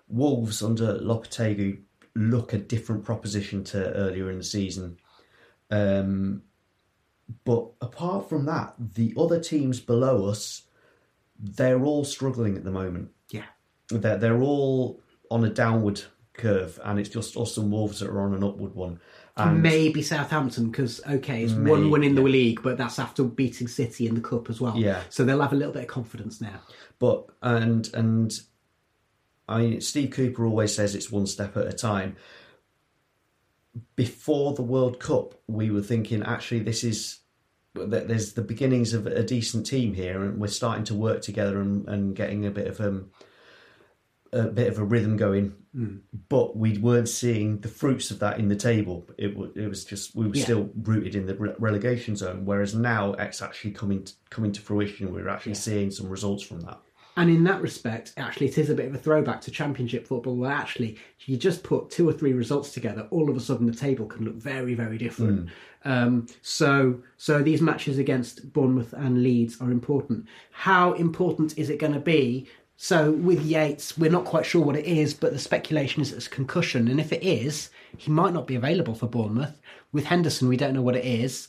Wolves 0.09 0.63
under 0.63 0.99
Lopetegui 0.99 1.81
look 2.15 2.53
a 2.53 2.59
different 2.59 3.05
proposition 3.05 3.65
to 3.65 3.93
earlier 3.93 4.31
in 4.31 4.39
the 4.39 4.45
season. 4.45 4.99
Um, 5.71 6.43
but 7.45 7.71
apart 7.81 8.29
from 8.29 8.47
that, 8.47 8.75
the 8.79 9.15
other 9.17 9.41
teams 9.41 9.79
below 9.79 10.27
us, 10.27 10.63
they're 11.39 11.85
all 11.85 12.05
struggling 12.05 12.57
at 12.57 12.65
the 12.65 12.73
moment. 12.73 13.11
Yeah. 13.31 13.45
They're, 13.89 14.19
they're 14.19 14.43
all 14.43 15.01
on 15.31 15.45
a 15.45 15.51
downward 15.51 16.03
curve, 16.33 16.81
and 16.85 16.99
it's 16.99 17.09
just 17.09 17.37
us 17.37 17.57
and 17.57 17.71
Wolves 17.71 18.01
that 18.01 18.11
are 18.11 18.21
on 18.21 18.35
an 18.35 18.43
upward 18.43 18.75
one. 18.75 19.01
And 19.49 19.63
Maybe 19.63 20.03
Southampton 20.03 20.71
because 20.71 21.01
okay, 21.09 21.45
it's 21.45 21.53
Maybe, 21.53 21.71
one 21.71 21.91
win 21.91 22.05
in 22.05 22.15
the 22.15 22.23
league, 22.23 22.63
but 22.63 22.79
that's 22.79 22.99
after 22.99 23.25
beating 23.25 23.69
City 23.69 24.07
in 24.07 24.15
the 24.15 24.21
cup 24.21 24.51
as 24.51 24.61
well. 24.61 24.77
Yeah. 24.77 25.03
so 25.09 25.25
they'll 25.25 25.41
have 25.41 25.53
a 25.53 25.57
little 25.57 25.73
bit 25.73 25.83
of 25.83 25.89
confidence 25.89 26.41
now. 26.41 26.61
But 26.99 27.27
and 27.43 27.89
and 27.95 28.39
I 29.49 29.59
mean, 29.59 29.81
Steve 29.81 30.11
Cooper 30.11 30.45
always 30.45 30.75
says 30.75 30.95
it's 30.95 31.11
one 31.11 31.27
step 31.27 31.57
at 31.57 31.67
a 31.67 31.73
time. 31.73 32.17
Before 33.97 34.55
the 34.55 34.63
World 34.63 35.01
Cup, 35.01 35.35
we 35.47 35.71
were 35.71 35.83
thinking 35.83 36.23
actually 36.23 36.61
this 36.61 36.85
is 36.85 37.19
that 37.75 38.09
there's 38.09 38.33
the 38.33 38.43
beginnings 38.43 38.95
of 38.95 39.07
a 39.07 39.23
decent 39.23 39.67
team 39.67 39.95
here, 39.95 40.23
and 40.25 40.41
we're 40.41 40.49
starting 40.49 40.85
to 40.85 40.95
work 40.95 41.23
together 41.23 41.61
and, 41.61 41.89
and 41.89 42.17
getting 42.17 42.47
a 42.47 42.51
bit 42.51 42.67
of 42.67 42.81
um, 42.81 43.11
a 44.33 44.45
bit 44.45 44.69
of 44.69 44.79
a 44.79 44.85
rhythm 44.85 45.17
going. 45.17 45.55
But 46.29 46.57
we 46.57 46.79
weren't 46.79 47.09
seeing 47.09 47.61
the 47.61 47.69
fruits 47.69 48.11
of 48.11 48.19
that 48.19 48.39
in 48.41 48.49
the 48.49 48.57
table. 48.57 49.07
It 49.17 49.37
was 49.37 49.51
it 49.55 49.69
was 49.69 49.85
just 49.85 50.17
we 50.17 50.27
were 50.27 50.35
Yeah. 50.35 50.43
still 50.45 50.71
rooted 50.83 51.15
in 51.15 51.27
the 51.27 51.37
re- 51.37 51.55
relegation 51.59 52.17
zone. 52.17 52.45
Whereas 52.45 52.75
now 52.75 53.13
it's 53.15 53.41
actually 53.41 53.73
coming 53.73 54.03
to, 54.05 54.13
coming 54.31 54.51
to 54.53 54.61
fruition. 54.61 55.13
We're 55.13 55.29
actually 55.29 55.55
seeing 55.55 55.91
some 55.93 56.09
results 56.09 56.43
from 56.43 56.61
that. 56.63 56.79
And 57.17 57.29
in 57.29 57.45
that 57.45 57.61
respect, 57.61 58.15
actually, 58.17 58.47
it 58.49 58.57
is 58.57 58.71
a 58.71 58.75
bit 58.75 58.87
of 58.87 58.95
a 58.95 58.99
throwback 58.99 59.41
to 59.43 59.51
Championship 59.51 60.07
football, 60.07 60.37
where 60.37 60.53
actually 60.53 60.97
you 61.27 61.37
just 61.37 61.63
put 61.63 61.91
two 61.91 62.09
or 62.09 62.13
three 62.13 62.33
results 62.33 62.73
together, 62.73 63.07
all 63.11 63.29
of 63.29 63.37
a 63.37 63.41
sudden 63.41 63.67
the 63.67 63.75
table 63.75 64.07
can 64.07 64.25
look 64.25 64.37
very, 64.37 64.75
very 64.75 64.97
different. 64.97 65.51
Um, 65.85 66.27
so, 66.41 67.03
so 67.17 67.43
these 67.43 67.61
matches 67.61 67.99
against 67.99 68.53
Bournemouth 68.53 68.93
and 68.93 69.23
Leeds 69.23 69.61
are 69.61 69.71
important. 69.71 70.27
How 70.53 70.93
important 70.93 71.59
is 71.59 71.69
it 71.69 71.79
going 71.79 71.95
to 71.95 72.01
be 72.01 72.49
So 72.83 73.11
with 73.11 73.45
Yates, 73.45 73.99
we're 73.99 74.11
not 74.11 74.25
quite 74.25 74.47
sure 74.47 74.65
what 74.65 74.75
it 74.75 74.87
is, 74.87 75.13
but 75.13 75.35
the 75.35 75.39
speculation 75.39 76.01
is 76.01 76.15
it's 76.15 76.27
concussion. 76.27 76.89
And 76.89 76.99
if 76.99 77.13
it 77.13 77.23
is, 77.23 77.69
he 77.99 78.11
might 78.11 78.33
not 78.33 78.47
be 78.47 78.55
available 78.55 78.95
for 78.95 79.07
Bournemouth. 79.07 79.61
With 79.93 80.07
Henderson, 80.07 80.49
we 80.49 80.57
don't 80.57 80.73
know 80.73 80.81
what 80.81 80.97
it 80.97 81.05
is. 81.05 81.47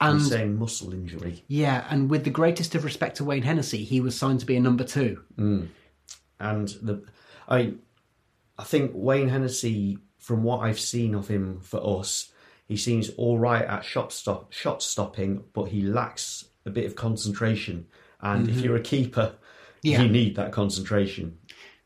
And 0.00 0.22
saying 0.22 0.56
muscle 0.56 0.92
injury. 0.92 1.42
yeah, 1.48 1.88
and 1.90 2.08
with 2.08 2.22
the 2.22 2.30
greatest 2.30 2.76
of 2.76 2.84
respect 2.84 3.16
to 3.16 3.24
Wayne 3.24 3.42
Hennessy, 3.42 3.82
he 3.82 4.00
was 4.00 4.16
signed 4.16 4.38
to 4.38 4.46
be 4.46 4.54
a 4.54 4.60
number 4.60 4.84
two. 4.84 5.20
Mm. 5.36 5.70
and 6.38 6.68
the 6.82 7.02
I 7.48 7.74
I 8.56 8.62
think 8.62 8.92
Wayne 8.94 9.30
Hennessy, 9.30 9.98
from 10.20 10.44
what 10.44 10.60
I've 10.60 10.78
seen 10.78 11.16
of 11.16 11.26
him 11.26 11.58
for 11.62 11.98
us, 11.98 12.30
he 12.68 12.76
seems 12.76 13.10
all 13.16 13.40
right 13.40 13.64
at 13.64 13.84
shot 13.84 14.12
stop 14.12 14.52
shot 14.52 14.84
stopping, 14.84 15.42
but 15.52 15.64
he 15.64 15.82
lacks 15.82 16.44
a 16.64 16.70
bit 16.70 16.86
of 16.86 16.94
concentration. 16.94 17.88
And 18.20 18.48
if 18.48 18.54
mm-hmm. 18.54 18.64
you're 18.64 18.76
a 18.76 18.80
keeper, 18.80 19.34
Yeah. 19.82 20.02
you 20.02 20.08
need 20.08 20.36
that 20.36 20.52
concentration. 20.52 21.38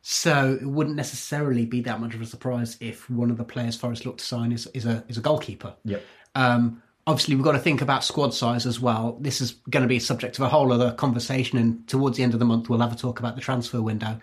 So 0.02 0.58
it 0.60 0.66
wouldn't 0.66 0.96
necessarily 0.96 1.64
be 1.64 1.80
that 1.82 2.00
much 2.00 2.14
of 2.14 2.20
a 2.20 2.26
surprise 2.26 2.76
if 2.80 3.08
one 3.08 3.30
of 3.30 3.36
the 3.36 3.44
players 3.44 3.76
Forest 3.76 4.04
look 4.04 4.18
to 4.18 4.24
sign 4.24 4.50
is, 4.52 4.66
is 4.74 4.84
a 4.84 5.04
is 5.08 5.16
a 5.16 5.20
goalkeeper. 5.20 5.74
Yep. 5.84 6.02
Um, 6.34 6.82
obviously, 7.06 7.36
we've 7.36 7.44
got 7.44 7.52
to 7.52 7.60
think 7.60 7.82
about 7.82 8.02
squad 8.02 8.34
size 8.34 8.66
as 8.66 8.80
well. 8.80 9.16
This 9.20 9.40
is 9.40 9.52
going 9.70 9.82
to 9.82 9.88
be 9.88 9.98
a 9.98 10.00
subject 10.00 10.38
of 10.38 10.44
a 10.44 10.48
whole 10.48 10.72
other 10.72 10.92
conversation, 10.92 11.56
and 11.58 11.86
towards 11.86 12.16
the 12.16 12.24
end 12.24 12.32
of 12.34 12.40
the 12.40 12.44
month, 12.46 12.68
we'll 12.68 12.80
have 12.80 12.92
a 12.92 12.96
talk 12.96 13.20
about 13.20 13.36
the 13.36 13.40
transfer 13.40 13.80
window. 13.80 14.20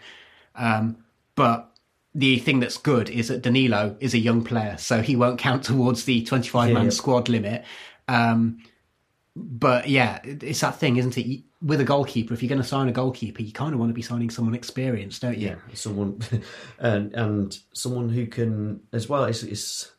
Um, 0.55 0.97
but 1.35 1.71
the 2.13 2.39
thing 2.39 2.59
that's 2.59 2.77
good 2.77 3.09
is 3.09 3.29
that 3.29 3.43
Danilo 3.43 3.95
is 4.01 4.13
a 4.13 4.19
young 4.19 4.43
player, 4.43 4.75
so 4.77 5.01
he 5.01 5.15
won't 5.15 5.39
count 5.39 5.63
towards 5.63 6.03
the 6.03 6.23
25 6.23 6.73
man 6.73 6.85
Yeah. 6.85 6.89
squad 6.89 7.29
limit. 7.29 7.63
Um, 8.09 8.57
but 9.41 9.87
yeah, 9.89 10.19
it's 10.23 10.59
that 10.61 10.79
thing, 10.79 10.97
isn't 10.97 11.17
it? 11.17 11.43
With 11.61 11.81
a 11.81 11.83
goalkeeper, 11.85 12.33
if 12.33 12.41
you're 12.41 12.49
going 12.49 12.61
to 12.61 12.67
sign 12.67 12.87
a 12.87 12.91
goalkeeper, 12.91 13.41
you 13.41 13.51
kind 13.51 13.73
of 13.73 13.79
want 13.79 13.89
to 13.89 13.93
be 13.93 14.01
signing 14.01 14.29
someone 14.29 14.55
experienced, 14.55 15.21
don't 15.21 15.37
you? 15.37 15.49
Yeah, 15.49 15.55
someone 15.73 16.19
and 16.79 17.13
and 17.13 17.57
someone 17.73 18.09
who 18.09 18.27
can 18.27 18.81
as 18.93 19.09
well. 19.09 19.25
It's, 19.25 19.43
it's 19.43 19.91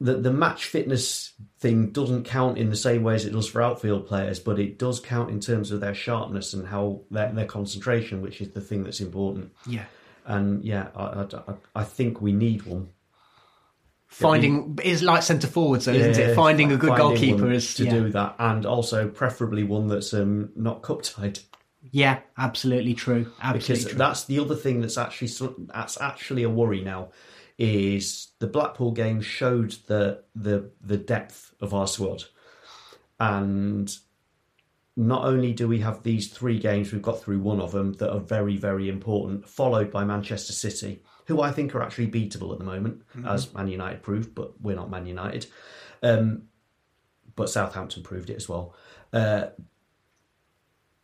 the 0.00 0.14
the 0.16 0.32
match 0.32 0.66
fitness 0.66 1.32
thing 1.60 1.90
doesn't 1.90 2.24
count 2.24 2.58
in 2.58 2.70
the 2.70 2.76
same 2.76 3.02
way 3.02 3.14
as 3.14 3.24
it 3.24 3.32
does 3.32 3.48
for 3.48 3.62
outfield 3.62 4.06
players, 4.06 4.38
but 4.38 4.58
it 4.58 4.78
does 4.78 5.00
count 5.00 5.30
in 5.30 5.40
terms 5.40 5.70
of 5.70 5.80
their 5.80 5.94
sharpness 5.94 6.52
and 6.52 6.66
how 6.66 7.00
their 7.10 7.32
their 7.32 7.46
concentration, 7.46 8.20
which 8.20 8.40
is 8.40 8.50
the 8.50 8.60
thing 8.60 8.84
that's 8.84 9.00
important. 9.00 9.52
Yeah. 9.66 9.84
And 10.26 10.64
yeah, 10.64 10.88
I 10.96 11.02
I, 11.04 11.22
I- 11.48 11.80
I 11.80 11.84
think 11.84 12.20
we 12.20 12.32
need 12.32 12.62
one. 12.64 12.88
Finding 14.14 14.78
is 14.84 15.02
like 15.02 15.24
centre 15.24 15.48
forwards, 15.48 15.86
though, 15.86 15.92
isn't 15.92 16.22
it? 16.22 16.36
Finding 16.36 16.70
a 16.70 16.76
good 16.76 16.90
finding 16.90 17.08
goalkeeper 17.08 17.50
is 17.50 17.74
to 17.74 17.84
yeah. 17.84 17.90
do 17.90 18.10
that, 18.10 18.36
and 18.38 18.64
also 18.64 19.08
preferably 19.08 19.64
one 19.64 19.88
that's 19.88 20.14
um, 20.14 20.50
not 20.54 20.82
cup 20.82 21.02
tied. 21.02 21.40
Yeah, 21.90 22.20
absolutely 22.38 22.94
true. 22.94 23.32
Absolutely 23.42 23.58
because 23.58 23.84
true. 23.90 23.98
that's 23.98 24.24
the 24.26 24.38
other 24.38 24.54
thing 24.54 24.80
that's 24.80 24.96
actually 24.96 25.30
that's 25.66 26.00
actually 26.00 26.44
a 26.44 26.48
worry 26.48 26.80
now 26.80 27.08
is 27.58 28.28
the 28.38 28.46
Blackpool 28.46 28.92
game 28.92 29.20
showed 29.20 29.74
the 29.88 30.22
the 30.36 30.70
the 30.80 30.96
depth 30.96 31.52
of 31.60 31.74
our 31.74 31.88
squad, 31.88 32.22
and 33.18 33.98
not 34.96 35.24
only 35.24 35.52
do 35.52 35.66
we 35.66 35.80
have 35.80 36.04
these 36.04 36.28
three 36.28 36.60
games, 36.60 36.92
we've 36.92 37.02
got 37.02 37.20
through 37.20 37.40
one 37.40 37.60
of 37.60 37.72
them 37.72 37.94
that 37.94 38.12
are 38.12 38.20
very 38.20 38.56
very 38.56 38.88
important, 38.88 39.48
followed 39.48 39.90
by 39.90 40.04
Manchester 40.04 40.52
City, 40.52 41.02
who 41.26 41.40
I 41.40 41.50
think 41.52 41.74
are 41.74 41.82
actually 41.82 42.08
beatable 42.08 42.52
at 42.52 42.58
the 42.58 42.64
moment, 42.64 43.02
as 43.26 43.52
Man 43.54 43.68
United 43.68 44.02
proved, 44.02 44.34
but 44.34 44.60
we're 44.60 44.76
not 44.76 44.90
Man 44.90 45.06
United. 45.06 45.46
Um, 46.02 46.44
but 47.36 47.48
Southampton 47.50 48.02
proved 48.02 48.30
it 48.30 48.36
as 48.36 48.48
well. 48.48 48.74
Uh, 49.12 49.46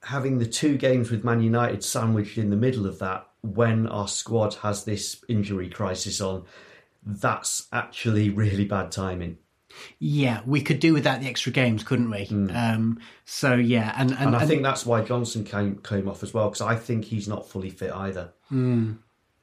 having 0.03 0.39
the 0.39 0.47
two 0.47 0.77
games 0.77 1.11
with 1.11 1.25
Man 1.25 1.43
United 1.43 1.85
sandwiched 1.85 2.39
in 2.39 2.51
the 2.51 2.57
middle 2.57 2.87
of 2.87 2.99
that 2.99 3.27
when 3.43 3.87
our 3.87 4.09
squad 4.09 4.55
has 4.55 4.85
this 4.85 5.23
injury 5.29 5.69
crisis 5.69 6.21
on, 6.21 6.45
that's 7.05 7.67
actually 7.73 8.29
really 8.31 8.65
bad 8.65 8.93
timing. 8.93 9.39
yeah, 9.99 10.43
we 10.47 10.61
could 10.61 10.81
do 10.81 10.93
without 10.93 11.21
the 11.21 11.29
extra 11.29 11.53
games, 11.53 11.83
couldn't 11.83 12.11
we? 12.11 12.27
Um, 12.53 12.99
so 13.25 13.55
yeah, 13.55 13.95
and 13.97 14.11
and. 14.11 14.21
And, 14.21 14.37
I 14.37 14.41
and- 14.41 14.49
think 14.49 14.63
that's 14.63 14.85
why 14.85 15.03
Johnson 15.03 15.45
came 15.45 15.77
came 15.79 16.09
off 16.09 16.23
as 16.23 16.35
well 16.35 16.49
because 16.49 16.61
I 16.61 16.77
think 16.77 17.05
he's 17.07 17.29
not 17.29 17.49
fully 17.49 17.71
fit 17.71 17.93
either. 17.93 18.33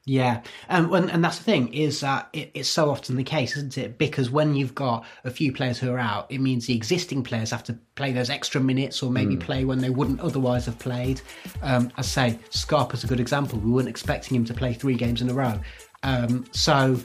Yeah, 0.09 0.41
um, 0.69 0.93
and, 0.93 1.11
and 1.11 1.21
that's 1.21 1.37
the 1.37 1.43
thing 1.43 1.73
is 1.73 1.99
that 1.99 2.29
it, 2.31 2.49
it's 2.53 2.69
so 2.69 2.89
often 2.89 3.17
the 3.17 3.25
case, 3.25 3.57
isn't 3.57 3.77
it? 3.77 3.97
Because 3.97 4.29
when 4.29 4.55
you've 4.55 4.73
got 4.73 5.05
a 5.25 5.29
few 5.29 5.51
players 5.51 5.79
who 5.79 5.91
are 5.91 5.99
out, 5.99 6.31
it 6.31 6.39
means 6.39 6.65
the 6.65 6.75
existing 6.77 7.23
players 7.23 7.51
have 7.51 7.61
to 7.65 7.77
play 7.95 8.13
those 8.13 8.29
extra 8.29 8.61
minutes 8.61 9.03
or 9.03 9.11
maybe 9.11 9.35
play 9.35 9.65
when 9.65 9.79
they 9.79 9.89
wouldn't 9.89 10.21
otherwise 10.21 10.65
have 10.65 10.79
played. 10.79 11.19
Um, 11.61 11.91
I 11.97 12.03
say 12.03 12.39
Scarpa's 12.51 13.03
a 13.03 13.07
good 13.07 13.19
example. 13.19 13.59
We 13.59 13.69
weren't 13.69 13.89
expecting 13.89 14.37
him 14.37 14.45
to 14.45 14.53
play 14.53 14.71
three 14.71 14.95
games 14.95 15.21
in 15.21 15.29
a 15.29 15.33
row. 15.33 15.59
Um, 16.03 16.45
so, 16.53 16.97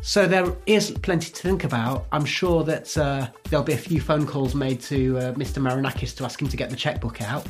so 0.00 0.26
there 0.26 0.56
is 0.64 0.92
plenty 1.02 1.30
to 1.30 1.42
think 1.42 1.64
about. 1.64 2.06
I'm 2.12 2.24
sure 2.24 2.64
that 2.64 2.96
uh, 2.96 3.28
there'll 3.50 3.62
be 3.62 3.74
a 3.74 3.76
few 3.76 4.00
phone 4.00 4.26
calls 4.26 4.54
made 4.54 4.80
to 4.84 5.18
uh, 5.18 5.32
Mr. 5.34 5.60
Marinakis 5.62 6.16
to 6.16 6.24
ask 6.24 6.40
him 6.40 6.48
to 6.48 6.56
get 6.56 6.70
the 6.70 6.76
checkbook 6.76 7.20
out. 7.20 7.46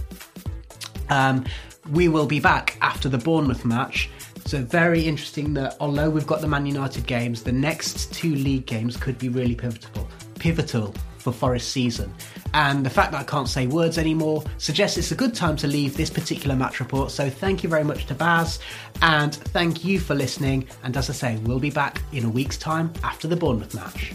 Um, 1.08 1.44
we 1.90 2.08
will 2.08 2.26
be 2.26 2.40
back 2.40 2.76
after 2.80 3.08
the 3.08 3.18
Bournemouth 3.18 3.64
match. 3.64 4.10
So 4.48 4.62
very 4.62 5.02
interesting 5.02 5.52
that 5.54 5.76
although 5.78 6.08
we've 6.08 6.26
got 6.26 6.40
the 6.40 6.48
Man 6.48 6.64
United 6.64 7.06
games, 7.06 7.42
the 7.42 7.52
next 7.52 8.14
two 8.14 8.34
league 8.34 8.64
games 8.64 8.96
could 8.96 9.18
be 9.18 9.28
really 9.28 9.54
pivotal. 9.54 10.08
Pivotal 10.38 10.94
for 11.18 11.32
Forest 11.32 11.70
season. 11.70 12.14
And 12.54 12.86
the 12.86 12.88
fact 12.88 13.12
that 13.12 13.20
I 13.20 13.24
can't 13.24 13.46
say 13.46 13.66
words 13.66 13.98
anymore 13.98 14.42
suggests 14.56 14.96
it's 14.96 15.12
a 15.12 15.14
good 15.14 15.34
time 15.34 15.54
to 15.56 15.66
leave 15.66 15.98
this 15.98 16.08
particular 16.08 16.56
match 16.56 16.80
report. 16.80 17.10
So 17.10 17.28
thank 17.28 17.62
you 17.62 17.68
very 17.68 17.84
much 17.84 18.06
to 18.06 18.14
Baz 18.14 18.58
and 19.02 19.34
thank 19.34 19.84
you 19.84 20.00
for 20.00 20.14
listening. 20.14 20.66
And 20.82 20.96
as 20.96 21.10
I 21.10 21.12
say, 21.12 21.36
we'll 21.42 21.60
be 21.60 21.68
back 21.68 22.00
in 22.14 22.24
a 22.24 22.30
week's 22.30 22.56
time 22.56 22.90
after 23.04 23.28
the 23.28 23.36
Bournemouth 23.36 23.74
match. 23.74 24.14